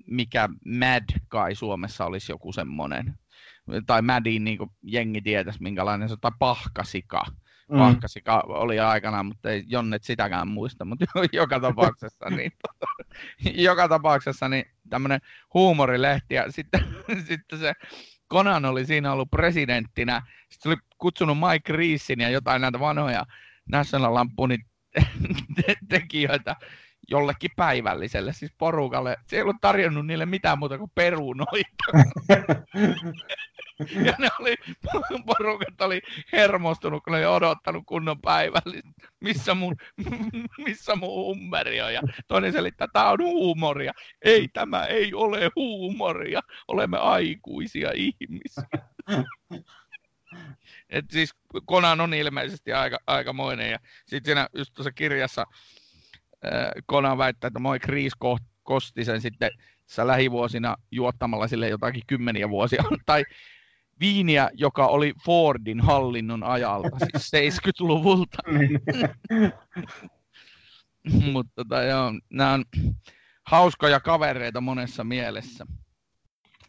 mikä 0.07 0.49
Mad 0.65 1.19
kai 1.27 1.55
Suomessa 1.55 2.05
olisi 2.05 2.31
joku 2.31 2.53
semmoinen 2.53 3.17
tai 3.85 4.01
Madin 4.01 4.43
niin 4.43 4.59
jengi 4.83 5.21
tietäisi, 5.21 5.61
minkälainen 5.61 6.09
se 6.09 6.13
on, 6.13 6.19
tai 6.21 6.31
Pahkasika. 6.39 7.23
Mm. 7.71 7.77
Pahkasika 7.77 8.43
oli 8.47 8.79
aikana, 8.79 9.23
mutta 9.23 9.49
ei 9.49 9.63
Jonnet 9.67 10.03
sitäkään 10.03 10.47
muista, 10.47 10.85
mutta 10.85 11.05
joka 11.31 11.59
tapauksessa, 11.59 12.29
niin, 12.29 12.51
joka 13.67 13.87
tapauksessa 13.87 14.49
niin 14.49 14.65
tämmöinen 14.89 15.19
huumorilehti, 15.53 16.35
ja 16.35 16.51
sitten, 16.51 16.85
sitten 17.27 17.59
se 17.59 17.73
Conan 18.33 18.65
oli 18.65 18.85
siinä 18.85 19.11
ollut 19.11 19.31
presidenttinä, 19.31 20.21
sitten 20.49 20.69
oli 20.71 20.77
kutsunut 20.97 21.37
Mike 21.37 21.73
Reesin 21.73 22.19
ja 22.19 22.29
jotain 22.29 22.61
näitä 22.61 22.79
vanhoja 22.79 23.25
National 23.69 24.13
Lampunin 24.13 24.65
te- 25.55 25.77
tekijöitä 25.89 26.55
jollekin 27.09 27.51
päivälliselle, 27.55 28.33
siis 28.33 28.53
porukalle. 28.57 29.17
Se 29.27 29.35
ei 29.35 29.41
ollut 29.41 29.61
tarjonnut 29.61 30.07
niille 30.07 30.25
mitään 30.25 30.59
muuta 30.59 30.77
kuin 30.77 30.91
perunoita. 30.95 31.85
ja 34.05 34.13
ne 34.19 34.29
oli, 34.39 34.55
porukat 35.25 35.81
oli 35.81 36.01
hermostunut, 36.31 37.03
kun 37.03 37.13
ne 37.13 37.17
oli 37.17 37.35
odottanut 37.35 37.83
kunnon 37.85 38.21
päivällistä. 38.21 38.89
Missä 39.19 39.53
mun, 39.53 39.75
missä 40.65 40.95
mun 40.95 41.09
hummeri 41.09 41.81
on? 41.81 41.93
Ja 41.93 42.01
toinen 42.27 42.51
selittää, 42.51 42.85
että 42.85 42.99
tämä 42.99 43.09
on 43.09 43.21
huumoria. 43.21 43.93
Ei, 44.21 44.47
tämä 44.47 44.85
ei 44.85 45.13
ole 45.13 45.51
huumoria. 45.55 46.41
Olemme 46.67 46.97
aikuisia 46.97 47.91
ihmisiä. 47.95 48.63
Et 50.89 51.05
siis 51.11 51.35
Konan 51.65 52.01
on 52.01 52.13
ilmeisesti 52.13 52.73
aika, 52.73 52.99
aikamoinen. 53.07 53.71
Ja 53.71 53.79
sitten 54.05 54.25
siinä 54.25 54.49
just 54.53 54.73
tuossa 54.73 54.91
kirjassa 54.91 55.45
Konan 56.85 57.17
väittää, 57.17 57.47
että 57.47 57.59
moi 57.59 57.79
Kriis 57.79 58.13
kosti 58.63 59.05
sen 59.05 59.21
sitten 59.21 59.51
lähivuosina 60.03 60.75
juottamalla 60.91 61.47
sille 61.47 61.69
jotakin 61.69 62.03
kymmeniä 62.07 62.49
vuosia. 62.49 62.83
tai 63.05 63.23
viiniä, 63.99 64.49
joka 64.53 64.87
oli 64.87 65.13
Fordin 65.25 65.81
hallinnon 65.81 66.43
ajalta, 66.43 66.89
siis 66.99 67.31
70-luvulta. 67.67 68.37
Mutta 71.31 71.51
tota, 71.55 71.83
joo, 71.83 72.11
nämä 72.29 72.53
on 72.53 72.63
hauskoja 73.47 73.99
kavereita 73.99 74.61
monessa 74.61 75.03
mielessä. 75.03 75.65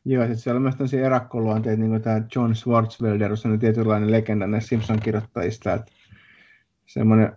Joo, 0.05 0.23
sitten 0.23 0.39
siellä 0.39 0.57
on 0.57 0.63
myös 0.63 0.75
tämmöisiä 0.75 1.07
erakkoluonteita, 1.07 1.81
niin 1.81 1.91
kuin 1.91 2.03
tämä 2.03 2.23
John 2.35 2.55
Swartzwelder, 2.55 3.33
on 3.33 3.59
tietynlainen 3.59 4.13
legenda 4.13 4.47
näistä 4.47 4.69
Simpson-kirjoittajista, 4.69 5.75
että 5.75 5.93
semmoinen 6.87 7.37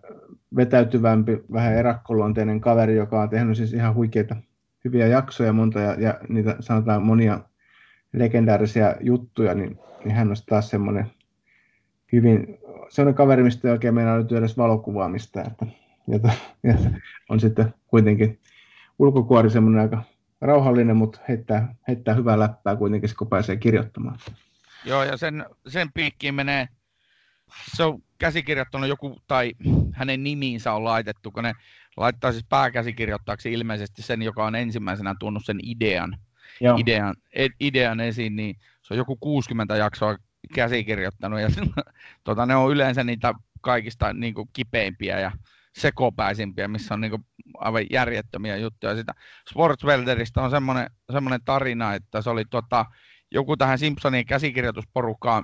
vetäytyvämpi, 0.56 1.44
vähän 1.52 1.74
erakkoluonteinen 1.74 2.62
kaveri, 2.62 2.96
joka 2.96 3.22
on 3.22 3.30
tehnyt 3.30 3.58
siis 3.58 3.74
ihan 3.74 3.96
huikeita, 3.96 4.36
hyviä 4.86 5.08
jaksoja 5.08 5.54
monta, 5.54 5.80
ja, 5.80 6.02
ja 6.02 6.20
niitä 6.30 6.56
sanotaan 6.60 7.04
monia 7.04 7.40
legendaarisia 8.14 8.96
juttuja, 9.02 9.54
niin, 9.54 9.80
niin 10.04 10.16
hän 10.16 10.30
on 10.30 10.36
taas 10.50 10.70
semmoinen 10.70 11.12
hyvin, 12.12 12.58
semmoinen 12.90 13.16
kaveri, 13.16 13.44
mistä 13.44 13.68
ei 13.68 13.72
oikein 13.72 13.94
meinaa 13.94 14.18
nyt 14.18 14.32
edes 14.32 14.58
valokuvaamista, 14.58 15.42
että, 15.42 15.66
jota, 16.08 16.32
ja 16.64 16.74
on 17.30 17.40
sitten 17.40 17.74
kuitenkin 17.88 18.40
ulkokuori 19.00 19.50
semmoinen 19.50 19.82
aika 19.82 20.04
rauhallinen, 20.42 20.98
mutta 20.98 21.20
heittää, 21.28 21.76
heittää 21.88 22.14
hyvää 22.14 22.40
läppää 22.40 22.76
kuitenkin, 22.76 23.10
kun 23.18 23.30
pääsee 23.30 23.56
kirjoittamaan. 23.56 24.20
Joo, 24.86 25.04
ja 25.04 25.18
sen, 25.18 25.46
sen 25.68 25.92
piikkiin 25.94 26.36
menee, 26.36 26.68
se 27.76 27.84
on 27.84 28.02
käsikirjoittanut 28.20 28.90
joku, 28.90 29.18
tai 29.28 29.54
hänen 29.94 30.24
nimiinsä 30.24 30.74
on 30.74 30.84
laitettu, 30.84 31.32
kun 31.32 31.44
ne 31.44 31.54
laittaa 31.98 32.32
siis 32.32 32.46
pääkäsikirjoittajaksi 32.50 33.54
ilmeisesti 33.54 34.02
sen, 34.02 34.22
joka 34.22 34.46
on 34.46 34.56
ensimmäisenä 34.56 35.16
tuonut 35.20 35.46
sen 35.46 35.60
idean, 35.64 36.18
Joo. 36.62 36.78
idean, 36.78 37.16
idean 37.60 38.00
esiin, 38.00 38.36
niin 38.36 38.56
se 38.82 38.94
on 38.94 38.98
joku 38.98 39.16
60 39.16 39.76
jaksoa 39.76 40.18
käsikirjoittanut, 40.54 41.40
ja 41.40 41.50
tota, 42.24 42.46
ne 42.46 42.56
on 42.56 42.72
yleensä 42.72 43.04
niitä 43.04 43.34
kaikista 43.62 44.14
niin 44.14 44.34
kuin, 44.34 44.50
kipeimpiä 44.54 45.20
ja 45.20 45.32
sekopäisimpiä, 45.78 46.68
missä 46.68 46.94
on 46.94 47.02
niin 47.02 47.12
kuin, 47.12 47.26
aivan 47.58 47.86
järjettömiä 47.92 48.58
juttuja. 48.58 48.96
Sitä 48.96 49.14
Sportswelderista 49.50 50.42
on 50.42 50.52
semmoinen, 50.52 50.90
semmoinen 51.12 51.42
tarina, 51.46 51.94
että 51.94 52.22
se 52.22 52.30
oli 52.30 52.46
tota, 52.50 52.86
joku 53.32 53.58
tähän 53.58 53.80
Simpsonin 53.80 54.26
käsikirjoitusporukkaan 54.26 55.44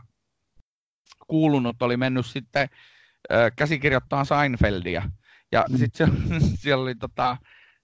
kuulunut, 1.28 1.82
oli 1.82 1.98
mennyt 1.98 2.26
sitten 2.26 2.70
äh, 3.32 3.52
käsikirjoittamaan 3.56 4.26
Seinfeldia. 4.26 5.12
Ja 5.52 5.66
mm. 5.70 5.78
sitten 5.78 6.12
se, 6.30 6.40
siellä 6.56 6.82
oli, 6.84 6.96
tota, 6.96 7.38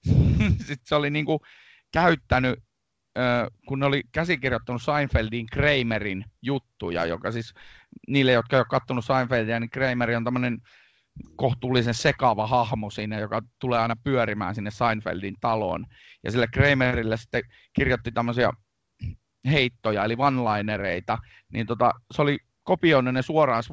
sit 0.68 0.80
se 0.86 0.96
oli 0.96 1.10
niinku 1.10 1.42
käyttänyt, 1.92 2.60
äh, 3.18 3.48
kun 3.68 3.80
ne 3.80 3.86
oli 3.86 4.04
käsikirjoittanut 4.12 4.82
Seinfeldin 4.82 5.46
Kramerin 5.46 6.26
juttuja, 6.42 7.06
joka 7.06 7.32
siis 7.32 7.54
niille, 8.08 8.32
jotka 8.32 8.56
ei 8.56 8.60
ole 8.60 8.66
katsonut 8.70 9.06
Seinfeldia, 9.06 9.60
niin 9.60 9.70
Kramer 9.70 10.16
on 10.18 10.24
tämmöinen 10.24 10.62
kohtuullisen 11.36 11.94
sekava 11.94 12.48
hahmo 12.48 12.90
siinä, 12.90 13.20
joka 13.20 13.42
tulee 13.60 13.80
aina 13.80 13.96
pyörimään 14.04 14.56
sinne 14.56 14.72
Seinfeldin 14.72 15.36
taloon. 15.42 15.86
Ja 16.24 16.32
sille 16.32 16.48
Kramerille 16.48 17.18
sitten 17.18 17.44
kirjoitti 17.74 18.12
tämmöisiä 18.12 18.52
heittoja, 19.52 20.04
eli 20.04 20.16
one-linereita, 20.16 21.18
niin 21.54 21.68
tota, 21.68 21.94
se 22.12 22.22
oli 22.22 22.40
kopioinut 22.70 23.14
ne 23.14 23.22
suoraan 23.22 23.64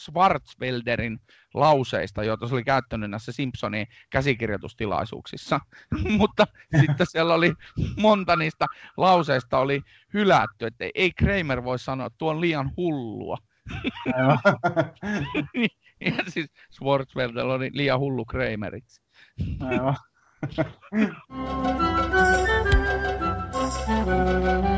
Schwarzwelderin 0.00 1.20
lauseista, 1.54 2.24
joita 2.24 2.48
se 2.48 2.54
oli 2.54 2.64
käyttänyt 2.64 3.10
näissä 3.10 3.32
Simpsonin 3.32 3.86
käsikirjoitustilaisuuksissa. 4.10 5.60
Mutta 6.18 6.46
sitten 6.80 7.06
siellä 7.10 7.34
oli 7.34 7.52
monta 7.96 8.36
niistä 8.36 8.66
lauseista 8.96 9.58
oli 9.58 9.80
hylätty, 10.14 10.66
että 10.66 10.84
ei 10.94 11.12
Kramer 11.12 11.64
voi 11.64 11.78
sanoa, 11.78 12.06
että 12.06 12.18
tuo 12.18 12.30
on 12.30 12.40
liian 12.40 12.70
hullua. 12.76 13.38
ja 16.00 16.12
siis 16.28 16.46
Schwarzwelder 16.72 17.46
oli 17.46 17.70
liian 17.72 18.00
hullu 18.00 18.24
Krameriksi. 18.24 19.02
Aivan. 19.60 19.96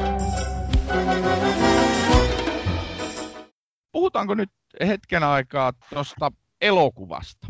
Puhutaanko 3.97 4.35
nyt 4.35 4.51
hetken 4.87 5.23
aikaa 5.23 5.73
tuosta 5.73 6.33
elokuvasta? 6.61 7.47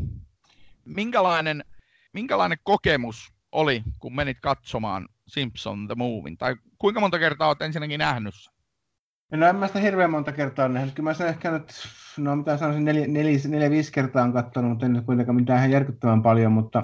Minkälainen, 0.84 1.64
minkälainen 2.12 2.58
kokemus 2.62 3.32
oli, 3.52 3.82
kun 3.98 4.14
menit 4.14 4.36
katsomaan 4.40 5.08
Simpson 5.26 5.86
The 5.86 5.94
Movin? 5.94 6.36
Tai 6.36 6.56
kuinka 6.78 7.00
monta 7.00 7.18
kertaa 7.18 7.48
olet 7.48 7.62
ensinnäkin 7.62 7.98
nähnyt 7.98 8.34
sen? 8.34 8.54
No 9.40 9.46
en 9.46 9.56
mä 9.56 9.66
sitä 9.66 9.78
hirveän 9.78 10.10
monta 10.10 10.32
kertaa 10.32 10.68
nähnyt. 10.68 10.94
Kyllä 10.94 11.10
mä 11.10 11.14
sen 11.14 11.28
ehkä 11.28 11.50
nyt, 11.50 11.72
no 12.16 12.36
mitä 12.36 12.56
sanoisin, 12.56 12.84
neljä, 12.84 13.06
neljä, 13.06 13.38
neljä 13.48 13.70
viisi 13.70 13.92
kertaa 13.92 14.24
on 14.24 14.32
katsonut, 14.32 14.70
mutta 14.70 14.86
en 14.86 14.92
nyt 14.92 15.06
kuitenkaan 15.06 15.36
mitään 15.36 15.58
ihan 15.58 15.70
järkyttävän 15.70 16.22
paljon, 16.22 16.52
mutta, 16.52 16.82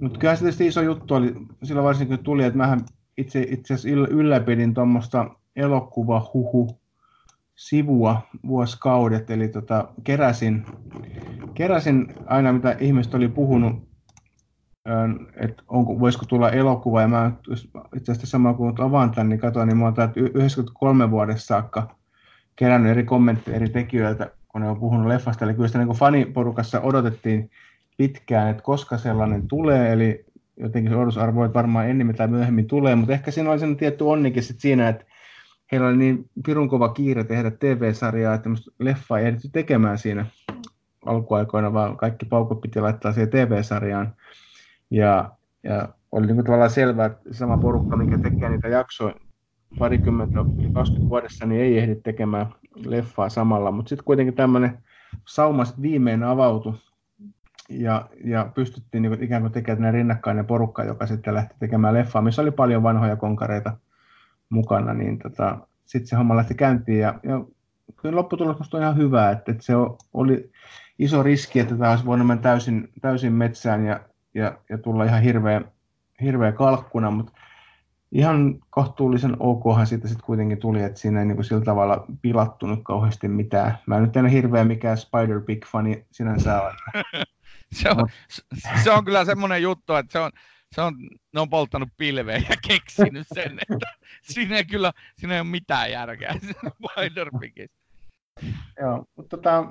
mutta 0.00 0.18
kyllä 0.18 0.36
se 0.36 0.40
tietysti 0.40 0.66
iso 0.66 0.82
juttu 0.82 1.14
oli, 1.14 1.34
silloin 1.62 1.84
varsinkin 1.84 2.16
kun 2.16 2.24
tuli, 2.24 2.44
että 2.44 2.58
mähän 2.58 2.80
itse, 3.16 3.40
itse 3.40 3.74
asiassa 3.74 4.08
ylläpidin 4.10 4.74
tuommoista 4.74 5.30
elokuvahuhu 5.56 6.87
sivua 7.58 8.22
vuosikaudet, 8.46 9.30
eli 9.30 9.48
tota, 9.48 9.88
keräsin, 10.04 10.66
keräsin 11.54 12.14
aina 12.26 12.52
mitä 12.52 12.76
ihmiset 12.80 13.14
oli 13.14 13.28
puhunut, 13.28 13.88
että 15.36 15.62
onko, 15.68 16.00
voisiko 16.00 16.26
tulla 16.26 16.50
elokuva, 16.50 17.00
ja 17.00 17.08
mä 17.08 17.32
itse 17.96 18.12
asiassa 18.12 18.26
samalla 18.26 18.56
kun 18.56 18.74
avaan 18.80 19.10
tämän, 19.10 19.28
niin 19.28 19.40
katsoin, 19.40 19.68
niin 19.68 19.76
mä 19.76 19.84
oon 19.84 19.94
93 20.34 21.10
vuodessa 21.10 21.46
saakka 21.46 21.96
kerännyt 22.56 22.90
eri 22.90 23.04
kommentteja 23.04 23.56
eri 23.56 23.68
tekijöiltä, 23.68 24.30
kun 24.48 24.60
ne 24.60 24.68
on 24.68 24.80
puhunut 24.80 25.06
leffasta, 25.06 25.44
eli 25.44 25.54
kyllä 25.54 25.68
sitä 25.68 25.78
niin 25.78 25.96
faniporukassa 25.96 26.80
odotettiin 26.80 27.50
pitkään, 27.96 28.50
että 28.50 28.62
koska 28.62 28.98
sellainen 28.98 29.48
tulee, 29.48 29.92
eli 29.92 30.24
jotenkin 30.56 30.92
se 30.92 30.96
odotusarvo, 30.96 31.54
varmaan 31.54 31.88
ennemmin 31.88 32.16
tai 32.16 32.28
myöhemmin 32.28 32.66
tulee, 32.66 32.94
mutta 32.94 33.12
ehkä 33.12 33.30
siinä 33.30 33.50
oli 33.50 33.58
sen 33.58 33.76
tietty 33.76 34.04
onnikin 34.04 34.42
sit 34.42 34.60
siinä, 34.60 34.88
että 34.88 35.04
heillä 35.72 35.88
oli 35.88 35.96
niin 35.96 36.30
pirun 36.46 36.68
kova 36.68 36.88
kiire 36.88 37.24
tehdä 37.24 37.50
TV-sarjaa, 37.50 38.34
että 38.34 38.50
leffa 38.78 39.18
ei 39.18 39.26
ehditty 39.26 39.48
tekemään 39.52 39.98
siinä 39.98 40.26
alkuaikoina, 41.06 41.72
vaan 41.72 41.96
kaikki 41.96 42.26
paukut 42.26 42.60
piti 42.60 42.80
laittaa 42.80 43.12
siihen 43.12 43.30
TV-sarjaan. 43.30 44.14
Ja, 44.90 45.30
ja 45.62 45.88
oli 46.12 46.26
niin 46.26 46.36
kuin 46.36 46.44
tavallaan 46.44 46.70
selvää, 46.70 47.06
että 47.06 47.34
sama 47.34 47.58
porukka, 47.58 47.96
mikä 47.96 48.18
tekee 48.18 48.48
niitä 48.48 48.68
jaksoja 48.68 49.14
parikymmentä, 49.78 50.34
20 50.74 51.10
vuodessa, 51.10 51.46
niin 51.46 51.60
ei 51.60 51.78
ehdi 51.78 51.94
tekemään 51.94 52.46
leffaa 52.76 53.28
samalla. 53.28 53.70
Mutta 53.70 53.88
sitten 53.88 54.04
kuitenkin 54.04 54.34
tämmöinen 54.34 54.78
sauma 55.28 55.64
viimein 55.82 56.22
avautui 56.22 56.74
ja, 57.68 58.08
ja 58.24 58.50
pystyttiin 58.54 59.02
niin 59.02 59.10
kuin, 59.10 59.22
ikään 59.22 59.42
kuin 59.42 59.52
tekemään 59.52 59.94
rinnakkainen 59.94 60.46
porukka, 60.46 60.84
joka 60.84 61.06
sitten 61.06 61.34
lähti 61.34 61.54
tekemään 61.58 61.94
leffaa, 61.94 62.22
missä 62.22 62.42
oli 62.42 62.50
paljon 62.50 62.82
vanhoja 62.82 63.16
konkareita 63.16 63.76
mukana, 64.48 64.94
niin 64.94 65.18
tota, 65.18 65.58
sitten 65.84 66.08
se 66.08 66.16
homma 66.16 66.36
lähti 66.36 66.54
käyntiin 66.54 67.00
ja, 67.00 67.20
ja 67.22 67.44
kyllä 67.96 68.16
lopputulos 68.16 68.74
on 68.74 68.82
ihan 68.82 68.96
hyvä, 68.96 69.30
että, 69.30 69.52
että 69.52 69.64
se 69.64 69.72
oli 70.14 70.50
iso 70.98 71.22
riski, 71.22 71.60
että 71.60 71.76
tämä 71.76 71.90
olisi 71.90 72.06
voinut 72.06 72.26
mennä 72.26 72.42
täysin, 72.42 72.88
täysin 73.00 73.32
metsään 73.32 73.84
ja, 73.86 74.00
ja, 74.34 74.58
ja 74.68 74.78
tulla 74.78 75.04
ihan 75.04 75.22
hirveä, 75.22 75.62
hirveä 76.22 76.52
kalkkuna, 76.52 77.10
mutta 77.10 77.32
ihan 78.12 78.58
kohtuullisen 78.70 79.36
okhan 79.40 79.86
siitä 79.86 80.08
sitten 80.08 80.26
kuitenkin 80.26 80.58
tuli, 80.58 80.82
että 80.82 81.00
siinä 81.00 81.20
ei 81.20 81.26
niin 81.26 81.36
kuin 81.36 81.44
sillä 81.44 81.64
tavalla 81.64 82.06
pilattunut 82.22 82.80
kauheasti 82.84 83.28
mitään. 83.28 83.78
Mä 83.86 83.96
en 83.96 84.02
nyt 84.02 84.16
en 84.16 84.26
hirveä 84.26 84.64
mikään 84.64 84.96
Spider 84.96 85.40
Big-fani 85.40 86.06
sinänsä 86.10 86.62
ole. 86.62 86.74
se, 87.72 87.90
on, 87.90 88.08
se 88.82 88.90
on 88.90 89.04
kyllä 89.04 89.24
semmoinen 89.24 89.62
juttu, 89.62 89.94
että 89.94 90.12
se 90.12 90.18
on, 90.18 90.30
se 90.74 90.80
on, 90.80 90.94
ne 91.34 91.40
on 91.40 91.50
polttanut 91.50 91.88
pilveä 91.96 92.36
ja 92.36 92.56
keksinyt 92.68 93.26
sen, 93.34 93.58
että 93.70 93.86
siinä 94.22 94.56
ei 94.56 94.64
kyllä 94.64 94.92
siinä 95.18 95.34
ei 95.34 95.40
ole 95.40 95.48
mitään 95.48 95.90
järkeä 95.90 96.34
Spider 96.34 97.30
Joo, 98.80 99.04
mutta 99.16 99.36
tota, 99.36 99.64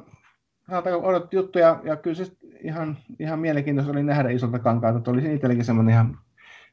odot 1.01 1.33
juttuja, 1.33 1.81
ja 1.83 1.95
kyllä 1.95 2.15
se 2.15 2.31
ihan, 2.63 2.97
ihan 3.19 3.39
mielenkiintoista 3.39 3.91
oli 3.91 4.03
nähdä 4.03 4.29
isolta 4.29 4.59
kankaalta, 4.59 4.97
että 4.97 5.11
oli 5.11 5.33
itsellekin 5.33 5.65
semmoinen 5.65 5.93
ihan 5.93 6.17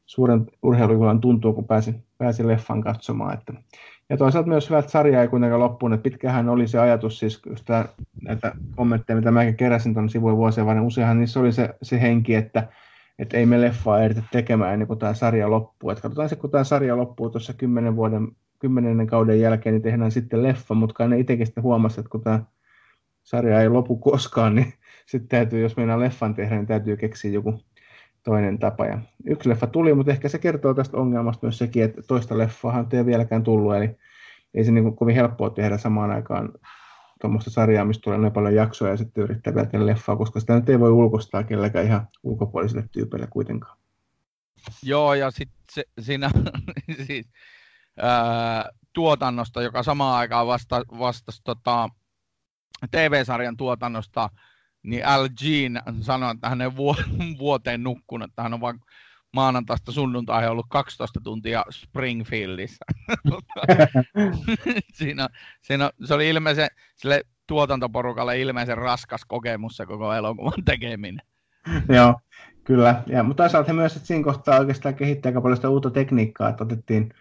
suuren 0.07 0.47
urheilujuhlan 0.63 1.21
tuntuu, 1.21 1.53
kun 1.53 1.67
pääsi, 1.67 1.95
pääsi 2.19 2.47
leffan 2.47 2.81
katsomaan. 2.81 3.35
Että. 3.35 3.53
Ja 4.11 4.17
toisaalta 4.17 4.49
myös 4.49 4.71
hyvä, 4.71 4.79
että 4.79 4.91
sarja 4.91 5.23
ei 5.23 5.29
kuitenkaan 5.29 5.61
loppuun, 5.61 5.93
että 5.93 6.03
pitkähän 6.03 6.49
oli 6.49 6.69
se 6.69 6.79
ajatus, 6.79 7.19
siis 7.19 7.43
tämä, 7.65 7.85
näitä 8.23 8.53
kommentteja, 8.77 9.17
mitä 9.17 9.31
mäkin 9.31 9.57
keräsin 9.57 9.95
tuon 9.95 10.09
sivujen 10.09 10.37
vuosien 10.37 10.67
varrella, 10.67 10.87
useinhan 10.87 11.21
niissä 11.21 11.41
oli 11.41 11.53
se, 11.53 11.75
se 11.83 12.01
henki, 12.01 12.35
että 12.35 12.69
että 13.19 13.37
ei 13.37 13.47
me 13.47 13.61
leffaa 13.61 14.03
ehditä 14.03 14.23
tekemään 14.33 14.73
ennen 14.73 14.89
kuin 14.89 14.99
tämä 14.99 15.15
sarja 15.15 15.51
loppuu. 15.51 15.91
Et 15.91 16.01
katsotaan 16.01 16.29
se, 16.29 16.37
kun 16.37 16.51
tämä 16.51 16.65
sarja 16.65 16.97
loppuu 16.97 17.31
tuossa 17.31 17.53
kymmenen 17.53 17.97
vuoden, 17.97 18.29
kymmenennen 18.59 19.07
kauden 19.07 19.41
jälkeen, 19.41 19.75
niin 19.75 19.83
tehdään 19.83 20.11
sitten 20.11 20.43
leffa, 20.43 20.75
mutta 20.75 21.09
ne 21.09 21.19
itsekin 21.19 21.47
sitten 21.47 21.65
huomasi, 21.65 22.01
että 22.01 22.11
kun 22.11 22.23
tämä 22.23 22.41
sarja 23.23 23.61
ei 23.61 23.69
lopu 23.69 23.97
koskaan, 23.97 24.55
niin 24.55 24.73
sitten 25.07 25.29
täytyy, 25.29 25.63
jos 25.63 25.77
meinaa 25.77 26.01
leffan 26.01 26.35
tehdä, 26.35 26.57
niin 26.57 26.67
täytyy 26.67 26.97
keksiä 26.97 27.31
joku 27.31 27.61
toinen 28.23 28.59
tapa. 28.59 28.87
Ja 28.87 28.99
yksi 29.27 29.49
leffa 29.49 29.67
tuli, 29.67 29.95
mutta 29.95 30.13
ehkä 30.13 30.29
se 30.29 30.39
kertoo 30.39 30.75
tästä 30.75 30.97
ongelmasta 30.97 31.47
myös 31.47 31.59
sekin, 31.59 31.85
että 31.85 32.03
toista 32.03 32.39
leffaahan 32.39 32.87
ei 32.93 33.07
vieläkään 33.07 33.43
tullut, 33.43 33.77
eli 33.77 33.97
ei 34.55 34.65
se 34.65 34.73
niin 34.73 34.97
kovin 34.97 35.15
helppoa 35.15 35.51
tehdä 35.51 35.79
samaan 35.79 36.11
aikaan 36.11 36.53
tuommoista 37.25 37.51
sarjaa, 37.51 37.85
mistä 37.85 38.03
tulee 38.03 38.31
paljon 38.31 38.55
jaksoja 38.55 38.91
ja 38.91 38.97
sitten 38.97 39.25
yrittää 39.25 39.55
vielä 39.55 39.87
leffaa, 39.87 40.17
koska 40.17 40.41
sitä 40.41 40.55
nyt 40.55 40.69
ei 40.69 40.81
voi 40.81 40.91
ulkostaa 40.91 41.43
kellekään 41.45 41.87
ihan 41.87 42.09
ulkopuolisille 42.23 42.85
tyypeille 42.93 43.27
kuitenkaan. 43.27 43.79
Joo, 44.83 45.15
ja 45.15 45.31
sitten 45.31 45.85
siinä 46.01 46.31
siis, 47.07 47.27
ää, 47.97 48.71
tuotannosta, 48.93 49.63
joka 49.63 49.83
samaan 49.83 50.19
aikaan 50.19 50.47
vasta, 50.47 50.83
vastasi 50.99 51.41
tota, 51.45 51.89
TV-sarjan 52.91 53.57
tuotannosta, 53.57 54.31
niin 54.83 55.07
Al 55.07 55.29
Jean 55.43 55.83
sanoi, 56.01 56.35
että 56.35 56.49
hän 56.49 56.61
ei 56.61 56.77
vuoteen 57.39 57.83
nukkunut, 57.83 58.31
että 58.31 58.43
hän 58.43 58.55
on 58.55 58.61
vain 58.61 58.81
maanantaista 59.35 59.93
sunnuntaihin 59.93 60.51
ollut 60.51 60.67
12 60.69 61.21
tuntia 61.25 61.65
Springfieldissä. 61.71 62.85
siinä, 64.99 65.29
siinä, 65.63 65.91
se 66.05 66.15
oli 66.15 66.29
ilmeisen, 66.29 66.69
sille 66.97 67.23
tuotantoporukalle 67.47 68.41
ilmeisen 68.41 68.79
raskas 68.79 69.25
kokemus 69.25 69.77
se 69.77 69.87
koko 69.87 70.13
elokuvan 70.13 70.65
tekeminen. 70.65 71.27
Joo, 71.89 72.15
Kyllä, 72.65 73.03
ja, 73.07 73.23
mutta 73.23 73.43
toisaalta 73.43 73.67
he 73.67 73.73
myös 73.73 73.97
että 73.97 74.07
siinä 74.07 74.25
kohtaa 74.25 74.59
oikeastaan 74.59 74.95
kehittää 74.95 75.31
aika 75.31 75.41
paljon 75.41 75.57
sitä 75.57 75.69
uutta 75.69 75.91
tekniikkaa, 75.91 76.49
että 76.49 76.65
otettiin 76.65 77.15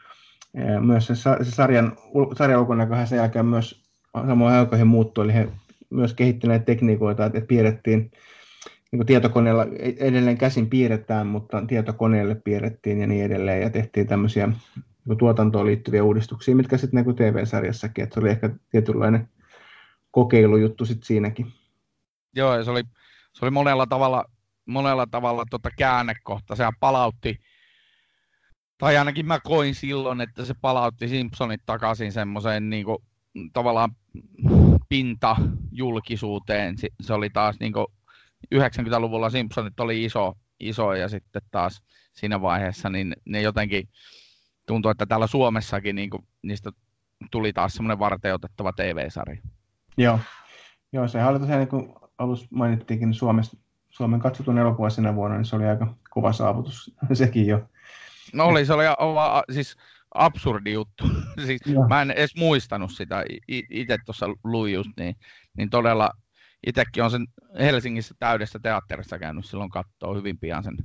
myös 0.80 1.08
se, 1.08 1.16
se 1.16 1.52
sarjan, 1.52 1.98
sarjan 2.38 2.60
ulkonäköhän 2.60 3.08
sen 3.08 3.18
jälkeen 3.18 3.46
myös 3.46 3.84
samoin 4.28 4.54
aikoihin 4.54 4.88
muuttui, 4.88 5.24
eli 5.24 5.34
he 5.34 5.48
myös 5.90 6.14
kehittyneet 6.14 6.66
tekniikoita, 6.66 7.26
että 7.26 7.42
piirrettiin 7.42 8.12
niin 8.94 9.06
tietokoneella, 9.06 9.64
e-, 9.64 10.08
edelleen 10.08 10.38
käsin 10.38 10.70
piirretään, 10.70 11.28
mutta 11.28 11.64
tietokoneelle 11.68 12.36
piirrettiin 12.36 13.02
ja 13.02 13.08
niin 13.08 13.26
edelleen, 13.26 13.62
ja 13.62 13.70
tehtiin 13.70 14.08
tämmöisiä 14.08 14.50
niin 15.06 15.18
tuotantoon 15.18 15.66
liittyviä 15.66 16.04
uudistuksia, 16.04 16.56
mitkä 16.56 16.78
sitten 16.78 17.06
niin 17.06 17.16
TV-sarjassakin, 17.16 18.04
että 18.04 18.14
se 18.14 18.20
oli 18.20 18.30
ehkä 18.30 18.50
tietynlainen 18.70 19.30
kokeilujuttu 20.12 20.86
sitten 20.86 21.06
siinäkin. 21.06 21.54
Joo, 22.36 22.58
ja 22.58 22.64
se 22.64 22.72
oli, 22.72 22.84
se 23.34 23.46
oli 23.46 23.52
monella 23.52 23.88
tavalla, 23.88 24.26
monella 24.66 25.08
tavalla 25.12 25.44
tota 25.50 25.70
käännekohta. 25.78 26.56
Sehän 26.56 26.74
palautti, 26.80 27.40
tai 28.78 28.98
ainakin 28.98 29.26
mä 29.26 29.40
koin 29.40 29.76
silloin, 29.76 30.22
että 30.22 30.46
se 30.46 30.54
palautti 30.62 31.08
Simpsonit 31.08 31.62
takaisin 31.66 32.12
semmoiseen 32.12 32.70
niin 32.70 32.86
kuin, 32.86 32.98
tavallaan 33.54 33.96
pintajulkisuuteen. 34.90 36.76
Se 37.02 37.14
oli 37.14 37.30
taas 37.30 37.56
niin 37.60 37.74
kuin 37.74 37.88
90-luvulla 38.56 39.30
Simpsonit 39.30 39.80
oli 39.80 40.04
iso, 40.04 40.34
iso 40.60 40.94
ja 40.94 41.10
sitten 41.10 41.42
taas 41.52 41.82
siinä 42.14 42.42
vaiheessa 42.42 42.90
niin 42.90 43.16
ne 43.26 43.42
jotenkin 43.42 43.90
tuntuu, 44.66 44.92
että 44.92 45.06
täällä 45.06 45.28
Suomessakin 45.28 45.96
niin 45.96 46.10
kuin, 46.10 46.28
niistä 46.42 46.72
tuli 47.32 47.54
taas 47.54 47.74
semmoinen 47.74 48.00
varteutettava 48.00 48.72
TV-sarja. 48.74 49.42
Joo, 49.98 50.20
Joo 50.94 51.08
se 51.08 51.26
oli 51.26 51.40
tosiaan, 51.40 51.60
niin 51.60 51.70
kuin 51.70 51.94
alussa 52.18 52.48
mainittiinkin 52.52 53.14
Suomessa, 53.14 53.58
Suomen 53.90 54.20
katsotun 54.20 54.58
elokuva 54.58 54.90
sinä 54.90 55.16
vuonna, 55.16 55.38
niin 55.38 55.46
se 55.46 55.56
oli 55.56 55.66
aika 55.66 55.96
kova 56.10 56.34
saavutus 56.34 56.96
sekin 57.14 57.48
jo. 57.48 57.70
No 58.34 58.46
oli, 58.46 58.66
se 58.66 58.74
oli 58.74 58.88
a, 58.88 59.44
siis 59.52 59.78
absurdi 60.14 60.74
juttu. 60.74 61.04
siis 61.46 61.62
mä 61.88 62.02
en 62.02 62.12
edes 62.12 62.36
muistanut 62.36 62.92
sitä. 62.92 63.24
Itse 63.48 63.98
tuossa 64.06 64.26
luin 64.44 64.74
just 64.74 64.90
niin, 64.98 65.16
niin 65.58 65.70
todella 65.70 66.12
itsekin 66.68 67.04
on 67.04 67.12
sen 67.12 67.28
Helsingissä 67.60 68.16
täydessä 68.20 68.60
teatterissa 68.60 69.20
käynyt 69.20 69.46
silloin 69.46 69.70
katsoa 69.70 70.16
hyvin 70.16 70.40
pian 70.40 70.64
sen 70.64 70.78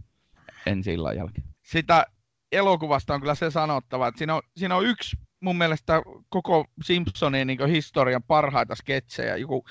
ensi 0.67 0.93
illan 0.93 1.17
jälkeen. 1.17 1.49
Sitä 1.63 2.07
elokuvasta 2.53 3.15
on 3.15 3.21
kyllä 3.21 3.35
se 3.35 3.51
sanottava, 3.51 4.09
että 4.09 4.19
siinä 4.19 4.35
on, 4.35 4.43
siinä 4.57 4.77
on 4.77 4.87
yksi 4.87 5.17
mun 5.41 5.59
mielestä 5.59 6.03
koko 6.29 6.65
Simpsonin 6.85 7.47
niin 7.47 7.69
historian 7.69 8.23
parhaita 8.23 8.75
sketsejä, 8.75 9.37
joku 9.37 9.65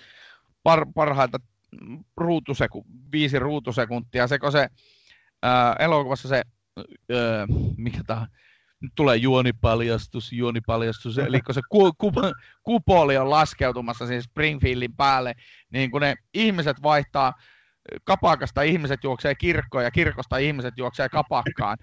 par, 0.64 0.86
parhaita 0.96 1.38
ruutuseku, 2.18 2.86
viisi 3.12 3.40
ruutusekuntia, 3.40 4.28
se 4.28 4.40
kun 4.40 4.52
se 4.52 4.70
ää, 5.44 5.76
elokuvassa 5.80 6.28
se, 6.28 6.44
ää, 6.78 7.48
mikä 7.78 8.02
tämä 8.08 8.28
nyt 8.82 8.92
tulee 8.96 9.16
juonipaljastus, 9.16 10.32
juonipaljastus, 10.34 11.18
eli 11.18 11.42
kun 11.42 11.56
se 11.56 11.62
ku, 11.70 11.94
ku, 11.98 12.12
kupoli 12.64 13.18
on 13.18 13.30
laskeutumassa 13.30 14.08
siis 14.08 14.24
Springfieldin 14.24 14.96
päälle, 14.96 15.34
niin 15.74 15.92
kun 15.92 16.02
ne 16.02 16.16
ihmiset 16.34 16.84
vaihtaa 16.84 17.34
kapakasta 18.04 18.62
ihmiset 18.62 19.04
juoksee 19.04 19.36
kirkkoon 19.36 19.84
ja 19.84 19.92
kirkosta 19.92 20.38
ihmiset 20.38 20.74
juoksee 20.78 21.10
kapakkaan, 21.10 21.78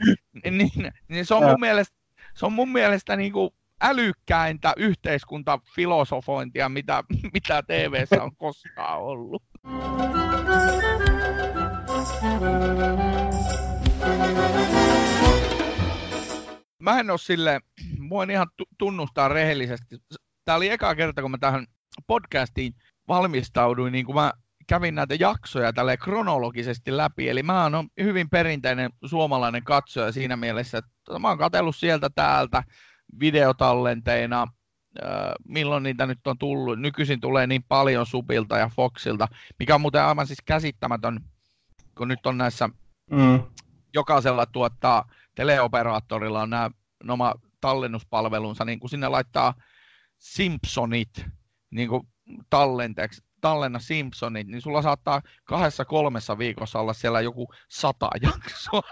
niin, 0.45 0.59
niin, 0.59 0.93
niin 1.09 1.27
se 1.27 1.35
on 1.35 1.45
mun 1.45 1.61
mielestä, 1.61 1.97
se 2.35 2.47
on 2.47 2.53
mun 2.53 2.73
mielestä 2.73 3.17
niin 3.17 3.33
kuin 3.33 3.51
älykkäintä 3.83 4.73
yhteiskuntafilosofointia, 4.77 6.69
mitä, 6.69 7.05
mitä 7.35 7.63
tv 7.63 8.05
on 8.21 8.37
koskaan 8.37 9.01
ollut. 9.01 9.43
Mä 16.85 17.01
en 17.01 17.11
ole 17.11 17.19
sille, 17.19 17.61
voin 18.09 18.31
ihan 18.31 18.47
tunnustaa 18.79 19.29
rehellisesti. 19.29 20.03
Tämä 20.45 20.57
oli 20.57 20.69
eka 20.69 20.95
kerta, 20.95 21.23
kun 21.23 21.31
mä 21.31 21.39
tähän 21.39 21.67
podcastiin 22.07 22.75
valmistauduin, 23.09 23.93
niin 23.93 24.07
kuin 24.07 24.17
mä 24.17 24.33
kävin 24.67 24.95
näitä 24.95 25.15
jaksoja 25.15 25.73
tälle 25.73 25.97
kronologisesti 25.97 26.97
läpi, 26.97 27.29
eli 27.29 27.43
mä 27.43 27.63
oon 27.63 27.89
hyvin 28.03 28.31
perinteinen 28.31 28.91
suomalainen 29.05 29.65
katsoja 29.65 30.13
siinä 30.13 30.37
mielessä, 30.37 30.79
että 30.79 31.19
mä 31.19 31.29
oon 31.29 31.39
katsellut 31.39 31.77
sieltä 31.77 32.11
täältä 32.15 32.63
videotallenteina, 33.21 34.47
milloin 35.49 35.83
niitä 35.83 36.07
nyt 36.07 36.27
on 36.27 36.39
tullut. 36.39 36.81
Nykyisin 36.81 37.21
tulee 37.21 37.47
niin 37.47 37.63
paljon 37.63 38.07
Subilta 38.07 38.59
ja 38.59 38.71
Foxilta, 38.77 39.29
mikä 39.59 39.75
on 39.75 39.81
muuten 39.81 40.05
aivan 40.05 40.27
siis 40.27 40.43
käsittämätön, 40.45 41.21
kun 41.99 42.09
nyt 42.09 42.27
on 42.27 42.39
näissä 42.39 42.69
mm. 43.11 43.43
jokaisella 43.95 44.47
tuottaa 44.47 45.05
teleoperaattorilla 45.35 46.43
on 46.43 46.51
nämä 46.51 46.71
oma 47.09 47.35
tallennuspalvelunsa, 47.61 48.65
niin 48.65 48.81
kun 48.81 48.91
sinne 48.91 49.09
laittaa 49.09 49.55
Simpsonit 50.19 51.27
niin 51.71 51.89
kuin 51.89 52.09
tallenteeksi, 52.51 53.23
tallenna 53.41 53.79
Simpsonit, 53.79 54.47
niin 54.47 54.61
sulla 54.61 54.83
saattaa 54.83 55.23
kahdessa 55.45 55.85
kolmessa 55.85 56.39
viikossa 56.39 56.81
olla 56.81 56.93
siellä 56.93 57.21
joku 57.21 57.49
sata 57.69 58.11
jaksoa. 58.23 58.83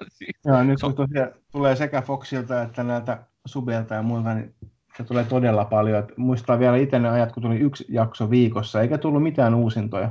Joo, 0.45 0.63
nyt 0.63 0.81
kun 0.81 0.95
tosiaan 0.95 1.31
tulee 1.53 1.77
sekä 1.77 2.03
Foxilta 2.03 2.63
että 2.63 2.83
näiltä 2.83 3.27
Subelta 3.47 3.95
ja 3.95 4.03
muilta, 4.03 4.35
niin 4.35 4.55
se 4.97 5.05
tulee 5.05 5.25
todella 5.25 5.65
paljon. 5.65 5.99
Et 5.99 6.19
muistaa 6.19 6.59
vielä 6.59 6.77
itse 6.77 6.99
ne 6.99 7.09
ajat, 7.09 7.33
kun 7.33 7.43
tuli 7.43 7.57
yksi 7.57 7.85
jakso 7.89 8.31
viikossa, 8.31 8.81
eikä 8.81 8.99
tullut 8.99 9.23
mitään 9.23 9.55
uusintoja. 9.55 10.11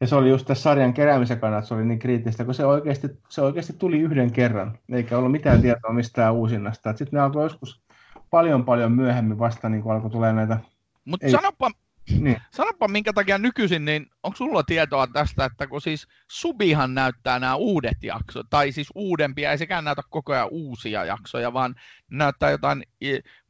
Ja 0.00 0.06
se 0.06 0.14
oli 0.14 0.28
just 0.28 0.46
tässä 0.46 0.62
sarjan 0.62 0.94
keräämisen 0.94 1.40
kannalta, 1.40 1.66
se 1.66 1.74
oli 1.74 1.84
niin 1.84 1.98
kriittistä, 1.98 2.44
kun 2.44 2.54
se 2.54 2.66
oikeasti, 2.66 3.08
se 3.28 3.42
oikeasti 3.42 3.72
tuli 3.72 4.00
yhden 4.00 4.32
kerran, 4.32 4.78
eikä 4.92 5.18
ollut 5.18 5.32
mitään 5.32 5.62
tietoa 5.62 5.92
mistään 5.92 6.34
uusinnasta. 6.34 6.96
Sitten 6.96 7.16
ne 7.16 7.20
alkoi 7.20 7.44
joskus 7.44 7.82
paljon 8.30 8.64
paljon 8.64 8.92
myöhemmin 8.92 9.38
vasta, 9.38 9.68
niin 9.68 9.82
kun 9.82 9.92
alkoi 9.92 10.10
tulee 10.10 10.32
näitä... 10.32 10.58
Mutta 11.04 11.30
sanoppa, 11.30 11.70
niin. 12.10 12.40
Sanoppa, 12.50 12.88
minkä 12.88 13.12
takia 13.12 13.38
nykyisin, 13.38 13.84
niin 13.84 14.06
onko 14.22 14.36
sulla 14.36 14.62
tietoa 14.62 15.06
tästä, 15.06 15.44
että 15.44 15.66
kun 15.66 15.80
siis 15.80 16.06
Subihan 16.30 16.94
näyttää 16.94 17.38
nämä 17.38 17.54
uudet 17.54 18.02
jaksot, 18.02 18.46
tai 18.50 18.72
siis 18.72 18.88
uudempia, 18.94 19.50
ei 19.50 19.58
sekään 19.58 19.84
näytä 19.84 20.02
koko 20.10 20.32
ajan 20.32 20.48
uusia 20.50 21.04
jaksoja, 21.04 21.52
vaan 21.52 21.74
näyttää 22.10 22.50
jotain 22.50 22.82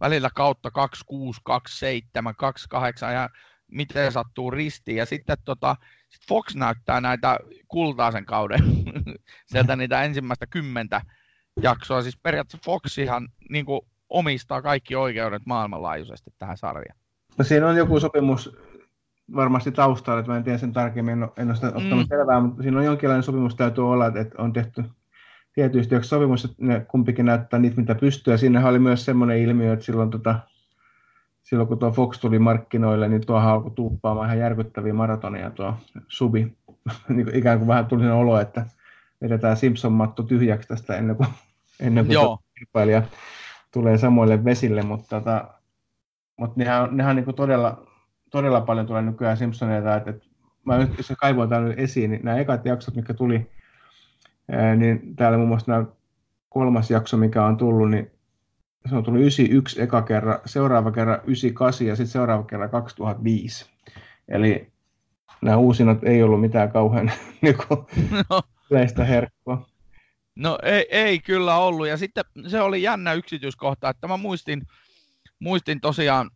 välillä 0.00 0.30
kautta 0.34 0.70
26, 0.70 1.40
27, 1.44 2.34
28 2.36 3.14
ja 3.14 3.28
miten 3.72 4.12
sattuu 4.12 4.50
ristiin. 4.50 4.96
Ja 4.96 5.06
sitten 5.06 5.36
tota, 5.44 5.76
sit 6.08 6.28
Fox 6.28 6.54
näyttää 6.54 7.00
näitä 7.00 7.38
kultaisen 7.68 8.24
kauden, 8.24 8.60
sieltä 9.52 9.76
niitä 9.76 10.02
ensimmäistä 10.02 10.46
kymmentä 10.46 11.00
jaksoa. 11.62 12.02
Siis 12.02 12.18
periaatteessa 12.22 12.64
Foxihan 12.64 13.28
niin 13.50 13.66
omistaa 14.08 14.62
kaikki 14.62 14.96
oikeudet 14.96 15.42
maailmanlaajuisesti 15.46 16.30
tähän 16.38 16.56
sarjaan. 16.56 16.98
No 17.38 17.44
siinä 17.44 17.68
on 17.68 17.76
joku 17.76 18.00
sopimus 18.00 18.56
varmasti 19.36 19.72
taustalla, 19.72 20.20
että 20.20 20.32
mä 20.32 20.38
en 20.38 20.44
tiedä 20.44 20.58
sen 20.58 20.72
tarkemmin, 20.72 21.22
en, 21.22 21.28
en 21.36 21.48
ole 21.48 21.54
sitä 21.54 21.66
ottanut 21.66 21.98
mm. 21.98 22.08
selvää, 22.08 22.40
mutta 22.40 22.62
siinä 22.62 22.78
on 22.78 22.84
jonkinlainen 22.84 23.22
sopimus 23.22 23.54
täytyy 23.54 23.90
olla, 23.90 24.06
että 24.06 24.42
on 24.42 24.52
tehty 24.52 24.84
tietysti 25.52 25.94
sopimus, 26.02 26.44
että 26.44 26.56
ne 26.58 26.80
kumpikin 26.80 27.26
näyttää 27.26 27.60
niitä, 27.60 27.80
mitä 27.80 27.94
pystyy. 27.94 28.34
Ja 28.34 28.38
siinähän 28.38 28.70
oli 28.70 28.78
myös 28.78 29.04
semmoinen 29.04 29.38
ilmiö, 29.38 29.72
että 29.72 29.84
silloin, 29.84 30.10
tota, 30.10 30.40
silloin 31.48 31.68
kun 31.68 31.78
tuo 31.78 31.90
Fox 31.90 32.20
tuli 32.20 32.38
markkinoille, 32.38 33.08
niin 33.08 33.26
tuohan 33.26 33.50
alkoi 33.50 33.70
tuuppaamaan 33.70 34.26
ihan 34.26 34.38
järkyttäviä 34.38 34.94
maratoneja 34.94 35.50
tuo 35.50 35.74
Subi. 36.08 36.56
niin 37.08 37.34
ikään 37.34 37.58
kuin 37.58 37.68
vähän 37.68 37.86
tuli 37.86 38.02
sen 38.02 38.12
olo, 38.12 38.40
että 38.40 38.66
vedetään 39.22 39.56
Simpson-matto 39.56 40.22
tyhjäksi 40.22 40.68
tästä 40.68 40.96
ennen 40.96 41.16
kuin, 41.16 41.28
ennen 41.80 42.06
kuin 42.06 42.14
Joo. 42.14 42.38
kilpailija 42.58 43.02
tulee 43.72 43.98
samoille 43.98 44.44
vesille, 44.44 44.82
mutta 44.82 45.18
tota, 45.18 45.48
mutta 46.36 46.54
nehän, 46.58 46.96
nehän 46.96 47.16
niin 47.16 47.34
todella, 47.34 47.86
todella 48.30 48.60
paljon 48.60 48.86
tulee 48.86 49.02
nykyään 49.02 49.36
Simpsoneita, 49.36 49.96
että, 49.96 50.10
että 50.10 50.26
mä 50.64 50.78
nyt, 50.78 50.98
jos 50.98 51.12
kaivoin 51.18 51.48
tämän 51.48 51.74
esiin, 51.76 52.10
niin 52.10 52.24
nämä 52.24 52.38
ekat 52.38 52.66
jaksot, 52.66 52.96
mitkä 52.96 53.14
tuli, 53.14 53.50
niin 54.76 55.16
täällä 55.16 55.38
muun 55.38 55.48
muassa 55.48 55.72
nämä 55.72 55.84
kolmas 56.48 56.90
jakso, 56.90 57.16
mikä 57.16 57.44
on 57.44 57.56
tullut, 57.56 57.90
niin 57.90 58.10
se 58.88 58.96
on 58.96 59.04
tullut 59.04 59.20
91 59.20 59.82
eka 59.82 60.02
kerran, 60.02 60.38
seuraava 60.46 60.92
kerran 60.92 61.20
98 61.26 61.86
ja 61.86 61.96
sitten 61.96 62.12
seuraava 62.12 62.42
kerran 62.42 62.70
2005. 62.70 63.66
Eli 64.28 64.72
nämä 65.42 65.56
uusinat 65.56 66.04
ei 66.04 66.22
ollut 66.22 66.40
mitään 66.40 66.72
kauhean 66.72 67.12
niin 67.42 67.56
kuin, 67.56 67.86
no. 68.30 68.42
yleistä 68.70 69.04
herkkua. 69.04 69.66
No 70.36 70.58
ei, 70.62 70.86
ei 70.90 71.18
kyllä 71.18 71.56
ollut. 71.56 71.88
Ja 71.88 71.96
sitten 71.96 72.24
se 72.48 72.60
oli 72.60 72.82
jännä 72.82 73.12
yksityiskohta, 73.12 73.88
että 73.88 74.08
mä 74.08 74.16
muistin, 74.16 74.62
muistin 75.38 75.80
tosiaan, 75.80 76.30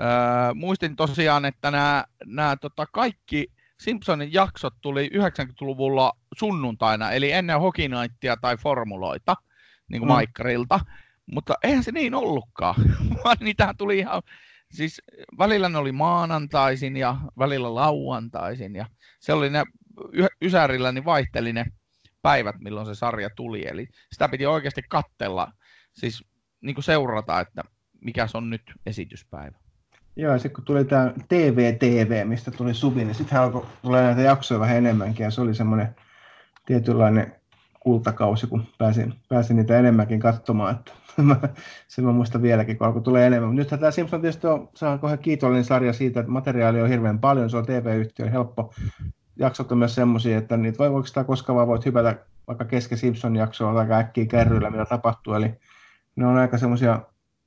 äh, 0.00 0.54
muistin 0.54 0.96
tosiaan, 0.96 1.44
että 1.44 1.70
nämä, 1.70 2.04
nämä 2.26 2.56
tota, 2.56 2.86
kaikki 2.92 3.46
Simpsonin 3.80 4.32
jaksot 4.32 4.74
tuli 4.80 5.10
90-luvulla 5.14 6.12
sunnuntaina, 6.38 7.10
eli 7.10 7.32
ennen 7.32 7.60
Hockey 7.60 7.88
Nightia 7.88 8.36
tai 8.36 8.56
formuloita, 8.56 9.36
niin 9.88 10.00
kuin 10.00 10.08
mm. 10.08 10.12
Maikkarilta. 10.12 10.80
Mutta 11.26 11.54
eihän 11.62 11.84
se 11.84 11.92
niin 11.92 12.14
ollutkaan, 12.14 12.74
vaan 13.24 13.36
niitähän 13.40 13.76
tuli 13.76 13.98
ihan, 13.98 14.22
siis 14.70 15.02
välillä 15.38 15.68
ne 15.68 15.78
oli 15.78 15.92
maanantaisin 15.92 16.96
ja 16.96 17.16
välillä 17.38 17.74
lauantaisin 17.74 18.76
ja 18.76 18.86
se 19.20 19.32
oli 19.32 19.50
ne 19.50 19.64
Ysärillä 20.44 20.92
niin 20.92 21.04
vaihteli 21.04 21.52
ne 21.52 21.64
päivät, 22.22 22.56
milloin 22.60 22.86
se 22.86 22.94
sarja 22.94 23.30
tuli. 23.36 23.68
Eli 23.68 23.88
sitä 24.12 24.28
piti 24.28 24.46
oikeasti 24.46 24.82
kattella, 24.88 25.52
siis 25.92 26.24
niin 26.60 26.74
kuin 26.74 26.84
seurata, 26.84 27.40
että 27.40 27.62
mikä 28.00 28.26
se 28.26 28.36
on 28.36 28.50
nyt 28.50 28.62
esityspäivä. 28.86 29.58
Joo, 30.16 30.32
ja 30.32 30.38
sitten 30.38 30.54
kun 30.54 30.64
tuli 30.64 30.84
tämä 30.84 31.12
TV-TV, 31.28 32.26
mistä 32.26 32.50
tuli 32.50 32.74
subi, 32.74 33.04
niin 33.04 33.14
sitten 33.14 33.38
alkoi 33.38 33.66
tulla 33.82 34.00
näitä 34.00 34.20
jaksoja 34.20 34.60
vähän 34.60 34.76
enemmänkin, 34.76 35.24
ja 35.24 35.30
se 35.30 35.40
oli 35.40 35.54
semmoinen 35.54 35.96
tietynlainen 36.66 37.34
kultakausi, 37.86 38.46
kun 38.46 38.64
pääsin, 38.78 39.14
pääsin 39.28 39.56
niitä 39.56 39.78
enemmänkin 39.78 40.20
katsomaan. 40.20 40.74
Että 40.74 40.92
se 41.88 42.02
mä 42.02 42.12
muistan 42.12 42.42
vieläkin, 42.42 42.78
kun 42.78 42.86
alkoi 42.86 43.02
tulee 43.02 43.26
enemmän. 43.26 43.56
Nythän 43.56 43.80
tämä 43.80 43.90
Simpson 43.90 44.20
tietysti 44.20 44.46
on, 44.46 44.68
se 44.74 44.86
on 44.86 44.98
ihan 45.04 45.18
kiitollinen 45.18 45.64
sarja 45.64 45.92
siitä, 45.92 46.20
että 46.20 46.32
materiaalia 46.32 46.82
on 46.82 46.88
hirveän 46.88 47.18
paljon, 47.18 47.50
se 47.50 47.56
on 47.56 47.66
TV-yhtiö, 47.66 48.30
helppo. 48.30 48.74
Jaksot 49.36 49.72
on 49.72 49.78
myös 49.78 49.94
semmoisia, 49.94 50.38
että 50.38 50.56
niitä 50.56 50.78
voi 50.78 50.88
oikeastaan 50.88 51.26
koskaan 51.26 51.56
vaan 51.56 51.68
voit 51.68 51.86
hypätä 51.86 52.16
vaikka 52.46 52.64
kesken 52.64 52.98
Simpson-jaksoa 52.98 53.74
tai 53.74 54.00
äkkiä 54.00 54.26
kärryillä, 54.26 54.70
mitä 54.70 54.84
tapahtuu. 54.84 55.34
Eli 55.34 55.54
ne 56.16 56.26
on 56.26 56.36
aika 56.36 56.58
semmoisia 56.58 57.00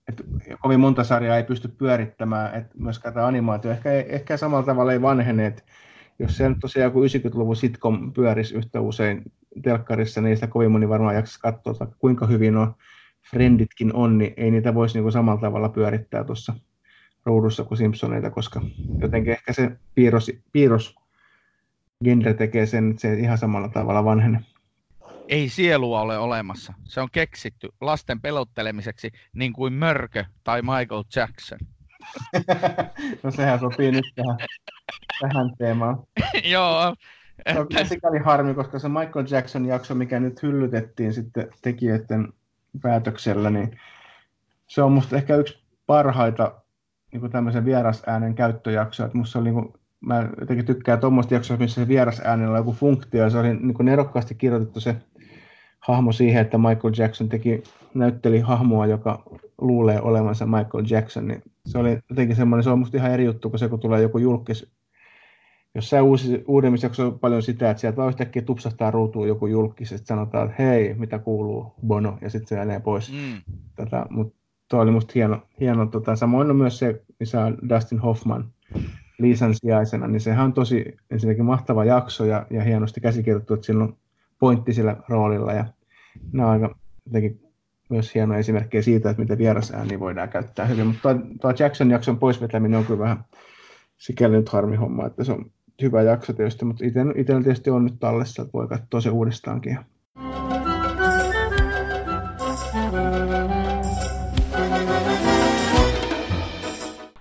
että 0.08 0.24
kovin 0.60 0.80
monta 0.80 1.04
sarjaa 1.04 1.38
ei 1.38 1.44
pysty 1.44 1.68
pyörittämään, 1.68 2.56
että 2.56 2.76
myöskään 2.78 3.14
tämä 3.14 3.28
animaatio 3.28 3.72
ehkä, 3.72 3.92
ehkä 3.92 4.38
samalla 4.38 4.66
tavalla 4.66 4.94
ei 4.94 5.02
vanhene, 5.02 5.46
että 5.46 5.64
jos 6.20 6.38
se 6.38 6.50
nyt 6.50 6.58
tosiaan 6.62 6.88
joku 6.88 7.04
90-luvun 7.04 7.56
sitcom 7.56 8.14
pyörisi 8.14 8.56
yhtä 8.56 8.82
usein 8.82 9.22
telkkarissa, 9.64 10.22
niin 10.22 10.38
sitä 10.38 10.48
kovin 10.48 10.72
moni 10.72 10.90
varmaan 10.90 11.16
jaksaisi 11.16 11.40
katsoa, 11.40 11.74
että 11.82 11.96
kuinka 12.00 12.28
hyvin 12.28 12.58
on 12.58 12.76
Frienditkin 13.32 13.96
on, 13.96 14.18
niin 14.18 14.34
ei 14.38 14.52
niitä 14.52 14.76
voisi 14.76 14.96
niin 14.96 15.04
kuin 15.04 15.14
samalla 15.14 15.42
tavalla 15.42 15.70
pyörittää 15.70 16.24
tuossa 16.24 16.54
ruudussa 17.26 17.64
kuin 17.64 17.78
Simpsoneita, 17.78 18.30
koska 18.30 18.62
jotenkin 19.02 19.34
ehkä 19.34 19.54
se 19.54 19.72
piirros, 19.96 20.32
piirros 20.52 20.96
genre 22.04 22.34
tekee 22.34 22.66
sen, 22.66 22.90
että 22.90 23.02
se 23.02 23.14
ihan 23.14 23.38
samalla 23.38 23.70
tavalla 23.70 24.06
vanhene 24.06 24.42
ei 25.30 25.50
sielua 25.50 26.02
ole 26.02 26.18
olemassa. 26.18 26.74
Se 26.84 27.02
on 27.02 27.10
keksitty 27.12 27.70
lasten 27.82 28.22
pelottelemiseksi 28.22 29.12
niin 29.34 29.54
kuin 29.54 29.74
Mörkö 29.74 30.26
tai 30.44 30.62
Michael 30.62 31.04
Jackson. 31.16 31.60
no 33.24 33.32
sehän 33.32 33.60
sopii 33.60 33.92
nyt 33.92 34.06
tähän, 34.16 34.38
tähän 35.22 35.52
teemaan. 35.58 36.04
Joo. 36.44 36.96
Se 37.54 37.60
on 37.60 37.68
sikäli 37.86 38.20
harmi, 38.20 38.54
koska 38.54 38.80
se 38.80 38.90
Michael 38.90 39.26
Jackson 39.30 39.66
jakso, 39.66 39.96
mikä 39.96 40.20
nyt 40.20 40.44
hyllytettiin 40.44 41.14
sitten 41.14 41.48
tekijöiden 41.62 42.34
päätöksellä, 42.82 43.50
niin 43.50 43.80
se 44.68 44.82
on 44.82 44.92
musta 44.92 45.16
ehkä 45.16 45.36
yksi 45.36 45.60
parhaita 45.86 46.62
niin 47.12 47.20
kuin 47.20 47.32
tämmöisen 47.32 47.66
vierasäänen 47.66 48.36
käyttöjaksoja. 48.36 49.06
Että 49.06 49.18
musta 49.18 49.40
oli, 49.40 49.52
niin 49.52 49.64
kuin, 49.64 49.74
mä 50.02 50.30
jotenkin 50.40 50.66
tykkään 50.66 51.00
tuommoista 51.00 51.34
jaksoa, 51.34 51.58
missä 51.58 51.82
se 51.82 51.88
vierasäänellä 51.88 52.52
on 52.52 52.58
joku 52.58 52.74
funktio, 52.74 53.24
ja 53.24 53.30
se 53.30 53.38
oli 53.38 53.54
niin 53.54 53.74
kuin 53.74 53.86
nerokkaasti 53.86 54.36
kirjoitettu 54.36 54.80
se 54.80 54.96
hahmo 55.80 56.12
siihen, 56.12 56.42
että 56.42 56.58
Michael 56.58 56.94
Jackson 56.98 57.30
teki, 57.30 57.64
näytteli 57.94 58.40
hahmoa, 58.40 58.86
joka 58.86 59.24
luulee 59.62 60.02
olevansa 60.02 60.46
Michael 60.46 60.86
Jackson, 60.90 61.28
niin 61.28 61.42
se 61.66 61.78
oli 61.78 62.00
jotenkin 62.10 62.36
semmoinen, 62.36 62.64
se 62.64 62.70
on 62.70 62.80
musta 62.80 62.98
ihan 62.98 63.12
eri 63.12 63.26
juttu, 63.26 63.50
kun 63.50 63.60
se 63.60 63.68
kun 63.70 63.80
tulee 63.80 64.02
joku 64.02 64.18
julkis, 64.18 64.72
jos 65.76 65.90
sä 65.90 66.04
uusi, 66.04 66.44
uudemmissa 66.48 66.86
jaksoissa 66.86 67.14
on 67.14 67.20
paljon 67.20 67.42
sitä, 67.42 67.70
että 67.70 67.82
sieltä 67.82 67.98
vaan 67.98 68.10
yhtäkkiä 68.10 68.42
tupsahtaa 68.42 68.92
ruutuun 68.92 69.28
joku 69.28 69.48
julkis, 69.48 69.92
että 69.92 70.08
sanotaan, 70.08 70.50
että 70.50 70.64
hei, 70.64 70.94
mitä 70.94 71.20
kuuluu, 71.20 71.74
Bono, 71.88 72.18
ja 72.22 72.30
sitten 72.30 72.48
se 72.48 72.56
menee 72.56 72.80
pois. 72.80 73.12
Mm. 73.12 73.42
Tätä, 73.76 74.06
mutta 74.10 74.40
tuo 74.70 74.80
oli 74.80 74.92
musta 74.92 75.12
hieno. 75.16 75.42
hieno 75.60 75.86
tota, 75.86 76.16
samoin 76.16 76.50
on 76.50 76.56
myös 76.56 76.80
se, 76.80 77.02
missä 77.20 77.46
on 77.46 77.58
Dustin 77.70 78.00
Hoffman 78.00 78.54
Liisan 79.20 79.56
sijaisena, 79.56 80.08
niin 80.08 80.22
sehän 80.22 80.46
on 80.46 80.54
tosi 80.54 80.98
ensinnäkin 81.12 81.46
mahtava 81.46 81.86
jakso 81.86 82.26
ja, 82.26 82.46
ja 82.50 82.64
hienosti 82.64 83.02
käsikirjoittu, 83.02 83.54
että 83.54 83.66
siinä 83.66 83.84
on 83.84 83.98
pointti 84.40 84.74
sillä 84.74 84.98
roolilla 85.10 85.54
ja 85.54 85.66
nämä 86.32 86.48
on 86.48 86.54
aika 86.54 86.76
jotenkin 87.06 87.42
myös 87.90 88.16
hieno 88.16 88.36
esimerkkejä 88.36 88.82
siitä, 88.82 89.10
että 89.10 89.22
miten 89.22 89.38
vierasääni 89.38 90.00
voidaan 90.00 90.30
käyttää 90.30 90.66
hyvin, 90.66 90.88
mutta 90.88 91.16
tuo 91.42 91.54
Jackson 91.60 91.92
jakson 91.92 92.20
poisvetäminen 92.20 92.80
on 92.80 92.86
kyllä 92.86 93.00
vähän 93.00 93.26
sikäli 93.98 94.36
nyt 94.36 94.50
harmi 94.50 94.76
homma, 94.76 95.06
että 95.06 95.24
se 95.24 95.32
on 95.32 95.52
hyvä 95.82 96.02
jakso 96.02 96.34
tietysti, 96.34 96.66
mutta 96.66 96.86
itsellä 96.86 97.44
tietysti 97.44 97.70
on 97.70 97.84
nyt 97.84 98.00
tallessa, 98.00 98.42
että 98.42 98.54
voi 98.54 98.68
katsoa 98.68 99.02
se 99.02 99.10
uudestaankin. 99.10 99.80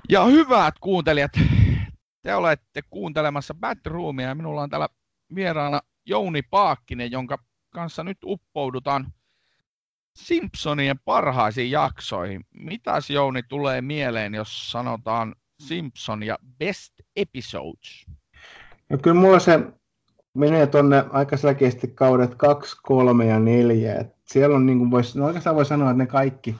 Ja 0.09 0.25
hyvät 0.25 0.75
kuuntelijat, 0.81 1.33
te 2.23 2.35
olette 2.35 2.83
kuuntelemassa 2.91 3.55
Batroomia 3.55 4.29
ja 4.29 4.35
minulla 4.35 4.63
on 4.63 4.71
täällä 4.71 4.89
vieraana 5.35 5.81
Jouni 6.07 6.43
Paakkinen, 6.43 7.11
jonka 7.11 7.39
kanssa 7.71 8.05
nyt 8.05 8.19
uppoudutaan 8.25 9.13
Simpsonien 10.17 10.99
parhaisiin 11.05 11.71
jaksoihin. 11.71 12.45
Mitäs 12.55 13.11
Jouni 13.11 13.43
tulee 13.43 13.81
mieleen, 13.81 14.35
jos 14.35 14.71
sanotaan 14.71 15.35
Simpson 15.63 16.23
ja 16.23 16.39
Best 16.59 16.95
Episodes? 17.17 18.07
No 18.89 18.99
kyllä 19.03 19.21
mulla 19.21 19.39
se 19.39 19.61
menee 20.35 20.67
tuonne 20.67 21.05
aika 21.11 21.37
selkeästi 21.37 21.89
kaudet 21.89 22.35
2, 22.35 22.77
3 22.83 23.27
ja 23.27 23.39
4. 23.39 23.95
Et 23.95 24.15
siellä 24.25 24.57
on 24.57 24.67
niin 24.67 24.79
kuin 24.79 24.91
vois, 24.91 25.17
no 25.17 25.27
oikeastaan 25.27 25.57
voi 25.57 25.65
sanoa, 25.65 25.91
että 25.91 26.03
ne 26.03 26.07
kaikki, 26.07 26.57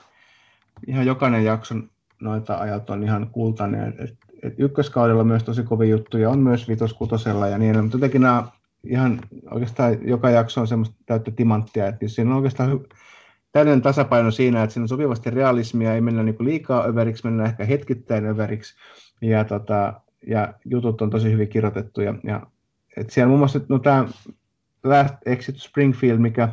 ihan 0.87 1.05
jokainen 1.05 1.45
jakson 1.45 1.89
noita 2.19 2.57
ajat 2.57 2.89
on 2.89 3.03
ihan 3.03 3.29
kultainen. 3.31 3.93
Et, 3.99 4.17
et 4.43 4.53
ykköskaudella 4.57 5.23
myös 5.23 5.43
tosi 5.43 5.63
kovin 5.63 5.89
juttuja, 5.89 6.29
on 6.29 6.39
myös 6.39 6.67
vitoskutosella 6.67 7.47
ja 7.47 7.57
niin 7.57 7.81
mutta 7.81 7.97
jotenkin 7.97 8.21
nämä 8.21 8.43
ihan 8.83 9.19
oikeastaan 9.51 10.07
joka 10.07 10.29
jakso 10.29 10.61
on 10.61 10.67
semmoista 10.67 10.95
täyttä 11.05 11.31
timanttia, 11.31 11.87
että 11.87 12.07
siinä 12.07 12.31
on 12.31 12.37
oikeastaan 12.37 12.79
täydellinen 13.51 13.81
tasapaino 13.81 14.31
siinä, 14.31 14.63
että 14.63 14.73
siinä 14.73 14.83
on 14.83 14.89
sopivasti 14.89 15.29
realismia, 15.29 15.93
ei 15.93 16.01
mennä 16.01 16.23
niin 16.23 16.35
liikaa 16.39 16.85
överiksi, 16.85 17.25
mennään 17.25 17.49
ehkä 17.49 17.65
hetkittäin 17.65 18.25
överiksi, 18.25 18.75
ja, 19.21 19.43
tota, 19.43 20.01
ja 20.27 20.53
jutut 20.65 21.01
on 21.01 21.09
tosi 21.09 21.31
hyvin 21.31 21.47
kirjoitettu. 21.47 22.01
Ja, 22.01 22.47
et 22.97 23.09
siellä 23.09 23.27
muun 23.27 23.39
muassa 23.39 23.59
no, 23.69 23.79
tämä 23.79 24.07
Last 24.83 25.15
Exit 25.25 25.57
Springfield, 25.57 26.17
mikä 26.17 26.49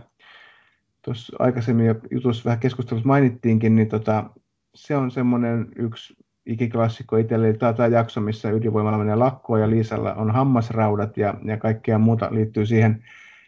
tuossa 1.03 1.37
aikaisemmin 1.39 1.95
jutussa 2.11 2.45
vähän 2.45 2.61
keskustelussa 2.61 3.07
mainittiinkin, 3.07 3.77
niin 3.77 3.89
tota, 3.89 4.31
se 4.75 4.97
on 4.97 5.11
semmoinen 5.11 5.69
yksi 5.77 6.17
ikiklassikko 6.47 7.17
itselle. 7.17 7.53
Tämä 7.53 7.71
on 7.71 7.77
tämä 7.77 7.87
jakso, 7.87 8.21
missä 8.21 8.51
ydinvoimalla 8.51 8.99
menee 8.99 9.17
lakkoon 9.17 9.61
ja 9.61 9.71
Liisalla 9.71 10.15
on 10.15 10.31
hammasraudat 10.31 11.17
ja, 11.17 11.35
ja 11.45 11.57
kaikkea 11.57 11.99
muuta 11.99 12.29
liittyy 12.31 12.67
siihen. 12.67 13.05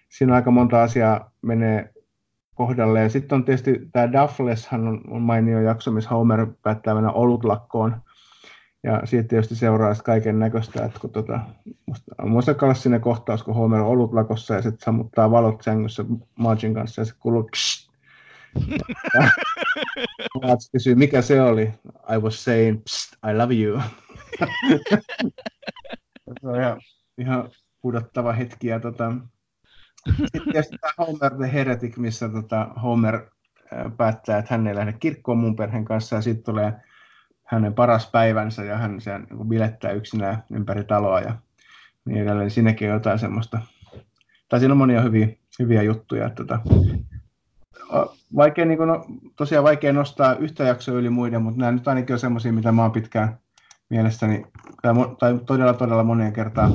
Siinä 0.08 0.34
aika 0.34 0.50
monta 0.50 0.82
asiaa 0.82 1.30
menee 1.42 1.92
kohdalle. 2.54 3.00
Ja 3.00 3.08
sitten 3.08 3.36
on 3.36 3.44
tietysti 3.44 3.88
tämä 3.92 4.12
Dufflesshan 4.12 4.88
on, 4.88 5.00
on 5.08 5.22
mainio 5.22 5.60
jakso, 5.60 5.90
missä 5.90 6.10
Homer 6.10 6.46
päättää 6.62 6.94
mennä 6.94 7.10
olutlakkoon. 7.10 7.96
Ja 8.84 9.02
siitä 9.04 9.28
tietysti 9.28 9.54
seuraa 9.56 9.94
kaiken 9.94 10.38
näköistä, 10.38 10.84
että 10.84 11.00
kun 11.00 11.10
tota, 11.10 11.40
on 12.18 12.30
muista 12.30 12.54
klassinen 12.54 13.00
kohtaus, 13.00 13.42
kun 13.42 13.54
Homer 13.54 13.80
on 13.80 13.86
olutlakossa 13.86 14.54
ja 14.54 14.62
sitten 14.62 14.84
sammuttaa 14.84 15.30
valot 15.30 15.62
sängyssä 15.62 16.04
Margin 16.38 16.74
kanssa 16.74 17.00
ja 17.00 17.04
se 17.04 17.14
kuuluu 17.18 17.50
Mats 20.42 20.70
kysyy, 20.72 20.94
mikä 20.94 21.22
se 21.22 21.42
oli? 21.42 21.62
I 22.14 22.18
was 22.18 22.44
saying, 22.44 22.82
Psst, 22.84 23.12
I 23.30 23.34
love 23.36 23.54
you. 23.54 23.80
se 26.40 26.48
on 26.48 26.60
ihan, 26.60 26.80
ihan 27.18 27.50
pudottava 27.82 28.32
hetki. 28.32 28.66
Ja 28.66 28.80
tota, 28.80 29.12
sitten 30.16 30.78
tämä 30.80 30.92
Homer 30.98 31.34
the 31.34 31.52
Heretic, 31.52 31.96
missä 31.96 32.28
tota 32.28 32.64
Homer 32.82 33.30
päättää, 33.96 34.38
että 34.38 34.54
hän 34.54 34.66
ei 34.66 34.74
lähde 34.74 34.92
kirkkoon 34.92 35.38
mun 35.38 35.56
perheen 35.56 35.84
kanssa 35.84 36.16
ja 36.16 36.22
sitten 36.22 36.44
tulee 36.44 36.72
hänen 37.48 37.74
paras 37.74 38.10
päivänsä 38.10 38.64
ja 38.64 38.76
hän 38.76 39.00
sen 39.00 39.26
niin 39.30 39.48
bilettää 39.48 39.90
yksinään 39.92 40.42
ympäri 40.52 40.84
taloa 40.84 41.20
ja 41.20 41.34
niin 42.04 42.22
edelleen. 42.22 42.50
Siinäkin 42.50 42.88
on 42.88 42.94
jotain 42.94 43.18
semmoista, 43.18 43.60
tai 44.48 44.60
siinä 44.60 44.72
on 44.72 44.78
monia 44.78 45.00
hyviä, 45.00 45.28
hyviä 45.58 45.82
juttuja. 45.82 46.26
Että 46.26 46.44
tota, 46.44 46.60
vaikea, 48.36 48.64
niin 48.64 48.78
kuin, 48.78 48.88
no, 48.88 49.04
tosiaan 49.36 49.64
vaikea 49.64 49.92
nostaa 49.92 50.34
yhtä 50.34 50.64
jaksoa 50.64 50.94
yli 50.94 51.10
muiden, 51.10 51.42
mutta 51.42 51.60
nämä 51.60 51.72
nyt 51.72 51.88
ainakin 51.88 52.14
on 52.14 52.20
semmoisia, 52.20 52.52
mitä 52.52 52.72
mä 52.72 52.82
oon 52.82 52.92
pitkään 52.92 53.38
mielestäni, 53.90 54.46
tai, 54.82 54.94
tai 55.18 55.38
todella 55.46 55.74
todella 55.74 56.04
moneen 56.04 56.32
kertaan 56.32 56.72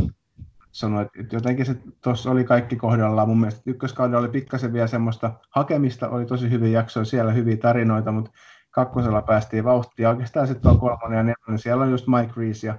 sanonut, 0.72 1.08
että 1.20 1.36
jotenkin 1.36 1.66
se 1.66 1.76
tuossa 2.04 2.32
oli 2.32 2.44
kaikki 2.44 2.76
kohdallaan. 2.76 3.28
Mun 3.28 3.40
mielestä 3.40 3.62
ykköskaudella 3.66 4.20
oli 4.20 4.30
pikkasen 4.30 4.74
vielä 4.74 4.88
semmoista 4.88 5.32
hakemista, 5.50 6.10
oli 6.10 6.26
tosi 6.26 6.50
hyviä 6.50 6.80
jaksoja, 6.80 7.06
siellä 7.06 7.32
hyviä 7.32 7.58
tarinoita, 7.58 8.12
mutta 8.12 8.32
kakkosella 8.74 9.22
päästiin 9.22 9.64
vauhtia. 9.64 10.10
Oikeastaan 10.10 10.48
sitten 10.48 10.72
on 10.72 10.80
kolmonen 10.80 11.18
ja 11.18 11.24
nelonen, 11.24 11.60
siellä 11.60 11.84
on 11.84 11.92
just 11.92 12.08
Mike 12.08 12.34
Reese 12.38 12.68
ja 12.68 12.78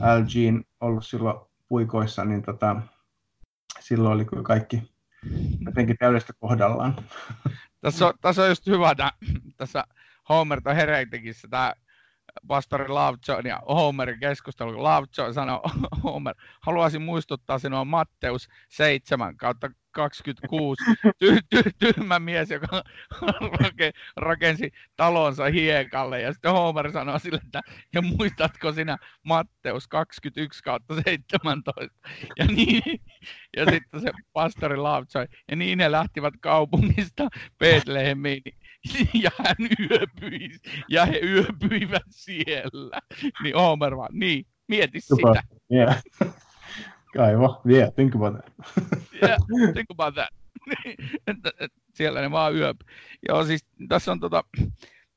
Al 0.00 0.24
Jean 0.34 0.64
ollut 0.80 1.06
silloin 1.06 1.40
puikoissa, 1.68 2.24
niin 2.24 2.42
tota, 2.42 2.76
silloin 3.80 4.14
oli 4.14 4.24
kyllä 4.24 4.42
kaikki 4.42 4.94
jotenkin 5.66 5.96
täydellistä 5.98 6.32
kohdallaan. 6.40 6.96
tässä, 7.80 8.06
on, 8.06 8.14
tässä 8.20 8.42
on 8.42 8.48
just 8.48 8.66
hyvä 8.66 8.94
tämä, 8.94 9.12
tässä 9.56 9.84
Homer 10.28 10.60
tai 10.62 10.76
Heretikissä 10.76 11.48
tämä 11.50 11.72
pastori 12.46 12.88
Lovejohn 12.88 13.46
ja 13.46 13.62
Homerin 13.68 14.20
keskustelu. 14.20 14.82
Lovejohn 14.82 15.34
sanoi, 15.34 15.60
Homer, 16.04 16.34
haluaisin 16.60 17.02
muistuttaa 17.02 17.58
sinua 17.58 17.84
Matteus 17.84 18.48
7 18.68 19.36
kautta 19.36 19.70
26, 19.90 20.84
ty, 21.18 21.38
ty, 21.50 21.62
tyhmä 21.78 22.18
mies, 22.18 22.50
joka 22.50 22.84
rake, 23.60 23.92
rakensi 24.16 24.72
talonsa 24.96 25.44
hiekalle. 25.44 26.20
Ja 26.20 26.32
sitten 26.32 26.52
Homer 26.52 26.92
sanoi 26.92 27.20
sille, 27.20 27.40
että 27.46 27.60
ja 27.94 28.02
muistatko 28.02 28.72
sinä 28.72 28.96
Matteus 29.22 29.88
21 29.88 30.62
kautta 30.62 30.94
17. 30.94 31.72
Ja, 32.38 32.44
niin, 32.46 33.00
ja 33.56 33.64
sitten 33.70 34.00
se 34.00 34.10
pastori 34.32 34.76
lautsoi, 34.76 35.26
ja 35.50 35.56
niin 35.56 35.78
ne 35.78 35.92
lähtivät 35.92 36.34
kaupungista 36.40 37.28
Betlehemiin. 37.58 38.42
Ja 39.14 39.30
hän 39.44 39.56
yöpyi, 39.90 40.50
ja 40.88 41.04
he 41.04 41.20
yöpyivät 41.22 42.02
siellä. 42.10 43.00
Niin 43.42 43.56
Homer 43.56 43.96
vaan, 43.96 44.10
niin, 44.12 44.46
mieti 44.68 45.00
sitä. 45.00 45.42
Yeah. 45.72 46.02
Kaivo, 47.16 47.60
yeah, 47.70 47.92
think 47.94 48.14
about 48.14 48.34
that. 48.34 48.52
yeah, 49.22 49.38
think 49.74 49.90
about 49.90 50.14
that. 50.14 50.28
Siellä 51.94 52.20
ne 52.20 52.30
vaan 52.30 52.54
yöp. 52.54 52.76
Joo, 53.28 53.44
siis 53.44 53.66
tässä 53.88 54.12
on 54.12 54.20
tota, 54.20 54.44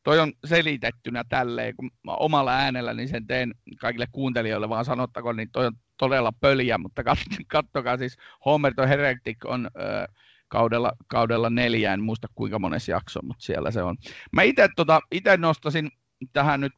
toi 0.04 0.20
on 0.20 0.34
selitettynä 0.46 1.24
tälleen, 1.30 1.76
kun 1.76 1.92
mä 2.04 2.14
omalla 2.14 2.52
äänelläni 2.52 3.08
sen 3.08 3.28
teen 3.28 3.56
kaikille 3.80 4.08
kuuntelijoille 4.12 4.70
vaan 4.70 4.86
sanottakoon, 4.86 5.36
niin 5.36 5.50
toi 5.52 5.66
on 5.66 5.74
todella 5.98 6.32
pöliä, 6.32 6.78
mutta 6.78 7.02
kat- 7.02 7.46
kattokaa 7.48 7.98
siis 7.98 8.18
Homer 8.46 8.74
the 8.74 8.88
Heretic 8.88 9.38
on 9.46 9.70
ö, 9.76 10.08
kaudella, 10.48 10.92
kaudella 11.08 11.50
neljä, 11.50 11.94
en 11.94 12.02
muista 12.02 12.28
kuinka 12.36 12.60
monessa 12.60 12.92
jakso, 12.92 13.20
mutta 13.24 13.44
siellä 13.44 13.72
se 13.72 13.84
on. 13.84 13.98
Mä 14.32 14.42
itse 14.42 14.70
tota, 14.76 15.00
nostasin 15.38 15.92
tähän 16.34 16.62
nyt 16.62 16.74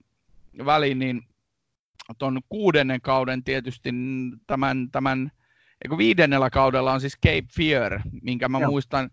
väliin, 0.66 1.00
niin 1.00 1.22
tuon 2.18 2.42
kuudennen 2.50 3.02
kauden 3.02 3.44
tietysti 3.44 3.90
tämän, 4.48 4.92
tämän 4.92 5.32
eikö 5.86 5.98
viidennellä 5.98 6.50
kaudella 6.50 6.94
on 6.94 7.02
siis 7.02 7.18
Cape 7.26 7.48
Fear, 7.56 8.00
minkä 8.22 8.50
mä 8.50 8.60
Joo. 8.60 8.70
muistan, 8.70 9.10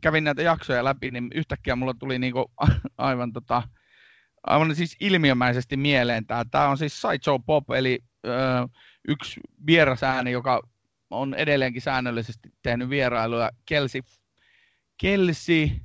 kävin 0.00 0.24
näitä 0.24 0.42
jaksoja 0.42 0.84
läpi, 0.84 1.10
niin 1.10 1.30
yhtäkkiä 1.34 1.76
mulla 1.76 1.94
tuli 1.94 2.18
niinku 2.18 2.52
aivan, 2.98 3.32
tota, 3.32 3.62
aivan 4.46 4.74
siis 4.74 4.96
ilmiömäisesti 5.00 5.76
mieleen 5.76 6.26
tämä. 6.26 6.44
Tämä 6.50 6.68
on 6.68 6.78
siis 6.78 7.00
Sideshow 7.00 7.40
Pop, 7.46 7.70
eli 7.70 7.98
ö, 8.26 8.30
yksi 9.08 9.40
vierasääni, 9.66 10.30
joka 10.30 10.62
on 11.10 11.34
edelleenkin 11.34 11.82
säännöllisesti 11.82 12.52
tehnyt 12.62 12.90
vierailuja. 12.90 13.50
Kelsi, 13.66 14.02
Kelsi, 15.00 15.82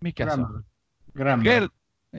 mikä 0.00 0.24
Grammar. 0.24 0.48
se 0.48 0.56
on? 0.56 0.64
Grammar. 1.16 1.44
Kel, 1.44 1.68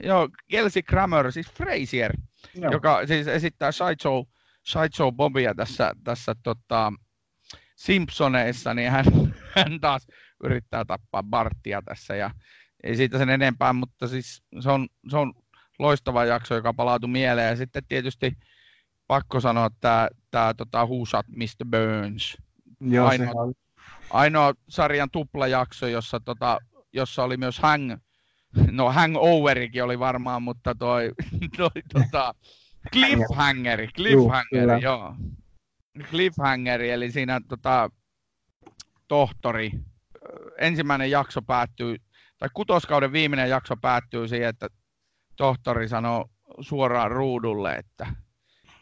joo, 0.03 0.29
Kelsey 0.47 0.81
Grammer, 0.81 1.31
siis 1.31 1.51
Frazier, 1.51 2.13
joo. 2.55 2.71
joka 2.71 3.07
siis 3.07 3.27
esittää 3.27 3.71
Sideshow, 3.71 4.23
Sideshow 4.63 5.15
Bobia 5.15 5.55
tässä, 5.55 5.93
tässä 6.03 6.35
tota, 6.43 6.93
Simpsoneissa, 7.75 8.73
niin 8.73 8.91
hän, 8.91 9.05
hän 9.55 9.79
taas 9.81 10.07
yrittää 10.43 10.85
tappaa 10.85 11.23
Bartia 11.23 11.81
tässä 11.85 12.15
ja 12.15 12.31
ei 12.83 12.95
siitä 12.95 13.17
sen 13.17 13.29
enempää, 13.29 13.73
mutta 13.73 14.07
siis 14.07 14.43
se 14.59 14.71
on, 14.71 14.87
se 15.09 15.17
on 15.17 15.33
loistava 15.79 16.25
jakso, 16.25 16.55
joka 16.55 16.73
palautui 16.73 17.09
mieleen. 17.09 17.49
Ja 17.49 17.55
sitten 17.55 17.83
tietysti 17.87 18.37
pakko 19.07 19.39
sanoa 19.39 19.69
tämä, 19.81 20.07
tämä 20.31 20.53
tota, 20.53 20.85
Who 20.85 21.05
Shot 21.05 21.25
Mr. 21.27 21.65
Burns. 21.71 22.37
Joo, 22.81 23.07
ainoa, 23.07 23.51
ainoa 24.09 24.53
sarjan 24.69 25.09
tuplajakso, 25.11 25.87
jossa, 25.87 26.19
tota, 26.19 26.59
jossa 26.93 27.23
oli 27.23 27.37
myös 27.37 27.59
Hang, 27.59 27.93
no 28.71 28.91
Hangoverikin 28.91 29.83
oli 29.83 29.99
varmaan, 29.99 30.43
mutta 30.43 30.75
toi, 30.75 31.11
toi 31.57 31.69
tota, 31.93 32.35
Cliffhangeri, 32.93 33.87
Cliffhangeri, 33.87 34.81
joo. 34.81 35.15
Cliffhangeri, 36.09 36.89
eli 36.89 37.11
siinä 37.11 37.41
tota, 37.47 37.89
tohtori, 39.07 39.71
ensimmäinen 40.57 41.11
jakso 41.11 41.41
päättyy, 41.41 41.95
tai 42.39 42.49
kutoskauden 42.53 43.11
viimeinen 43.11 43.49
jakso 43.49 43.77
päättyy 43.77 44.27
siihen, 44.27 44.49
että 44.49 44.67
tohtori 45.35 45.87
sanoo 45.87 46.29
suoraan 46.61 47.11
ruudulle, 47.11 47.75
että, 47.75 48.07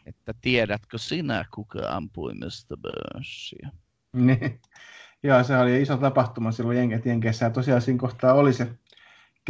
että 0.06 0.34
tiedätkö 0.40 0.98
sinä, 0.98 1.44
kuka 1.54 1.78
ampui 1.88 2.34
Mr. 2.34 2.76
Burnsia? 2.82 3.70
Niin. 4.12 4.60
Joo, 5.22 5.44
se 5.44 5.58
oli 5.58 5.82
iso 5.82 5.96
tapahtuma 5.96 6.52
silloin 6.52 6.90
Jenkeissä, 7.04 7.44
ja 7.46 7.50
tosiaan 7.50 7.82
siinä 7.82 7.98
kohtaa 7.98 8.34
oli 8.34 8.52
se 8.52 8.68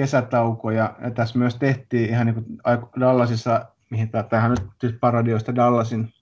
kesätauko, 0.00 0.70
ja, 0.70 0.94
tässä 1.14 1.38
myös 1.38 1.56
tehtiin 1.56 2.10
ihan 2.10 2.26
niin 2.26 2.34
kuin 2.34 2.46
Dallasissa, 3.00 3.66
mihin 3.90 4.10
tähän 4.28 4.56
nyt 4.82 5.00
parodioista 5.00 5.54
Dallasin 5.54 6.12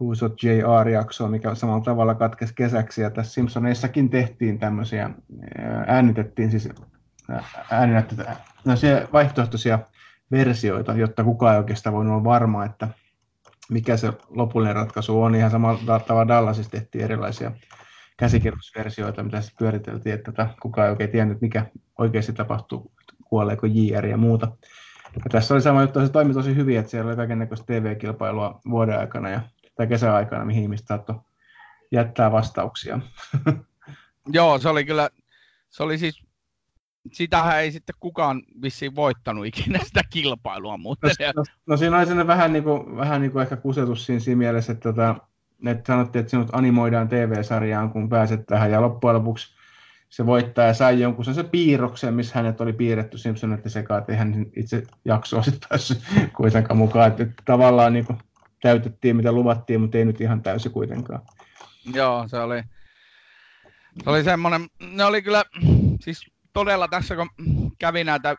Huusot 0.00 0.42
JR-jaksoa, 0.42 1.28
mikä 1.28 1.54
samalla 1.54 1.84
tavalla 1.84 2.14
katkesi 2.14 2.54
kesäksi, 2.54 3.02
ja 3.02 3.10
tässä 3.10 3.32
Simpsoneissakin 3.32 4.10
tehtiin 4.10 4.58
tämmöisiä, 4.58 5.10
äänitettiin 5.86 6.50
siis 6.50 6.68
ääninäyttöjä, 7.70 8.36
vaihtoehtoisia 9.12 9.78
versioita, 10.30 10.92
jotta 10.92 11.24
kukaan 11.24 11.54
ei 11.54 11.58
oikeastaan 11.58 11.94
voinut 11.94 12.12
olla 12.12 12.24
varma, 12.24 12.64
että 12.64 12.88
mikä 13.70 13.96
se 13.96 14.12
lopullinen 14.28 14.76
ratkaisu 14.76 15.22
on. 15.22 15.34
Ihan 15.34 15.50
samalla 15.50 16.00
tavalla 16.00 16.28
Dallasissa 16.28 16.70
tehtiin 16.70 17.04
erilaisia 17.04 17.52
käsikirjoitusversioita, 18.16 19.22
mitä 19.22 19.40
sitten 19.40 19.58
pyöriteltiin, 19.58 20.14
että 20.14 20.32
tätä 20.32 20.54
kukaan 20.62 20.86
ei 20.86 20.90
oikein 20.90 21.10
tiennyt, 21.10 21.40
mikä 21.40 21.66
oikeasti 21.98 22.32
tapahtuu, 22.32 22.92
kuoleeko 23.24 23.66
JR 23.66 24.06
ja 24.06 24.16
muuta. 24.16 24.56
Ja 25.14 25.20
tässä 25.30 25.54
oli 25.54 25.62
sama 25.62 25.82
juttu, 25.82 26.00
se 26.00 26.08
toimi 26.08 26.34
tosi 26.34 26.54
hyvin, 26.54 26.78
että 26.78 26.90
siellä 26.90 27.08
oli 27.08 27.16
kaikenlaista 27.16 27.66
TV-kilpailua 27.66 28.60
vuoden 28.70 28.98
aikana 28.98 29.28
ja 29.28 29.40
tai 29.76 29.86
kesäaikana, 29.86 30.44
mihin 30.44 30.62
ihmiset 30.62 30.86
saattoi 30.86 31.16
jättää 31.92 32.32
vastauksia. 32.32 33.00
Joo, 34.32 34.58
se 34.58 34.68
oli 34.68 34.84
kyllä, 34.84 35.10
se 35.68 35.82
oli 35.82 35.98
siis, 35.98 36.22
sitähän 37.12 37.58
ei 37.58 37.72
sitten 37.72 37.94
kukaan 38.00 38.42
vissiin 38.62 38.94
voittanut 38.94 39.46
ikinä 39.46 39.78
sitä 39.84 40.00
kilpailua 40.10 40.76
muuten. 40.76 41.10
No, 41.20 41.32
no, 41.36 41.44
no 41.66 41.76
siinä 41.76 41.96
oli 41.96 42.06
sellainen 42.06 42.26
vähän 42.26 42.52
niin 42.52 42.64
kuin, 42.64 42.96
vähän 42.96 43.20
niin 43.20 43.32
kuin 43.32 43.42
ehkä 43.42 43.56
kusetus 43.56 44.06
siinä, 44.06 44.20
siinä 44.20 44.38
mielessä, 44.38 44.72
että, 44.72 44.92
tota, 44.92 45.16
että 45.66 45.92
sanottiin, 45.92 46.20
että 46.20 46.30
sinut 46.30 46.48
animoidaan 46.52 47.08
TV-sarjaan, 47.08 47.90
kun 47.90 48.08
pääset 48.08 48.46
tähän, 48.46 48.70
ja 48.70 48.80
loppujen 48.80 49.16
lopuksi 49.16 49.54
se 50.08 50.26
voittaja 50.26 50.74
sai 50.74 51.00
jonkun 51.00 51.24
se 51.24 51.44
piirroksen, 51.44 52.14
missä 52.14 52.34
hänet 52.34 52.60
oli 52.60 52.72
piirretty 52.72 53.18
Simpsonetti 53.18 53.70
sekaan, 53.70 54.00
että 54.00 54.12
eihän 54.12 54.46
itse 54.56 54.82
jaksoa 55.04 55.42
sitten 55.42 55.68
päässyt 55.68 55.98
kuitenkaan 56.36 56.76
mukaan. 56.76 57.08
Että, 57.08 57.26
tavallaan 57.44 57.92
niin 57.92 58.04
kuin, 58.04 58.18
täytettiin, 58.62 59.16
mitä 59.16 59.32
luvattiin, 59.32 59.80
mutta 59.80 59.98
ei 59.98 60.04
nyt 60.04 60.20
ihan 60.20 60.42
täysi 60.42 60.70
kuitenkaan. 60.70 61.20
Joo, 61.94 62.28
se 62.28 62.38
oli, 62.38 62.62
se 64.04 64.10
oli 64.10 64.24
semmoinen, 64.24 64.66
ne 64.90 65.04
oli 65.04 65.22
kyllä, 65.22 65.44
siis 66.00 66.26
todella 66.52 66.88
tässä 66.88 67.16
kun 67.16 67.30
kävin 67.78 68.06
näitä, 68.06 68.36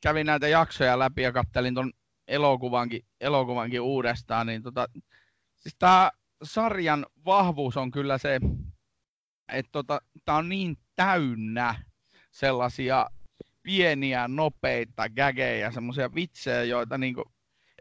kävin 0.00 0.26
näitä 0.26 0.48
jaksoja 0.48 0.98
läpi 0.98 1.22
ja 1.22 1.32
kattelin 1.32 1.74
ton 1.74 1.92
elokuvankin, 2.28 3.04
elokuvankin 3.20 3.80
uudestaan, 3.80 4.46
niin 4.46 4.62
tota, 4.62 4.88
siis 5.58 5.76
tämä 5.78 6.10
sarjan 6.42 7.06
vahvuus 7.26 7.76
on 7.76 7.90
kyllä 7.90 8.18
se, 8.18 8.40
että 9.52 9.72
tota, 9.72 10.00
tämä 10.24 10.38
on 10.38 10.48
niin 10.48 10.76
täynnä 10.96 11.74
sellaisia 12.30 13.06
pieniä, 13.62 14.28
nopeita 14.28 15.08
gägejä, 15.08 15.70
semmoisia 15.70 16.14
vitsejä, 16.14 16.64
joita 16.64 16.98
niinku 16.98 17.24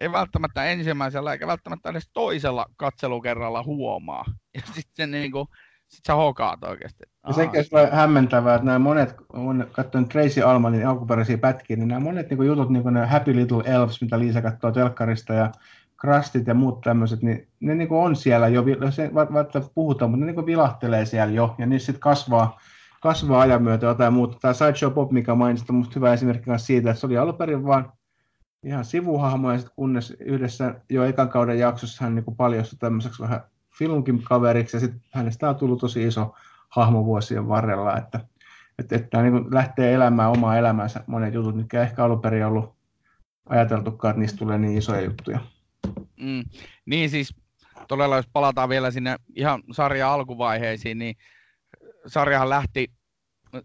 ei 0.01 0.11
välttämättä 0.11 0.65
ensimmäisellä 0.65 1.33
eikä 1.33 1.47
välttämättä 1.47 1.89
edes 1.89 2.09
toisella 2.13 2.65
katselukerralla 2.77 3.63
huomaa. 3.63 4.25
Ja 4.55 4.61
sitten 4.65 4.91
se 4.95 5.07
niinku, 5.07 5.47
sit 5.87 6.05
sä 6.05 6.15
hokaat 6.15 6.63
oikeasti. 6.63 7.03
Ja 7.27 7.33
sekin 7.33 7.63
on 7.71 7.91
hämmentävää, 7.91 8.55
että 8.55 8.65
nämä 8.65 8.79
monet, 8.79 9.15
kun 9.27 9.67
katsoin 9.71 10.09
Tracy 10.09 10.41
Almanin 10.41 10.87
alkuperäisiä 10.87 11.37
pätkiä, 11.37 11.77
niin 11.77 11.87
nämä 11.87 11.99
monet 11.99 12.29
niin 12.29 12.45
jutut, 12.45 12.69
niin 12.69 12.83
kuin 12.83 12.93
ne 12.93 13.05
Happy 13.05 13.35
Little 13.35 13.63
Elves, 13.65 14.01
mitä 14.01 14.19
Liisa 14.19 14.41
katsoo 14.41 14.71
telkkarista, 14.71 15.33
ja 15.33 15.51
Krustit 16.01 16.47
ja 16.47 16.53
muut 16.53 16.81
tämmöiset, 16.81 17.21
niin 17.21 17.47
ne 17.59 17.75
niin 17.75 17.91
on 17.91 18.15
siellä 18.15 18.47
jo, 18.47 18.63
se 18.89 19.11
välttämättä 19.13 19.61
puhutaan, 19.75 20.11
mutta 20.11 20.25
ne 20.25 20.31
niin 20.31 20.45
vilahtelee 20.45 21.05
siellä 21.05 21.33
jo, 21.33 21.55
ja 21.57 21.65
niissä 21.65 21.85
sitten 21.85 21.99
kasvaa, 21.99 22.59
kasvaa 23.01 23.41
ajan 23.41 23.63
myötä 23.63 23.85
jotain 23.85 24.13
muuta. 24.13 24.37
Tämä 24.41 24.53
Sideshow 24.53 24.93
Pop, 24.93 25.11
mikä 25.11 25.35
mainitsit, 25.35 25.69
on 25.69 25.75
musta 25.75 25.93
hyvä 25.95 26.13
esimerkki 26.13 26.49
siitä, 26.57 26.89
että 26.89 26.99
se 26.99 27.05
oli 27.05 27.17
alun 27.17 27.35
perin 27.35 27.65
vaan 27.65 27.93
ihan 28.63 28.85
sivuhahmo, 28.85 29.51
ja 29.51 29.57
sitten 29.57 29.75
kunnes 29.75 30.11
yhdessä 30.19 30.75
jo 30.89 31.03
ekan 31.03 31.29
kauden 31.29 31.59
jaksossa 31.59 32.03
hän 32.03 32.15
niin 32.15 32.35
paljastui 32.37 32.79
tämmöiseksi 32.79 33.23
vähän 33.23 33.41
filunkin 33.77 34.23
kaveriksi, 34.23 34.77
ja 34.77 34.81
sitten 34.81 35.01
hänestä 35.11 35.49
on 35.49 35.55
tullut 35.55 35.79
tosi 35.79 36.07
iso 36.07 36.35
hahmo 36.69 37.05
vuosien 37.05 37.47
varrella, 37.47 37.97
että, 37.97 38.19
että, 38.79 38.95
että 38.95 39.21
niin 39.21 39.53
lähtee 39.53 39.93
elämään 39.93 40.31
omaa 40.31 40.57
elämäänsä 40.57 41.03
monet 41.07 41.33
jutut, 41.33 41.55
mitkä 41.55 41.81
ehkä 41.81 42.03
alun 42.03 42.21
perin 42.21 42.45
ollut 42.45 42.73
ajateltukaan, 43.49 44.09
että 44.09 44.19
niistä 44.19 44.37
tulee 44.37 44.57
niin 44.57 44.77
isoja 44.77 45.01
juttuja. 45.01 45.39
Mm, 46.19 46.43
niin 46.85 47.09
siis 47.09 47.35
todella 47.87 48.15
jos 48.15 48.27
palataan 48.33 48.69
vielä 48.69 48.91
sinne 48.91 49.15
ihan 49.35 49.63
sarjan 49.71 50.09
alkuvaiheisiin, 50.09 50.97
niin 50.97 51.15
sarjahan 52.07 52.49
lähti 52.49 52.91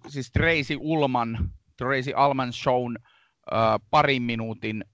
siis 0.09 0.31
Tracy 0.33 0.77
Ulman, 0.81 1.51
Tracy 1.77 2.13
Alman 2.17 2.53
Shown 2.53 2.97
parin 3.91 4.23
minuutin 4.23 4.85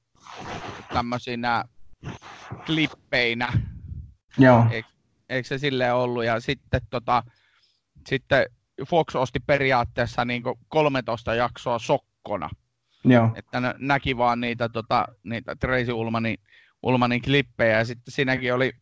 tämmöisinä 0.93 1.65
klippeinä. 2.67 3.53
Joo. 4.39 4.67
Eikö, 4.71 4.89
eikö 5.29 5.49
se 5.49 5.59
sille 5.59 5.93
ollut? 5.93 6.25
Ja 6.25 6.41
sitten, 6.41 6.81
tota, 6.91 7.23
sitten 8.07 8.47
Fox 8.89 9.17
osti 9.17 9.41
periaatteessa 9.41 10.25
niin 10.25 10.43
13 10.69 11.35
jaksoa 11.35 11.79
sokkona. 11.79 12.51
Joo. 13.05 13.31
Että 13.35 13.61
ne 13.61 13.75
näki 13.79 14.17
vaan 14.17 14.41
niitä, 14.41 14.69
tota, 14.69 15.07
niitä 15.23 15.57
Tracy 15.57 15.93
Ulmanin, 15.93 16.39
Ulmanin 16.83 17.23
klippejä 17.23 17.79
ja 17.79 17.85
sitten 17.85 18.13
siinäkin 18.13 18.55
oli 18.55 18.73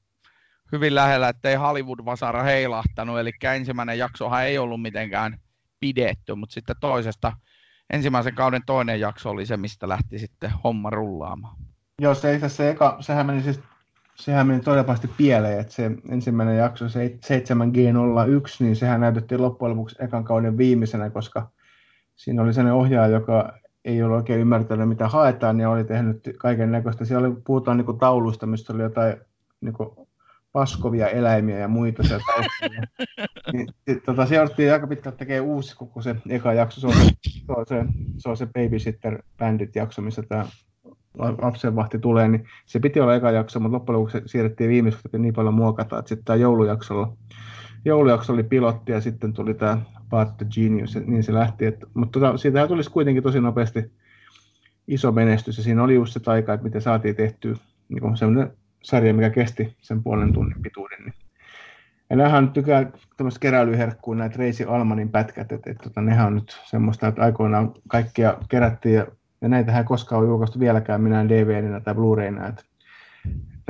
hyvin 0.73 0.95
lähellä, 0.95 1.29
että 1.29 1.49
ei 1.51 1.57
Hollywood-vasara 1.57 2.43
heilahtanut, 2.43 3.19
eli 3.19 3.31
ensimmäinen 3.43 3.99
jaksohan 3.99 4.45
ei 4.45 4.59
ollut 4.59 4.83
mitenkään 4.83 5.39
pidetty, 5.81 6.35
mutta 6.35 6.55
sitten 6.55 6.77
toisesta, 6.81 7.33
ensimmäisen 7.93 8.35
kauden 8.35 8.63
toinen 8.67 9.01
jakso 9.01 9.31
oli 9.31 9.47
se, 9.47 9.57
mistä 9.57 9.89
lähti 9.89 10.19
sitten 10.19 10.53
homma 10.65 10.91
rullaamaan. 10.91 11.57
Joo, 11.99 12.15
se, 12.15 12.49
se 12.49 12.71
eka, 12.71 12.97
sehän 13.01 13.27
meni 13.27 13.43
siis 13.43 13.61
sehän 14.21 14.47
meni 14.47 14.61
todella 14.61 14.85
pahasti 14.85 15.09
pieleen, 15.09 15.61
että 15.61 15.73
se 15.73 15.91
ensimmäinen 16.09 16.57
jakso 16.57 16.85
7G01, 16.87 18.57
niin 18.59 18.77
sehän 18.77 19.01
näytettiin 19.01 19.43
loppujen 19.43 19.77
lopuksi 19.77 19.97
ekan 19.99 20.25
kauden 20.25 20.59
viimeisenä, 20.59 21.11
koska 21.11 21.51
siinä 22.17 22.43
oli 22.43 22.55
sellainen 22.55 22.75
ohjaaja, 22.75 23.13
joka 23.13 23.60
ei 23.85 24.03
ollut 24.03 24.17
oikein 24.17 24.41
ymmärtänyt, 24.41 24.89
mitä 24.89 25.09
haetaan, 25.09 25.61
ja 25.61 25.71
oli 25.71 25.85
tehnyt 25.85 26.21
kaiken 26.39 26.73
näköistä. 26.73 27.05
Siellä 27.05 27.29
oli, 27.29 27.37
puhutaan 27.47 27.77
niin 27.77 27.99
tauluista, 27.99 28.47
mistä 28.47 28.73
oli 28.73 28.83
jotain 28.83 29.17
niin 29.61 29.73
kuin 29.75 29.91
paskovia 30.53 31.09
eläimiä 31.09 31.59
ja 31.59 31.69
muita 31.69 32.03
sieltä 32.03 32.25
niin, 33.53 33.69
tota, 34.07 34.27
se 34.27 34.35
jouduttiin 34.35 34.73
aika 34.73 34.87
pitkälti 34.87 35.19
tekemään 35.19 35.45
uusi 35.45 35.77
koko 35.77 36.03
se 36.03 36.17
eka 36.29 36.53
jakso. 36.53 36.81
Se 36.81 36.87
on 36.87 36.95
se, 36.95 37.11
se, 37.29 37.53
on 37.53 37.67
se, 37.67 37.85
se, 38.19 38.29
on 38.29 38.37
se 38.37 38.47
Babysitter 38.47 39.23
Bandit 39.39 39.77
jakso, 39.77 40.03
missä 40.03 40.23
tämä 40.23 40.47
lapsenvahti 41.19 41.99
tulee, 41.99 42.29
niin 42.29 42.49
se 42.67 42.81
piti 42.81 43.01
olla 43.01 43.15
eka 43.15 43.31
jakso, 43.31 43.61
mutta 43.61 43.75
loppujen 43.75 43.99
lopuksi 43.99 44.23
siirrettiin 44.27 44.71
viimeisessä, 44.71 45.03
että 45.09 45.19
niin 45.19 45.35
paljon 45.35 45.55
muokata, 45.55 45.99
että 45.99 46.09
sitten 46.09 46.25
tämä 46.25 46.37
joulujaksolla, 46.37 47.17
joulujakso 47.85 48.33
oli 48.33 48.43
pilotti 48.43 48.93
ja 48.93 49.01
sitten 49.01 49.33
tuli 49.33 49.55
tämä 49.55 49.79
Part 50.11 50.37
the 50.37 50.47
Genius, 50.55 50.97
niin 51.07 51.23
se 51.23 51.35
lähti. 51.35 51.67
Että, 51.67 51.87
mutta 51.95 52.21
tota, 52.21 52.37
siitähän 52.37 52.69
tulisi 52.69 52.91
kuitenkin 52.91 53.23
tosi 53.23 53.41
nopeasti 53.41 53.91
iso 54.89 55.13
menestys 55.13 55.57
ja 55.57 55.63
siinä 55.63 55.83
oli 55.83 55.95
just 55.95 56.13
se 56.13 56.21
taika, 56.21 56.53
että 56.53 56.65
miten 56.65 56.83
saatiin 56.83 57.17
tehtyä 57.17 57.55
niin 57.89 58.17
sellainen 58.17 58.53
sarja, 58.83 59.15
mikä 59.15 59.31
kesti 59.31 59.77
sen 59.81 60.03
puolen 60.03 60.33
tunnin 60.33 60.63
pituuden. 60.63 60.99
Niin. 61.05 61.15
Ja 62.11 62.17
nämähän 62.17 62.51
tykkää 62.51 62.91
tämmöistä 63.17 63.41
keräilyherkkuun, 63.41 64.19
näitä 64.19 64.37
Reisi 64.39 64.65
Almanin 64.65 65.09
pätkät, 65.09 65.53
että, 65.53 65.71
että, 65.71 65.85
että 65.87 66.01
nehän 66.01 66.27
on 66.27 66.35
nyt 66.35 66.61
semmoista, 66.65 67.09
että 67.09 67.23
aikoinaan 67.23 67.73
kaikkia 67.89 68.39
kerättiin 68.49 68.95
ja 68.95 69.07
ja 69.41 69.49
näitähän 69.49 69.81
ei 69.81 69.87
koskaan 69.87 70.21
ole 70.21 70.29
julkaistu 70.29 70.61
vieläkään 70.61 71.01
minä 71.01 71.29
DVDnä 71.29 71.81
tai 71.81 71.95
Blu-rayna, 71.95 72.49
että, 72.49 72.63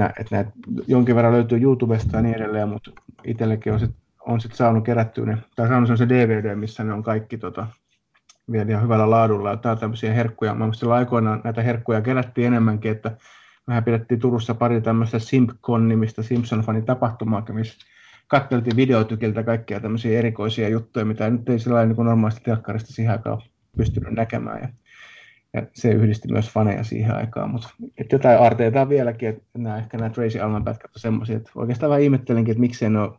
että, 0.07 0.21
että 0.21 0.35
näitä 0.37 0.51
jonkin 0.87 1.17
verran 1.17 1.33
löytyy 1.33 1.63
YouTubesta 1.63 2.17
ja 2.17 2.23
niin 2.23 2.37
edelleen, 2.37 2.69
mutta 2.69 2.91
itsellekin 3.25 3.73
on 3.73 3.81
sitten 3.81 4.01
on 4.27 4.41
sit 4.41 4.55
saanut 4.55 4.85
kerättyä 4.85 5.27
ne, 5.27 5.39
tai 5.57 5.69
saanut 5.69 5.99
se 5.99 6.09
DVD, 6.09 6.55
missä 6.55 6.85
ne 6.85 6.93
on 6.93 7.03
kaikki 7.03 7.39
tota, 7.39 7.67
vielä 8.53 8.71
ihan 8.71 8.83
hyvällä 8.83 9.11
laadulla. 9.11 9.57
Tämä 9.57 9.73
on 9.73 9.79
tämmöisiä 9.79 10.13
herkkuja. 10.13 10.55
Mä 10.55 10.65
muistin 10.65 10.93
aikoinaan 10.93 11.41
näitä 11.45 11.63
herkkuja 11.63 12.01
kerättiin 12.01 12.47
enemmänkin, 12.47 12.91
että 12.91 13.17
mehän 13.67 13.85
pidettiin 13.85 14.21
Turussa 14.21 14.55
pari 14.55 14.81
tämmöistä 14.81 15.19
Simpcon-nimistä 15.19 16.23
Simpson-fanin 16.23 16.85
tapahtumaa, 16.85 17.45
missä 17.53 17.87
katseltiin 18.27 18.77
videotykiltä 18.77 19.43
kaikkia 19.43 19.81
tämmöisiä 19.81 20.19
erikoisia 20.19 20.69
juttuja, 20.69 21.05
mitä 21.05 21.31
nyt 21.31 21.49
ei 21.49 21.59
sillä 21.59 21.87
niin 21.87 21.97
normaalisti 21.97 22.45
telkkarista 22.45 22.93
siihen 22.93 23.13
aikaan 23.13 23.43
pystynyt 23.77 24.13
näkemään. 24.13 24.61
Ja 24.63 24.69
ja 25.55 25.63
se 25.73 25.91
yhdisti 25.91 26.33
myös 26.33 26.51
faneja 26.51 26.85
siihen 26.85 27.17
aikaan, 27.17 27.51
mutta 27.51 27.69
että 27.99 28.15
jotain 28.15 28.39
arteita 28.39 28.89
vieläkin, 28.89 29.29
että 29.29 29.43
nämä, 29.59 29.79
ehkä 29.79 29.97
nämä 29.97 30.11
Tracy 30.11 30.39
Alman 30.39 30.65
pätkät 30.65 30.91
on 30.97 31.01
semmoisia, 31.01 31.37
että 31.37 31.51
oikeastaan 31.55 31.91
vähän 31.91 32.03
ihmettelenkin, 32.03 32.53
että 32.53 32.61
miksei 32.61 32.91
ne 32.91 33.01
ole, 33.01 33.19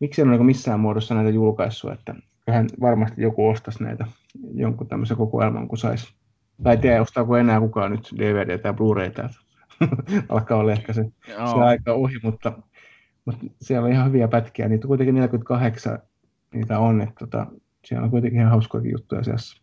miksei 0.00 0.24
ne 0.24 0.34
ole 0.34 0.44
missään 0.44 0.80
muodossa 0.80 1.14
näitä 1.14 1.30
julkaissut, 1.30 1.92
että 1.92 2.14
vähän 2.46 2.66
varmasti 2.80 3.22
joku 3.22 3.48
ostaisi 3.48 3.82
näitä 3.82 4.06
jonkun 4.54 4.86
tämmöisen 4.86 5.16
kokoelman, 5.16 5.68
kun 5.68 5.78
saisi. 5.78 6.14
Tai 6.62 6.76
tiedä, 6.76 7.02
ostaako 7.02 7.36
enää 7.36 7.60
kukaan 7.60 7.90
nyt 7.90 8.08
DVD 8.18 8.58
tai 8.58 8.72
Blu-rayta, 8.72 9.28
alkaa 10.28 10.58
olla 10.58 10.72
ehkä 10.72 10.92
se, 10.92 11.04
se 11.26 11.60
aika 11.64 11.92
ohi, 11.92 12.14
mutta, 12.22 12.52
mutta 13.24 13.46
siellä 13.60 13.86
on 13.86 13.92
ihan 13.92 14.06
hyviä 14.06 14.28
pätkiä, 14.28 14.68
niitä 14.68 14.86
kuitenkin 14.86 15.14
48 15.14 15.98
niitä 16.54 16.78
on, 16.78 17.00
että 17.00 17.14
tota, 17.18 17.46
siellä 17.84 18.04
on 18.04 18.10
kuitenkin 18.10 18.40
ihan 18.40 18.50
hauskoja 18.50 18.90
juttuja 18.90 19.22
siellä. 19.22 19.61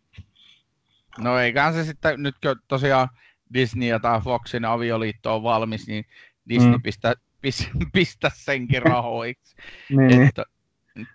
No 1.19 1.37
eiköhän 1.37 1.73
se 1.73 1.83
sitten, 1.83 2.23
nyt 2.23 2.35
kun 2.39 2.55
tosiaan 2.67 3.09
Disney 3.53 3.89
ja 3.89 3.99
tämä 3.99 4.19
Foxin 4.19 4.65
avioliitto 4.65 5.35
on 5.35 5.43
valmis, 5.43 5.87
niin 5.87 6.05
Disney 6.49 6.77
mm. 6.77 6.81
pistää, 6.81 7.13
pist, 7.41 7.69
pistä 7.93 8.31
senkin 8.33 8.81
rahoiksi. 8.81 9.55
niin. 9.97 10.21
Että, 10.21 10.43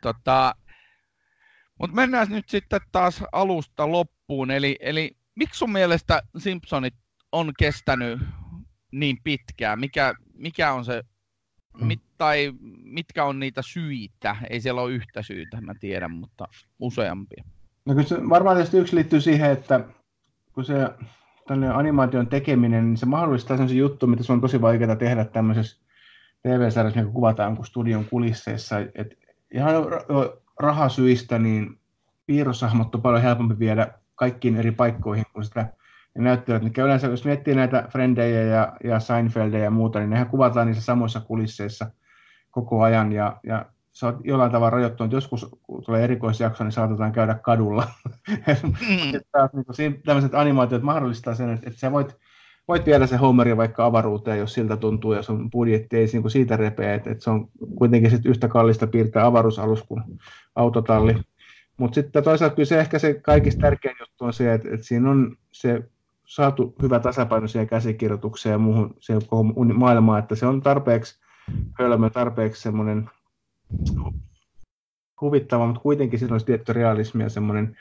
tota, 0.01 0.55
mutta 1.81 1.97
mennään 1.97 2.29
nyt 2.29 2.49
sitten 2.49 2.81
taas 2.93 3.25
alusta 3.33 3.93
loppuun. 3.93 4.51
Eli, 4.51 4.77
eli 4.81 5.17
miksi 5.35 5.59
sun 5.59 5.73
mielestä 5.73 6.23
Simpsonit 6.39 6.95
on 7.33 7.53
kestänyt 7.59 8.21
niin 8.93 9.19
pitkään? 9.25 9.81
Mikä, 9.81 10.15
mikä 10.35 10.73
on 10.73 10.85
se, 10.85 11.03
mm. 11.79 11.87
mit, 11.87 12.01
tai 12.19 12.53
mitkä 12.83 13.25
on 13.25 13.39
niitä 13.39 13.63
syitä? 13.63 14.37
Ei 14.51 14.61
siellä 14.61 14.81
ole 14.81 14.93
yhtä 14.93 15.23
syytä, 15.23 15.61
mä 15.61 15.75
tiedän, 15.81 16.11
mutta 16.11 16.45
useampia. 16.79 17.45
No 17.87 17.95
kyllä 17.95 18.09
se 18.09 18.29
varmaan 18.29 18.57
tietysti 18.57 18.79
yksi 18.79 18.97
liittyy 18.97 19.21
siihen, 19.21 19.51
että 19.51 19.85
kun 20.53 20.65
se 20.65 20.75
animaation 21.75 22.27
tekeminen, 22.27 22.85
niin 22.85 22.97
se 22.97 23.07
mahdollistaa 23.07 23.57
sellaisen 23.57 23.79
juttu, 23.79 24.07
mitä 24.07 24.23
se 24.23 24.33
on 24.33 24.41
tosi 24.41 24.61
vaikeaa 24.61 24.97
tehdä 24.97 25.25
tämmöisessä 25.25 25.85
TV-sarjassa, 26.43 27.01
niin 27.01 27.13
kuvataan 27.13 27.57
kuin 27.57 27.67
studion 27.67 28.05
kulisseissa. 28.05 28.79
Et 28.95 29.19
ihan 29.55 29.75
rahasyistä, 30.59 31.39
niin 31.39 31.79
piirroshahmot 32.27 32.95
on 32.95 33.03
paljon 33.03 33.23
helpompi 33.23 33.59
viedä 33.59 33.89
kaikkiin 34.15 34.57
eri 34.57 34.71
paikkoihin 34.71 35.25
kuin 35.33 35.45
sitä 35.45 35.73
ja 36.15 36.23
näyttelijät, 36.23 36.63
mikä 36.63 36.85
yleensä, 36.85 37.07
jos 37.07 37.25
miettii 37.25 37.55
näitä 37.55 37.89
Frendejä 37.93 38.43
ja, 38.43 38.77
ja 38.85 39.01
Seinfeldejä 39.01 39.65
ja 39.65 39.71
muuta, 39.71 39.99
niin 39.99 40.11
nehän 40.11 40.29
kuvataan 40.29 40.67
niissä 40.67 40.85
samoissa 40.85 41.21
kulisseissa 41.21 41.91
koko 42.51 42.83
ajan, 42.83 43.13
ja, 43.13 43.37
ja 43.43 43.67
sä 43.95 44.07
oot 44.07 44.17
jollain 44.25 44.53
tavalla 44.53 44.71
rajoittunut. 44.71 45.13
Joskus, 45.13 45.47
kun 45.63 45.85
tulee 45.85 46.05
erikoisjakso, 46.05 46.65
niin 46.65 46.73
saatetaan 46.73 47.13
käydä 47.13 47.35
kadulla. 47.35 47.89
Mm. 48.29 48.73
Taas, 49.33 49.51
niin 49.53 49.65
kuin, 49.65 50.03
tämmöiset 50.05 50.35
animaatiot 50.35 50.83
mahdollistaa 50.83 51.35
sen, 51.35 51.51
että, 51.51 51.67
että 51.67 51.81
sä 51.81 51.93
voit, 51.93 52.17
voit 52.69 52.87
viedä 52.87 53.07
se 53.07 53.17
Homerin 53.17 53.57
vaikka 53.57 53.85
avaruuteen, 53.85 54.39
jos 54.39 54.55
siltä 54.55 54.77
tuntuu, 54.77 55.13
ja 55.13 55.23
sun 55.23 55.51
budjetti 55.51 55.97
ei 55.97 56.07
niin 56.13 56.31
siitä 56.31 56.57
repeä, 56.57 56.95
että, 56.95 57.11
että 57.11 57.25
se 57.25 57.31
on 57.31 57.49
kuitenkin 57.79 58.11
sit 58.11 58.27
yhtä 58.27 58.49
kallista 58.49 58.87
piirtää 58.87 59.27
avaruusalus 59.27 59.83
kuin 59.83 60.03
autotalli. 60.55 61.15
Mutta 61.77 61.95
sitten 61.95 62.25
toisaalta 62.25 62.57
kyllä 62.57 62.67
se 62.67 62.81
ehkä 62.81 62.99
se 62.99 63.15
kaikista 63.15 63.61
tärkein 63.61 63.97
juttu 64.01 64.25
on 64.25 64.33
se, 64.33 64.55
että, 64.55 64.69
että 64.73 64.87
siinä 64.87 65.11
on 65.11 65.37
se 65.53 65.83
saatu 66.25 66.75
hyvä 66.83 67.01
tasapaino 67.01 67.49
siihen 67.49 67.69
käsikirjoitukseen 67.69 68.53
ja 68.53 68.59
muuhun 68.59 68.97
siihen 69.01 69.27
koko 69.27 69.43
maailmaan, 69.75 70.19
että 70.19 70.35
se 70.35 70.47
on 70.47 70.63
tarpeeksi 70.63 71.21
hölmö, 71.79 72.11
tarpeeksi 72.11 72.63
semmoinen 72.63 73.11
huvittava, 75.21 75.67
mutta 75.67 75.81
kuitenkin 75.81 76.19
siinä 76.19 76.35
olisi 76.35 76.47
tietty 76.47 76.73
realismi 76.73 77.23
ja 77.23 77.29
semmoinen 77.29 77.77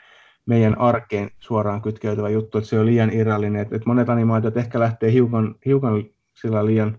meidän 0.46 0.78
arkeen 0.78 1.30
suoraan 1.40 1.82
kytkeytyvä 1.82 2.28
juttu, 2.28 2.58
että 2.58 2.70
se 2.70 2.80
on 2.80 2.86
liian 2.86 3.12
irrallinen. 3.12 3.62
Että, 3.62 3.76
että 3.76 3.88
monet 3.88 4.08
animaatiot 4.08 4.56
ehkä 4.56 4.80
lähtee 4.80 5.12
hiukan, 5.12 5.54
hiukan 5.66 6.04
sillä 6.34 6.66
liian 6.66 6.98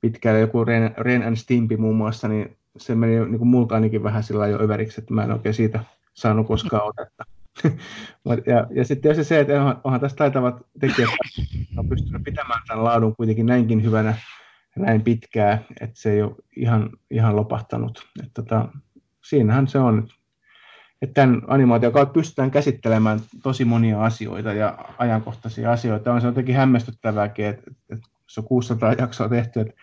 pitkälle. 0.00 0.40
Joku 0.40 0.64
Ren, 0.64 0.94
Ren 0.98 1.22
and 1.22 1.36
Stimpy 1.36 1.76
muun 1.76 1.96
muassa, 1.96 2.28
niin 2.28 2.56
se 2.76 2.94
meni 2.94 3.20
niin 3.20 3.38
kuin 3.38 3.48
multa 3.48 3.74
ainakin 3.74 4.02
vähän 4.02 4.22
sillä 4.22 4.46
jo 4.46 4.58
överiksi, 4.62 5.00
että 5.00 5.14
mä 5.14 5.24
en 5.24 5.32
oikein 5.32 5.54
siitä 5.54 5.84
saanut 6.14 6.46
koskaan 6.46 6.86
otetta. 6.86 7.24
ja, 8.52 8.66
ja 8.70 8.84
sitten 8.84 9.02
tietysti 9.02 9.24
se, 9.24 9.40
että 9.40 9.60
onhan, 9.60 9.80
onhan 9.84 10.00
tässä 10.00 10.16
taitavat 10.16 10.66
tekijät 10.80 11.10
on 11.76 11.88
pystynyt 11.88 12.24
pitämään 12.24 12.62
tämän 12.68 12.84
laadun 12.84 13.16
kuitenkin 13.16 13.46
näinkin 13.46 13.84
hyvänä 13.84 14.14
näin 14.76 15.02
pitkää, 15.02 15.62
että 15.80 16.00
se 16.00 16.12
ei 16.12 16.22
ole 16.22 16.34
ihan, 16.56 16.90
ihan 17.10 17.36
lopahtanut. 17.36 18.06
Että 18.24 18.42
tota, 18.42 18.68
siinähän 19.24 19.68
se 19.68 19.78
on. 19.78 20.08
Että 21.02 21.14
tämän 21.14 21.42
animaation 21.46 21.92
kautta 21.92 22.12
pystytään 22.12 22.50
käsittelemään 22.50 23.20
tosi 23.42 23.64
monia 23.64 24.04
asioita 24.04 24.52
ja 24.52 24.78
ajankohtaisia 24.98 25.72
asioita. 25.72 26.12
On 26.12 26.20
se 26.20 26.26
jotenkin 26.26 26.54
hämmästyttävääkin, 26.54 27.46
että, 27.46 27.70
että 27.90 28.08
se 28.28 28.40
on 28.40 28.46
600 28.46 28.92
jaksoa 28.92 29.28
tehty, 29.28 29.60
että 29.60 29.74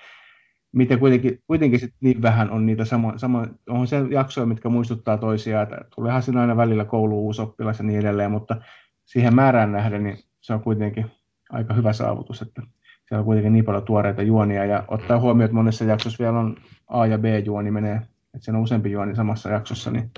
miten 0.71 0.99
kuitenkin, 0.99 1.43
kuitenkin 1.47 1.79
sit 1.79 1.93
niin 2.01 2.21
vähän 2.21 2.51
on 2.51 2.65
niitä 2.65 2.85
sama, 2.85 3.17
sama, 3.17 3.47
on 3.69 3.87
se 3.87 3.97
jaksoja, 4.11 4.45
mitkä 4.47 4.69
muistuttaa 4.69 5.17
toisiaan, 5.17 5.63
että 5.63 5.77
tuleehan 5.95 6.23
siinä 6.23 6.41
aina 6.41 6.57
välillä 6.57 6.85
koulu 6.85 7.25
uusi 7.25 7.41
oppilas 7.41 7.79
ja 7.79 7.85
niin 7.85 7.99
edelleen, 7.99 8.31
mutta 8.31 8.61
siihen 9.05 9.35
määrään 9.35 9.71
nähden 9.71 10.03
niin 10.03 10.17
se 10.41 10.53
on 10.53 10.61
kuitenkin 10.61 11.11
aika 11.49 11.73
hyvä 11.73 11.93
saavutus, 11.93 12.41
että 12.41 12.61
siellä 13.07 13.19
on 13.21 13.25
kuitenkin 13.25 13.53
niin 13.53 13.65
paljon 13.65 13.83
tuoreita 13.83 14.21
juonia, 14.21 14.65
ja 14.65 14.83
ottaa 14.87 15.19
huomioon, 15.19 15.45
että 15.45 15.55
monessa 15.55 15.85
jaksossa 15.85 16.23
vielä 16.23 16.39
on 16.39 16.57
A- 16.87 17.05
ja 17.05 17.17
B-juoni 17.17 17.71
menee, 17.71 17.95
että 17.95 18.45
siinä 18.45 18.57
on 18.57 18.63
useampi 18.63 18.91
juoni 18.91 19.15
samassa 19.15 19.49
jaksossa, 19.49 19.91
niin 19.91 20.11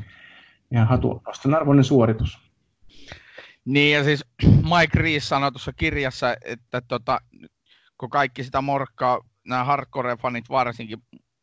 ihan 0.72 0.88
hatunoston 0.88 1.56
arvoinen 1.56 1.84
suoritus. 1.84 2.40
Niin, 3.66 3.96
ja 3.96 4.04
siis 4.04 4.26
Mike 4.46 5.00
Rees 5.00 5.30
sanoi 5.30 5.52
tuossa 5.52 5.74
kirjassa, 5.74 6.36
että 6.46 6.82
tota, 6.82 7.22
kun 7.98 8.10
kaikki 8.10 8.44
sitä 8.44 8.62
morkkaa, 8.62 9.20
nämä 9.48 9.64
hardcore-fanit 9.64 10.50
varsinkin, 10.50 11.00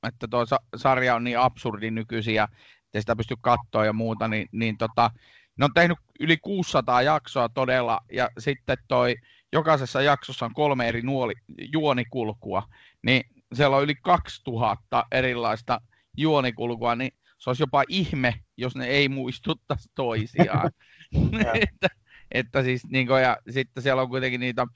että 0.09 0.29
tuo 0.31 0.47
sarja 0.77 1.15
on 1.15 1.25
niin 1.25 1.39
absurdi 1.39 1.91
nykyisin, 1.91 2.35
ja 2.35 2.49
ettei 2.85 3.03
sitä 3.03 3.17
pysty 3.17 3.35
katsoa 3.41 3.85
ja 3.85 3.93
muuta, 3.93 4.29
niin, 4.29 4.49
niin 4.53 4.79
tota, 4.79 5.11
ne 5.57 5.65
on 5.65 5.75
tehnyt 5.75 5.99
yli 6.21 6.37
600 6.37 7.03
jaksoa 7.03 7.49
todella, 7.49 8.01
ja 8.13 8.31
sitten 8.39 8.79
toi, 8.89 9.15
jokaisessa 9.53 10.03
jaksossa 10.03 10.47
on 10.47 10.55
kolme 10.55 10.89
eri 10.89 11.03
nuoli, 11.03 11.35
juonikulkua, 11.73 12.63
niin 13.03 13.23
siellä 13.55 13.77
on 13.77 13.85
yli 13.85 13.95
2000 13.95 15.05
erilaista 15.13 15.81
juonikulkua, 16.17 16.97
niin 16.97 17.13
se 17.39 17.51
olisi 17.51 17.63
jopa 17.63 17.85
ihme, 17.89 18.35
jos 18.57 18.77
ne 18.77 18.87
ei 18.87 19.09
muistuttaisi 19.09 19.91
toisiaan. 19.95 20.71
että, 21.55 21.89
että 22.31 22.63
siis, 22.63 22.87
niin 22.87 23.07
kuin, 23.07 23.23
ja 23.23 23.37
sitten 23.51 23.83
siellä 23.83 24.03
on 24.03 24.09
kuitenkin 24.09 24.41
niitä 24.41 24.67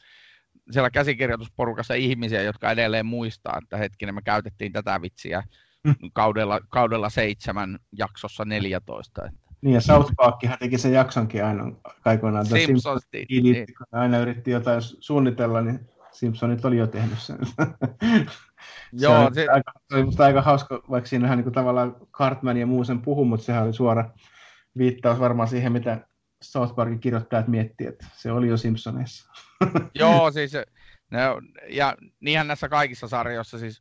siellä 0.70 0.90
käsikirjoitusporukassa 0.90 1.94
ihmisiä, 1.94 2.42
jotka 2.42 2.70
edelleen 2.70 3.06
muistaa, 3.06 3.58
että 3.62 3.76
hetkinen 3.76 4.14
me 4.14 4.22
käytettiin 4.22 4.72
tätä 4.72 5.02
vitsiä 5.02 5.42
mm. 5.84 5.94
kaudella, 6.12 6.60
kaudella 6.68 7.10
seitsemän 7.10 7.78
jaksossa 7.98 8.44
14. 8.44 9.22
Että. 9.24 9.49
Niin, 9.62 9.74
ja 9.74 9.80
South 9.80 10.12
Parkkihan 10.16 10.58
teki 10.58 10.78
sen 10.78 10.92
jaksonkin 10.92 11.44
aina 11.44 11.72
kaikoinaan. 12.00 12.46
Simpsons, 12.46 13.02
niin. 13.12 13.66
Kun 13.78 13.86
aina 13.92 14.18
yritti 14.18 14.50
jotain 14.50 14.82
suunnitella, 14.82 15.60
niin 15.60 15.88
Simpsonit 16.12 16.64
oli 16.64 16.76
jo 16.76 16.86
tehnyt 16.86 17.18
sen. 17.18 17.38
Joo, 18.92 19.28
se, 19.28 19.34
se... 19.34 19.46
Aika, 19.50 19.72
se 19.88 19.96
oli 19.96 20.04
musta 20.04 20.24
aika 20.24 20.42
hauska, 20.42 20.82
vaikka 20.90 21.08
siinähän 21.08 21.38
niin 21.38 21.52
tavallaan 21.52 21.96
Cartman 22.12 22.56
ja 22.56 22.66
muu 22.66 22.84
sen 22.84 23.02
puhu, 23.02 23.24
mutta 23.24 23.46
sehän 23.46 23.64
oli 23.64 23.72
suora 23.72 24.10
viittaus 24.78 25.20
varmaan 25.20 25.48
siihen, 25.48 25.72
mitä 25.72 26.06
South 26.42 26.74
Parkin 26.74 27.00
kirjoittajat 27.00 27.48
miettii, 27.48 27.86
että 27.86 28.06
se 28.16 28.32
oli 28.32 28.48
jo 28.48 28.56
Simpsoneissa. 28.56 29.30
Joo, 29.94 30.30
siis 30.32 30.52
ne, 31.10 31.20
ja 31.68 31.96
niinhän 32.20 32.46
näissä 32.46 32.68
kaikissa 32.68 33.08
sarjoissa, 33.08 33.58
siis 33.58 33.80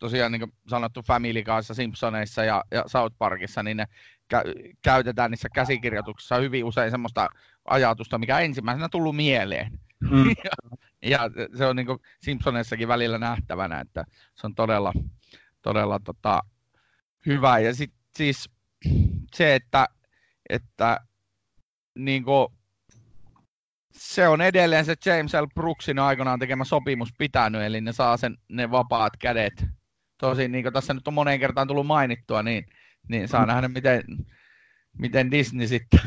tosiaan 0.00 0.32
niin 0.32 0.40
kuin 0.40 0.52
sanottu 0.68 1.02
Family 1.02 1.42
Guyssa, 1.42 1.74
Simpsoneissa 1.74 2.44
ja, 2.44 2.64
ja 2.70 2.84
South 2.86 3.16
Parkissa, 3.18 3.62
niin 3.62 3.76
ne 3.76 3.86
kä- 4.34 4.74
käytetään 4.82 5.30
niissä 5.30 5.48
käsikirjoituksissa 5.54 6.36
hyvin 6.36 6.64
usein 6.64 6.90
semmoista 6.90 7.28
ajatusta, 7.64 8.18
mikä 8.18 8.38
ensimmäisenä 8.38 8.88
tullut 8.88 9.16
mieleen. 9.16 9.72
Mm. 10.10 10.28
ja, 10.44 10.50
ja 11.02 11.30
se 11.58 11.66
on 11.66 11.76
niin 11.76 11.86
kuin 11.86 11.98
Simpsoneissakin 12.20 12.88
välillä 12.88 13.18
nähtävänä, 13.18 13.80
että 13.80 14.04
se 14.34 14.46
on 14.46 14.54
todella, 14.54 14.92
todella 15.62 16.00
tota, 16.04 16.40
hyvä. 17.26 17.58
Ja 17.58 17.74
sitten 17.74 18.00
siis 18.16 18.50
se, 19.34 19.54
että, 19.54 19.88
että 20.48 21.00
niin 21.94 22.24
kuin, 22.24 22.48
se 23.92 24.28
on 24.28 24.40
edelleen 24.40 24.84
se 24.84 24.94
James 25.06 25.34
L. 25.34 25.46
Brooksin 25.54 25.98
aikanaan 25.98 26.38
tekemä 26.38 26.64
sopimus 26.64 27.14
pitänyt, 27.18 27.62
eli 27.62 27.80
ne 27.80 27.92
saa 27.92 28.16
sen, 28.16 28.38
ne 28.48 28.70
vapaat 28.70 29.12
kädet. 29.18 29.66
Tosin 30.20 30.52
niin 30.52 30.64
kuin 30.64 30.72
tässä 30.72 30.94
nyt 30.94 31.08
on 31.08 31.14
moneen 31.14 31.40
kertaan 31.40 31.68
tullut 31.68 31.86
mainittua, 31.86 32.42
niin, 32.42 32.66
niin 33.08 33.28
saa 33.28 33.40
mm. 33.40 33.46
nähdä, 33.46 33.68
miten, 33.68 34.02
miten 34.98 35.30
Disney 35.30 35.66
sitten. 35.66 36.00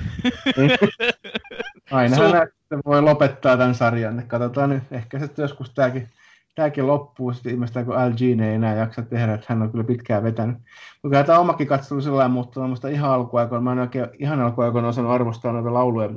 Ainahan 1.91 2.31
Su- 2.31 2.81
voi 2.85 3.01
lopettaa 3.01 3.57
tämän 3.57 3.75
sarjan. 3.75 4.23
Katsotaan 4.27 4.69
nyt, 4.69 4.83
ehkä 4.91 5.19
sitten 5.19 5.43
joskus 5.43 5.69
tämäkin, 5.69 6.09
tämäkin 6.55 6.87
loppuu 6.87 7.33
sitten 7.33 7.53
ilmeisesti, 7.53 7.83
kun 7.83 7.95
LG 7.95 8.21
ei 8.21 8.53
enää 8.55 8.75
jaksa 8.75 9.01
tehdä, 9.01 9.33
että 9.33 9.45
hän 9.49 9.61
on 9.61 9.71
kyllä 9.71 9.83
pitkään 9.83 10.23
vetänyt. 10.23 10.57
Mutta 11.03 11.23
tämä 11.23 11.39
omakin 11.39 11.67
katselu 11.67 12.01
sillä 12.01 12.17
lailla 12.17 12.33
muuttunut, 12.33 12.69
musta 12.69 12.87
ihan 12.87 13.11
alkuaikoina, 13.11 13.61
mä 13.61 13.71
en 13.71 13.79
oikein 13.79 14.07
ihan 14.19 14.41
alkuaikoina 14.41 14.87
osannut 14.87 15.13
arvostaa 15.13 15.51
noita 15.51 15.73
lauluja, 15.73 16.09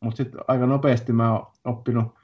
mutta 0.00 0.16
sitten 0.16 0.40
aika 0.48 0.66
nopeasti 0.66 1.12
mä 1.12 1.32
oon 1.32 1.46
oppinut 1.64 2.21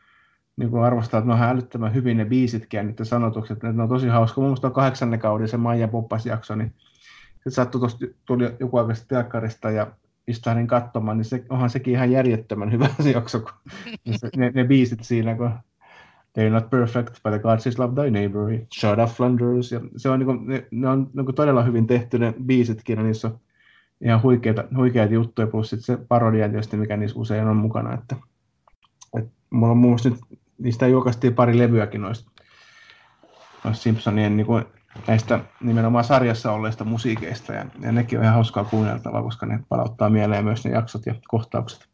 niin 0.58 0.70
kuin 0.70 0.82
arvostaa, 0.82 1.18
että 1.18 1.28
ne 1.28 1.34
on 1.34 1.42
älyttömän 1.42 1.94
hyvin 1.94 2.16
ne 2.16 2.24
biisitkin 2.24 2.78
ja 2.78 2.84
niiden 2.84 3.06
sanotukset, 3.06 3.56
että 3.56 3.72
ne 3.72 3.82
on 3.82 3.88
tosi 3.88 4.08
hauska. 4.08 4.40
Mun 4.40 4.48
mielestä 4.48 4.66
on 4.66 4.72
kahdeksannen 4.72 5.20
kauden 5.20 5.48
se 5.48 5.56
Maija 5.56 5.88
Poppas 5.88 6.26
jakso, 6.26 6.54
niin 6.54 6.74
sitten 7.34 7.52
sattui 7.52 7.78
tuosta, 7.78 8.06
tuli 8.24 8.50
joku 8.60 8.76
aika 8.76 8.94
sitten 8.94 9.16
telkkarista 9.16 9.70
ja 9.70 9.86
istahdin 10.26 10.66
katsomaan, 10.66 11.16
niin 11.16 11.24
se, 11.24 11.44
onhan 11.48 11.70
sekin 11.70 11.94
ihan 11.94 12.10
järjettömän 12.10 12.72
hyvä 12.72 12.88
se 13.02 13.10
jakso, 13.10 13.40
kun 13.40 13.52
ne, 14.36 14.50
ne 14.54 14.64
biisit 14.64 15.04
siinä, 15.04 15.34
kun 15.34 15.50
They're 16.38 16.50
not 16.50 16.70
perfect, 16.70 17.22
but 17.22 17.32
the 17.32 17.38
God 17.38 17.60
says 17.60 17.78
love 17.78 17.94
thy 17.94 18.10
neighbor, 18.10 18.50
shut 18.74 18.98
up 18.98 19.10
Flanders, 19.10 19.72
ja 19.72 19.80
se 19.96 20.08
on, 20.08 20.18
niin 20.18 20.26
kuin, 20.26 20.46
ne, 20.46 20.66
ne 20.70 20.88
on 20.88 21.10
niin 21.14 21.24
kuin 21.24 21.34
todella 21.34 21.62
hyvin 21.62 21.86
tehty 21.86 22.18
ne 22.18 22.34
biisitkin, 22.46 22.98
ja 22.98 23.04
niissä 23.04 23.28
on 23.28 23.38
ihan 24.00 24.22
huikeita, 24.22 24.64
huikeita 24.76 25.14
juttuja, 25.14 25.46
plus 25.46 25.70
sitten 25.70 25.96
se 25.96 26.04
parodia 26.08 26.48
tietysti, 26.48 26.76
mikä 26.76 26.96
niissä 26.96 27.18
usein 27.18 27.46
on 27.46 27.56
mukana, 27.56 27.94
että, 27.94 28.16
että 29.18 29.30
mulla 29.50 29.70
on 29.70 29.78
muista 29.78 30.08
nyt, 30.08 30.20
niistä 30.58 30.86
julkaistiin 30.86 31.34
pari 31.34 31.58
levyäkin 31.58 32.00
noista, 32.00 32.30
noista 33.64 33.82
Simpsonien 33.82 34.36
niin 34.36 34.46
kuin 34.46 34.64
näistä 35.06 35.40
nimenomaan 35.60 36.04
sarjassa 36.04 36.52
olleista 36.52 36.84
musiikeista, 36.84 37.52
ja, 37.52 37.66
ja 37.80 37.92
nekin 37.92 38.18
on 38.18 38.24
ihan 38.24 38.34
hauskaa 38.34 38.64
kuunneltavaa, 38.64 39.22
koska 39.22 39.46
ne 39.46 39.60
palauttaa 39.68 40.10
mieleen 40.10 40.44
myös 40.44 40.64
ne 40.64 40.70
jaksot 40.70 41.06
ja 41.06 41.14
kohtaukset. 41.28 41.88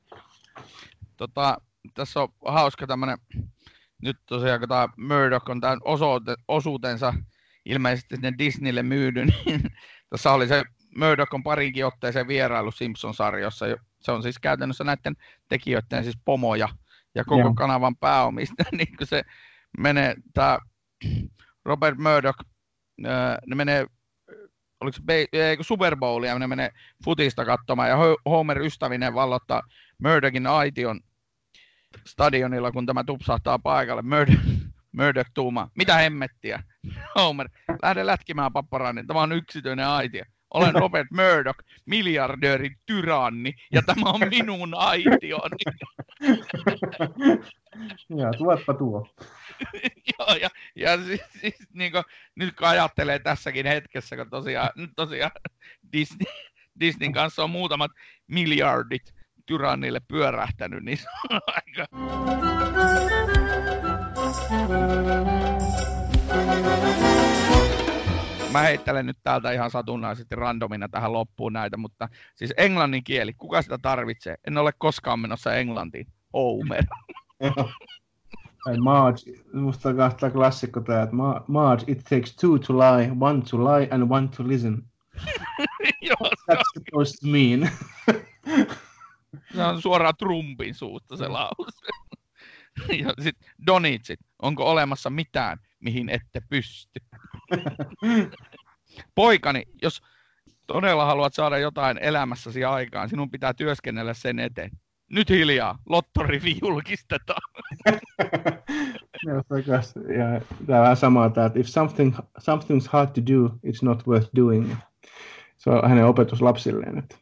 Tota, 1.16 1.58
tässä 1.94 2.20
on 2.20 2.28
hauska 2.46 2.86
tämmöinen, 2.86 3.18
nyt 4.02 4.16
tosiaan 4.26 4.60
kun 4.60 4.68
tämä 4.68 4.88
Murdoch 4.96 5.50
on 5.50 5.60
tämän 5.60 5.78
osuutensa 6.48 7.14
ilmeisesti 7.64 8.16
sinne 8.16 8.32
Disneylle 8.38 8.82
myydy, 8.82 9.24
niin 9.46 9.62
tässä 10.10 10.32
oli 10.32 10.48
se 10.48 10.64
Murdoch 10.96 11.34
on 11.34 11.42
parinkin 11.42 11.86
otteeseen 11.86 12.28
vierailu 12.28 12.70
Simpson-sarjassa. 12.70 13.66
Se 14.00 14.12
on 14.12 14.22
siis 14.22 14.38
käytännössä 14.38 14.84
näiden 14.84 15.16
tekijöiden 15.48 16.04
siis 16.04 16.18
pomoja 16.24 16.68
ja 17.14 17.24
koko 17.24 17.40
Joo. 17.40 17.54
kanavan 17.54 17.96
pääomista, 17.96 18.64
niin 18.72 18.96
kun 18.96 19.06
se 19.06 19.22
menee, 19.78 20.14
tämä 20.34 20.58
Robert 21.64 21.98
Murdoch, 21.98 22.38
ne 23.46 23.54
menee 23.54 23.86
oliko 24.84 24.96
se 24.96 25.28
ei, 25.32 25.56
Super 25.60 25.96
Bowlia, 25.96 26.38
ne 26.38 26.46
menee 26.46 26.70
futista 27.04 27.44
katsomaan, 27.44 27.88
ja 27.88 27.96
Homer 28.26 28.58
ystävinen 28.62 29.14
vallottaa 29.14 29.62
Murdochin 29.98 30.46
aition 30.46 31.00
stadionilla, 32.06 32.72
kun 32.72 32.86
tämä 32.86 33.04
tupsahtaa 33.04 33.58
paikalle. 33.58 34.02
Murdoch, 34.02 34.42
Murdoch 34.98 35.30
tuuma, 35.34 35.70
mitä 35.74 35.94
hemmettiä? 35.94 36.62
Homer, 37.18 37.48
lähde 37.82 38.06
lätkimään 38.06 38.52
papparainen, 38.52 39.06
tämä 39.06 39.22
on 39.22 39.32
yksityinen 39.32 39.86
aitio. 39.86 40.24
Olen 40.54 40.74
Robert 40.74 41.10
Murdoch, 41.10 41.58
miljardööri 41.86 42.70
tyranni, 42.86 43.54
ja 43.72 43.82
tämä 43.82 44.10
on 44.10 44.20
minun 44.30 44.74
aitioni. 44.74 45.56
ja 48.20 48.32
tuotpa 48.38 48.74
tuo. 48.74 49.06
Joo, 50.18 50.36
ja, 50.40 50.50
ja 50.76 51.04
siis, 51.04 51.20
siis 51.40 51.54
niin 51.72 51.92
kuin, 51.92 52.04
nyt 52.34 52.56
kun 52.56 52.68
ajattelee 52.68 53.18
tässäkin 53.18 53.66
hetkessä, 53.66 54.16
kun 54.16 54.30
tosiaan, 54.30 54.70
tosiaan 54.96 55.32
Disney, 55.92 56.32
Disneyn 56.80 57.12
kanssa 57.12 57.44
on 57.44 57.50
muutamat 57.50 57.90
miljardit 58.26 59.14
tyrannille 59.46 60.00
pyörähtänyt, 60.08 60.84
niin 60.84 60.98
se 60.98 61.08
on 61.30 61.40
aika... 61.46 61.86
Mä 68.58 68.62
heittelen 68.62 69.06
nyt 69.06 69.18
täältä 69.22 69.52
ihan 69.52 69.70
satunnaisesti 69.70 70.34
randomina 70.34 70.88
tähän 70.88 71.12
loppuun 71.12 71.52
näitä, 71.52 71.76
mutta 71.76 72.08
siis 72.34 72.54
englannin 72.56 73.04
kieli, 73.04 73.32
kuka 73.32 73.62
sitä 73.62 73.78
tarvitsee? 73.78 74.36
En 74.46 74.58
ole 74.58 74.72
koskaan 74.78 75.20
menossa 75.20 75.54
Englantiin. 75.54 76.06
Homer. 76.32 76.84
Ai 78.66 78.76
Marge, 78.76 79.20
musta 79.52 79.88
on 79.88 79.96
kahta 79.96 80.30
klassikko 80.30 80.80
tää, 80.80 81.02
että 81.02 81.16
Marge, 81.48 81.84
it 81.86 82.04
takes 82.04 82.36
two 82.36 82.58
to 82.58 82.78
lie, 82.78 83.12
one 83.20 83.42
to 83.50 83.58
lie 83.58 83.88
and 83.90 84.10
one 84.10 84.28
to 84.28 84.48
listen. 84.48 84.82
That's 86.50 86.62
supposed 86.74 87.14
to 87.20 87.26
mean. 87.26 87.70
se 89.54 89.62
on 89.62 89.82
suoraan 89.82 90.14
Trumpin 90.18 90.74
suusta 90.74 91.16
se 91.16 91.28
lause. 91.28 91.80
ja 93.02 93.12
sitten 93.22 93.50
Donitsit, 93.66 94.20
onko 94.42 94.70
olemassa 94.70 95.10
mitään, 95.10 95.58
mihin 95.84 96.08
ette 96.08 96.40
pysty? 96.48 97.00
Poikani, 99.14 99.62
jos 99.82 100.02
todella 100.66 101.04
haluat 101.04 101.34
saada 101.34 101.58
jotain 101.58 101.98
elämässäsi 101.98 102.64
aikaan, 102.64 103.08
sinun 103.08 103.30
pitää 103.30 103.54
työskennellä 103.54 104.14
sen 104.14 104.38
eteen. 104.38 104.70
Nyt 105.10 105.30
hiljaa, 105.30 105.78
lottorivi 105.86 106.58
julkistetaan. 106.62 107.42
ja 109.26 110.40
tämä 110.66 110.90
on 110.90 110.96
samaa, 110.96 111.26
että 111.26 111.50
if 111.54 111.66
something, 111.66 112.16
something's 112.18 112.88
hard 112.90 113.10
to 113.10 113.22
do, 113.32 113.46
it's 113.66 113.82
not 113.82 114.06
worth 114.06 114.28
doing. 114.36 114.74
Se 115.56 115.70
on 115.70 115.88
hänen 115.88 116.06
opetus 116.06 116.42
lapsilleen, 116.42 116.98
että 116.98 117.16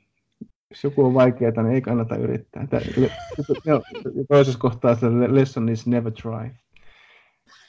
jos 0.70 0.84
joku 0.84 1.04
on 1.04 1.14
vaikeaa, 1.14 1.62
niin 1.62 1.74
ei 1.74 1.80
kannata 1.80 2.16
yrittää. 2.16 2.66
Toisessa 4.28 4.58
kohtaa 4.58 4.94
se 4.94 5.06
lesson 5.34 5.68
is 5.68 5.86
never 5.86 6.12
try 6.12 6.50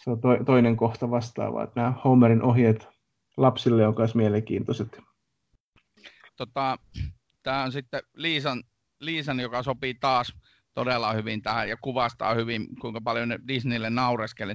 se 0.04 0.10
on 0.10 0.22
to, 0.22 0.44
toinen 0.46 0.78
kohta 0.78 1.12
vastaava, 1.12 1.64
että 1.64 1.80
nämä 1.80 1.94
Homerin 2.04 2.44
ohjeet 2.44 2.88
lapsille 3.38 3.88
on 3.88 3.96
myös 3.98 4.16
mielenkiintoiset. 4.16 5.00
Tota, 6.38 6.78
tämä 7.44 7.64
on 7.64 7.72
sitten 7.72 8.02
Liisan, 8.14 8.64
Liisan, 9.00 9.40
joka 9.40 9.64
sopii 9.64 9.94
taas 9.94 10.34
todella 10.74 11.14
hyvin 11.14 11.42
tähän 11.42 11.70
ja 11.70 11.78
kuvastaa 11.78 12.34
hyvin, 12.34 12.68
kuinka 12.82 13.02
paljon 13.02 13.30
ne 13.30 13.40
Disneylle 13.48 13.90
naureskeli. 13.90 14.54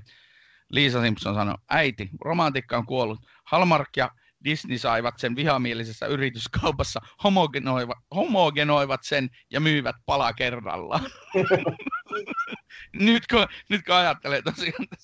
Liisa 0.71 1.01
Simpson 1.01 1.35
sanoi, 1.35 1.55
äiti, 1.71 2.11
romantikka 2.21 2.77
on 2.77 2.87
kuollut. 2.87 3.19
Hallmark 3.45 3.89
ja 3.97 4.11
Disney 4.45 4.79
saivat 4.79 5.19
sen 5.19 5.37
vihamielisessä 5.37 6.07
yrityskaupassa, 6.07 7.01
homogenoivat, 7.25 7.99
homogenoivat 8.15 9.01
sen 9.05 9.29
ja 9.51 9.61
myyvät 9.61 9.97
pala 10.07 10.33
kerrallaan. 10.33 11.05
nyt, 13.09 13.27
kun, 13.27 13.47
nyt 13.69 13.85
kun 13.85 13.95
ajattelee 13.95 14.43
tosiaan, 14.43 14.83
että 14.83 14.97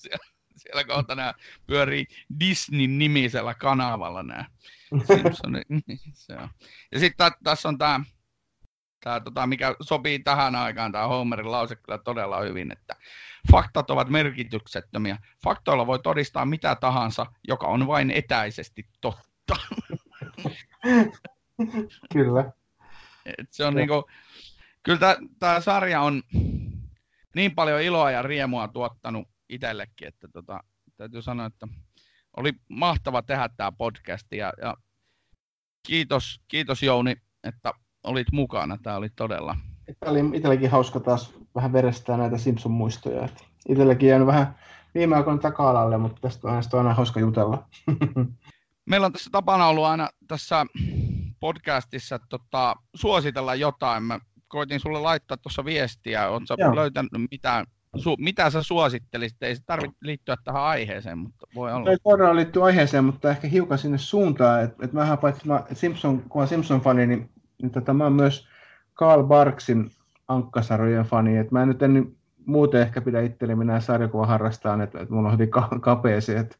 siellä, 0.74 0.94
kohta 0.94 1.14
nämä 1.14 1.34
pyörii 1.66 2.06
Disney-nimisellä 2.40 3.54
kanavalla 3.54 4.22
nämä 4.22 4.44
Ja 6.92 7.00
sitten 7.00 7.32
tässä 7.44 7.68
on 7.68 7.78
tämä 7.78 8.00
Tämä, 9.04 9.20
tota, 9.20 9.46
mikä 9.46 9.76
sopii 9.82 10.18
tähän 10.18 10.54
aikaan, 10.54 10.92
tämä 10.92 11.06
Homerin 11.06 11.52
lause 11.52 11.76
kyllä 11.76 11.98
todella 11.98 12.40
hyvin, 12.40 12.72
että 12.72 12.96
faktat 13.52 13.90
ovat 13.90 14.08
merkityksettömiä. 14.08 15.18
Faktoilla 15.44 15.86
voi 15.86 15.98
todistaa 15.98 16.44
mitä 16.44 16.76
tahansa, 16.80 17.26
joka 17.48 17.66
on 17.66 17.86
vain 17.86 18.10
etäisesti 18.10 18.88
totta. 19.00 19.56
kyllä. 22.12 22.52
Et 23.38 23.52
se 23.52 23.64
on 23.64 23.74
niinku, 23.74 24.08
kyllä 24.82 25.16
tämä 25.38 25.60
sarja 25.60 26.00
on 26.00 26.22
niin 27.34 27.54
paljon 27.54 27.82
iloa 27.82 28.10
ja 28.10 28.22
riemua 28.22 28.68
tuottanut 28.68 29.33
itsellekin, 29.54 30.08
että 30.08 30.28
tota, 30.28 30.60
täytyy 30.96 31.22
sanoa, 31.22 31.46
että 31.46 31.68
oli 32.36 32.52
mahtava 32.68 33.22
tehdä 33.22 33.48
tämä 33.56 33.72
podcast 33.72 34.32
ja, 34.32 34.52
ja 34.62 34.76
kiitos, 35.86 36.40
kiitos 36.48 36.82
Jouni, 36.82 37.16
että 37.44 37.72
olit 38.04 38.32
mukana. 38.32 38.78
Tämä 38.82 38.96
oli 38.96 39.08
todella... 39.16 39.56
Tämä 40.00 40.12
oli 40.12 40.36
itselläkin 40.36 40.70
hauska 40.70 41.00
taas 41.00 41.34
vähän 41.54 41.72
verestää 41.72 42.16
näitä 42.16 42.36
Simpson-muistoja. 42.38 43.28
Itselläkin 43.68 44.08
jäänyt 44.08 44.26
vähän 44.26 44.58
viime 44.94 45.16
aikoina 45.16 45.40
taka-alalle, 45.40 45.98
mutta 45.98 46.20
tästä 46.20 46.48
on, 46.48 46.54
tästä 46.54 46.76
on 46.76 46.86
aina 46.86 46.94
hauska 46.94 47.20
jutella. 47.20 47.68
Meillä 48.90 49.06
on 49.06 49.12
tässä 49.12 49.30
tapana 49.30 49.66
ollut 49.66 49.84
aina 49.84 50.08
tässä 50.28 50.66
podcastissa 51.40 52.18
tota, 52.28 52.74
suositella 52.94 53.54
jotain. 53.54 54.02
Mä 54.02 54.20
koitin 54.48 54.80
sulle 54.80 55.00
laittaa 55.00 55.36
tuossa 55.36 55.64
viestiä. 55.64 56.28
Oletko 56.28 56.76
löytänyt 56.76 57.10
mitään 57.30 57.66
su, 57.96 58.16
mitä 58.18 58.50
sä 58.50 58.62
suosittelisit? 58.62 59.42
Ei 59.42 59.56
se 59.56 59.62
tarvitse 59.66 59.96
liittyä 60.00 60.36
tähän 60.44 60.62
aiheeseen, 60.62 61.18
mutta 61.18 61.46
voi 61.54 61.72
olla. 61.72 61.90
Ei 61.90 61.96
todella 62.04 62.36
liittyä 62.36 62.64
aiheeseen, 62.64 63.04
mutta 63.04 63.30
ehkä 63.30 63.48
hiukan 63.48 63.78
sinne 63.78 63.98
suuntaan. 63.98 64.62
Että 64.64 64.84
et 64.84 64.92
mähän 64.92 65.18
paitsi 65.18 65.46
mä 65.46 65.64
Simpson, 65.72 66.22
kun 66.22 66.42
olen 66.42 66.48
Simpson-fani, 66.48 67.06
niin 67.06 67.30
niin 67.62 67.70
tota, 67.70 67.94
mä 67.94 68.04
oon 68.04 68.12
myös 68.12 68.48
Karl 68.94 69.22
Barksin 69.22 69.90
ankkasarjojen 70.28 71.04
fani, 71.04 71.36
että 71.36 71.54
mä 71.54 71.66
nyt 71.66 71.82
en 71.82 72.12
muuten 72.46 72.80
ehkä 72.80 73.00
pidä 73.00 73.20
itselleni 73.20 73.58
minä 73.58 73.80
sarjakuvaharrastaan, 73.80 74.80
että, 74.80 75.00
että 75.00 75.14
mulla 75.14 75.28
on 75.28 75.34
hyvin 75.34 75.50
kapea 75.80 76.20
se, 76.20 76.38
että 76.38 76.56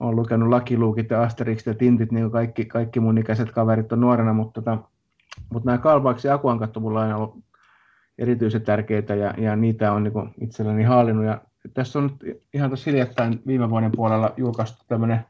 olen 0.00 0.16
lukenut 0.16 0.48
Luke 0.76 1.06
ja 1.10 1.22
Asterix 1.22 1.66
ja 1.66 1.74
Tintit, 1.74 2.12
niin 2.12 2.24
kuin 2.24 2.32
kaikki, 2.32 2.64
kaikki 2.64 3.00
mun 3.00 3.18
ikäiset 3.18 3.50
kaverit 3.50 3.92
on 3.92 4.00
nuorena, 4.00 4.32
mutta, 4.32 4.62
tota, 4.62 4.78
mutta 5.50 5.66
nämä 5.66 5.78
Karl 5.78 6.02
ja 6.24 6.34
Akuankat 6.34 6.76
on 6.76 6.82
mulla 6.82 7.00
aina 7.00 7.16
ollut 7.16 7.41
erityisen 8.22 8.62
tärkeitä 8.62 9.14
ja, 9.14 9.34
ja 9.38 9.56
niitä 9.56 9.92
on 9.92 10.04
niin 10.04 10.34
itselleni 10.40 10.82
haalinnut. 10.82 11.24
Ja 11.24 11.40
tässä 11.74 11.98
on 11.98 12.04
nyt 12.04 12.42
ihan 12.54 12.70
tuossa 12.70 12.90
hiljattain 12.90 13.42
viime 13.46 13.70
vuoden 13.70 13.92
puolella 13.92 14.34
julkaistu 14.36 14.84
tämmöinen 14.88 15.24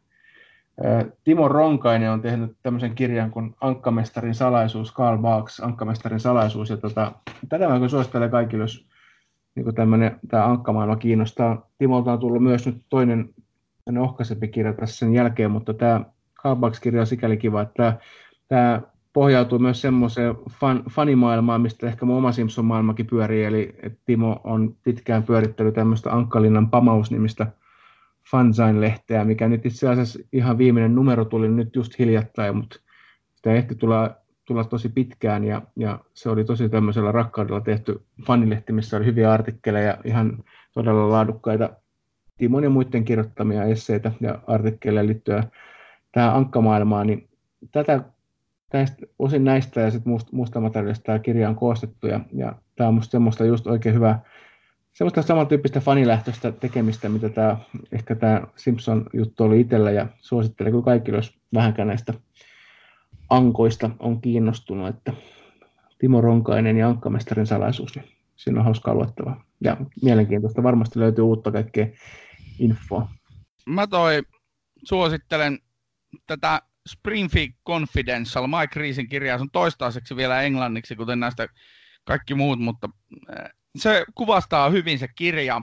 Timo 1.24 1.48
Ronkainen 1.48 2.10
on 2.10 2.22
tehnyt 2.22 2.56
tämmöisen 2.62 2.94
kirjan 2.94 3.30
kuin 3.30 3.54
Ankkamestarin 3.60 4.34
salaisuus, 4.34 4.92
Karl 4.92 5.18
Barks, 5.18 5.60
Ankkamestarin 5.60 6.20
salaisuus. 6.20 6.70
Ja 6.70 6.76
tota, 6.76 7.12
tätä 7.48 7.68
mä 7.68 7.88
suosittelen 7.88 8.30
kaikille, 8.30 8.64
jos 8.64 8.86
niin 9.54 9.74
tämmöinen, 9.74 10.20
tämä 10.28 10.44
ankkamaailma 10.44 10.96
kiinnostaa. 10.96 11.66
Timolta 11.78 12.12
on 12.12 12.18
tullut 12.18 12.42
myös 12.42 12.66
nyt 12.66 12.82
toinen 12.88 13.34
ohkaisempi 14.00 14.48
kirja 14.48 14.72
tässä 14.72 14.96
sen 14.96 15.14
jälkeen, 15.14 15.50
mutta 15.50 15.74
tämä 15.74 16.04
Karl 16.34 16.56
Barks-kirja 16.56 17.00
on 17.00 17.06
sikäli 17.06 17.36
kiva, 17.36 17.62
että 17.62 17.74
tämä, 17.74 17.98
tämä 18.48 18.80
pohjautuu 19.12 19.58
myös 19.58 19.80
semmoiseen 19.80 20.34
fan, 20.50 20.84
fanimaailmaan, 20.90 21.60
mistä 21.60 21.86
ehkä 21.86 22.06
mun 22.06 22.16
oma 22.16 22.32
Simpson-maailmakin 22.32 23.06
pyörii, 23.06 23.44
eli 23.44 23.74
Timo 24.04 24.40
on 24.44 24.76
pitkään 24.84 25.22
pyörittänyt 25.22 25.74
tämmöistä 25.74 26.12
Ankkalinnan 26.12 26.70
pamaus-nimistä 26.70 27.46
fanzine-lehteä, 28.30 29.24
mikä 29.24 29.48
nyt 29.48 29.66
itse 29.66 29.88
asiassa 29.88 30.18
ihan 30.32 30.58
viimeinen 30.58 30.94
numero 30.94 31.24
tuli 31.24 31.48
nyt 31.48 31.76
just 31.76 31.98
hiljattain, 31.98 32.56
mutta 32.56 32.76
sitä 33.34 33.52
ehti 33.52 33.74
tulla, 33.74 34.16
tulla 34.44 34.64
tosi 34.64 34.88
pitkään. 34.88 35.44
Ja, 35.44 35.62
ja, 35.76 35.98
se 36.14 36.30
oli 36.30 36.44
tosi 36.44 36.68
tämmöisellä 36.68 37.12
rakkaudella 37.12 37.60
tehty 37.60 38.02
fanilehti, 38.26 38.72
missä 38.72 38.96
oli 38.96 39.06
hyviä 39.06 39.32
artikkeleja, 39.32 39.98
ihan 40.04 40.44
todella 40.74 41.10
laadukkaita 41.10 41.70
Timon 42.38 42.64
ja 42.64 42.70
muiden 42.70 43.04
kirjoittamia 43.04 43.64
esseitä 43.64 44.12
ja 44.20 44.38
artikkeleja 44.46 45.06
liittyen 45.06 45.42
tähän 46.12 46.34
ankkamaailmaan, 46.34 47.06
niin 47.06 47.28
tätä 47.72 48.00
tästä, 48.72 49.06
osin 49.18 49.44
näistä 49.44 49.80
ja 49.80 49.90
sitten 49.90 50.10
muusta, 50.10 50.30
muusta 50.32 50.60
materiaalista 50.60 51.04
tämä 51.04 51.18
kirja 51.18 51.48
on 51.48 51.56
koostettu 51.56 52.06
ja, 52.06 52.20
ja 52.32 52.54
tämä 52.76 52.88
on 52.88 52.94
musta 52.94 53.10
semmoista 53.10 53.44
just 53.44 53.66
oikein 53.66 53.94
hyvä 53.94 54.18
semmoista 54.92 55.22
samantyyppistä 55.22 55.80
fanilähtöistä 55.80 56.52
tekemistä, 56.52 57.08
mitä 57.08 57.28
tämä, 57.28 57.56
ehkä 57.92 58.14
tämä 58.14 58.42
Simpson-juttu 58.56 59.44
oli 59.44 59.60
itsellä 59.60 59.90
ja 59.90 60.06
suosittelen 60.20 60.72
kun 60.72 60.84
kaikille, 60.84 61.18
jos 61.18 61.38
vähänkään 61.54 61.88
näistä 61.88 62.14
ankoista 63.30 63.90
on 63.98 64.20
kiinnostunut, 64.20 64.88
että 64.88 65.12
Timo 65.98 66.20
Ronkainen 66.20 66.76
ja 66.76 66.88
Ankkamestarin 66.88 67.46
salaisuus, 67.46 67.96
niin 67.96 68.04
siinä 68.36 68.58
on 68.58 68.64
hauska 68.64 68.94
luettavaa. 68.94 69.44
Ja 69.64 69.76
mielenkiintoista, 70.02 70.62
varmasti 70.62 70.98
löytyy 70.98 71.24
uutta 71.24 71.52
kaikkea 71.52 71.86
infoa. 72.58 73.08
Mä 73.66 73.86
toi 73.86 74.22
suosittelen 74.84 75.58
tätä 76.26 76.62
Springfield 76.88 77.52
Confidential, 77.66 78.46
Mike 78.46 78.80
Reesin 78.80 79.08
kirjaa, 79.08 79.38
se 79.38 79.42
on 79.42 79.50
toistaiseksi 79.52 80.16
vielä 80.16 80.42
englanniksi, 80.42 80.96
kuten 80.96 81.20
näistä 81.20 81.48
kaikki 82.04 82.34
muut, 82.34 82.58
mutta 82.58 82.88
se 83.76 84.04
kuvastaa 84.14 84.70
hyvin 84.70 84.98
se 84.98 85.08
kirja 85.16 85.60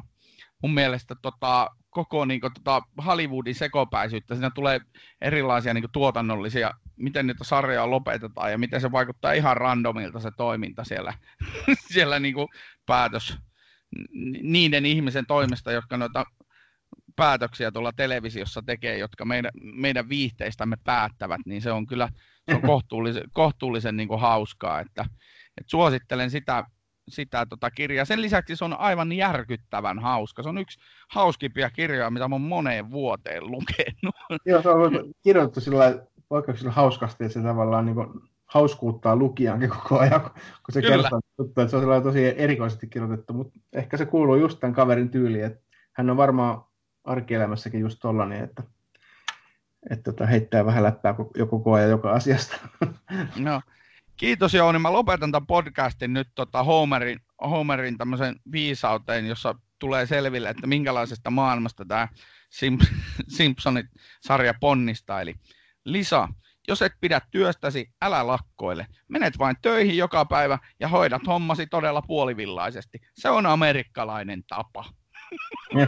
mun 0.61 0.73
mielestä 0.73 1.15
tota, 1.21 1.69
koko 1.89 2.25
niin 2.25 2.41
kuin, 2.41 2.53
tota, 2.53 2.81
Hollywoodin 3.05 3.55
sekopäisyyttä. 3.55 4.35
Siinä 4.35 4.49
tulee 4.55 4.79
erilaisia 5.21 5.73
niin 5.73 5.83
kuin, 5.83 5.91
tuotannollisia, 5.91 6.71
miten 6.95 7.27
niitä 7.27 7.43
sarjoja 7.43 7.89
lopetetaan 7.89 8.51
ja 8.51 8.57
miten 8.57 8.81
se 8.81 8.91
vaikuttaa 8.91 9.33
ihan 9.33 9.57
randomilta 9.57 10.19
se 10.19 10.31
toiminta 10.37 10.83
siellä, 10.83 11.13
siellä 11.93 12.19
niin 12.19 12.33
kuin, 12.33 12.47
päätös 12.85 13.37
niiden 14.41 14.85
ihmisen 14.85 15.25
toimesta, 15.25 15.71
jotka 15.71 15.97
noita 15.97 16.25
päätöksiä 17.15 17.71
tuolla 17.71 17.91
televisiossa 17.91 18.61
tekee, 18.61 18.97
jotka 18.97 19.25
meidän, 19.25 19.51
meidän 19.61 20.09
viihteistämme 20.09 20.75
päättävät, 20.83 21.41
niin 21.45 21.61
se 21.61 21.71
on 21.71 21.87
kyllä 21.87 22.09
se 22.49 22.55
on 22.55 22.61
kohtuullisen, 22.73 23.23
kohtuullisen 23.33 23.97
niin 23.97 24.07
kuin 24.07 24.19
hauskaa, 24.19 24.79
että, 24.79 25.01
että 25.57 25.69
suosittelen 25.69 26.31
sitä 26.31 26.65
sitä 27.09 27.45
tota 27.45 27.71
kirjaa. 27.71 28.05
Sen 28.05 28.21
lisäksi 28.21 28.55
se 28.55 28.65
on 28.65 28.79
aivan 28.79 29.11
järkyttävän 29.11 29.99
hauska. 29.99 30.43
Se 30.43 30.49
on 30.49 30.57
yksi 30.57 30.79
hauskimpia 31.09 31.69
kirjoja, 31.69 32.09
mitä 32.09 32.27
mä 32.27 32.35
oon 32.35 32.41
moneen 32.41 32.91
vuoteen 32.91 33.51
lukenut. 33.51 34.15
Joo, 34.45 34.61
se 34.61 34.69
on 34.69 35.13
kirjoitettu 35.23 35.61
sillä 35.61 36.05
poikkeuksella 36.29 36.71
hauskasti, 36.71 37.23
että 37.23 37.33
se 37.33 37.45
tavallaan 37.45 37.85
niin 37.85 37.95
kuin 37.95 38.07
hauskuuttaa 38.45 39.15
lukijankin 39.15 39.69
koko 39.69 39.99
ajan, 39.99 40.21
kun 40.21 40.33
se 40.73 40.81
Kyllä. 40.81 40.95
kertoo 40.95 41.19
että 41.47 41.67
se 41.67 41.77
on 41.77 42.03
tosi 42.03 42.41
erikoisesti 42.41 42.87
kirjoitettu, 42.87 43.33
mutta 43.33 43.59
ehkä 43.73 43.97
se 43.97 44.05
kuuluu 44.05 44.35
just 44.35 44.59
tämän 44.59 44.73
kaverin 44.73 45.09
tyyliin, 45.09 45.45
että 45.45 45.59
hän 45.93 46.09
on 46.09 46.17
varmaan 46.17 46.61
arkielämässäkin 47.09 47.79
just 47.79 47.99
tollainen, 48.01 48.43
että, 48.43 48.63
että 49.89 50.11
tota, 50.11 50.25
heittää 50.25 50.65
vähän 50.65 50.83
läppää 50.83 51.15
joku 51.37 51.59
koe 51.59 51.87
joka 51.87 52.11
asiasta. 52.11 52.55
No, 53.35 53.61
Kiitos 54.19 54.53
Jouni. 54.53 54.79
Mä 54.79 54.93
lopetan 54.93 55.31
tämän 55.31 55.47
podcastin 55.47 56.13
nyt 56.13 56.27
tota 56.35 56.63
Homerin, 56.63 57.19
Homerin 57.41 57.97
tämmöisen 57.97 58.35
viisauteen, 58.51 59.27
jossa 59.27 59.55
tulee 59.79 60.05
selville, 60.05 60.49
että 60.49 60.67
minkälaisesta 60.67 61.29
maailmasta 61.29 61.85
tämä 61.85 62.07
Simp- 62.49 62.95
Simpsonit-sarja 63.37 64.53
ponnistaa. 64.59 65.21
Eli 65.21 65.35
Lisa, 65.85 66.27
jos 66.67 66.81
et 66.81 66.93
pidä 67.01 67.21
työstäsi, 67.31 67.89
älä 68.01 68.27
lakkoile. 68.27 68.87
Menet 69.07 69.39
vain 69.39 69.55
töihin 69.61 69.97
joka 69.97 70.25
päivä 70.25 70.59
ja 70.79 70.87
hoidat 70.87 71.27
hommasi 71.27 71.67
todella 71.67 72.01
puolivillaisesti. 72.01 73.01
Se 73.13 73.29
on 73.29 73.45
amerikkalainen 73.45 74.43
tapa. 74.47 74.85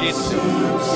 Kiitos. 0.00 0.88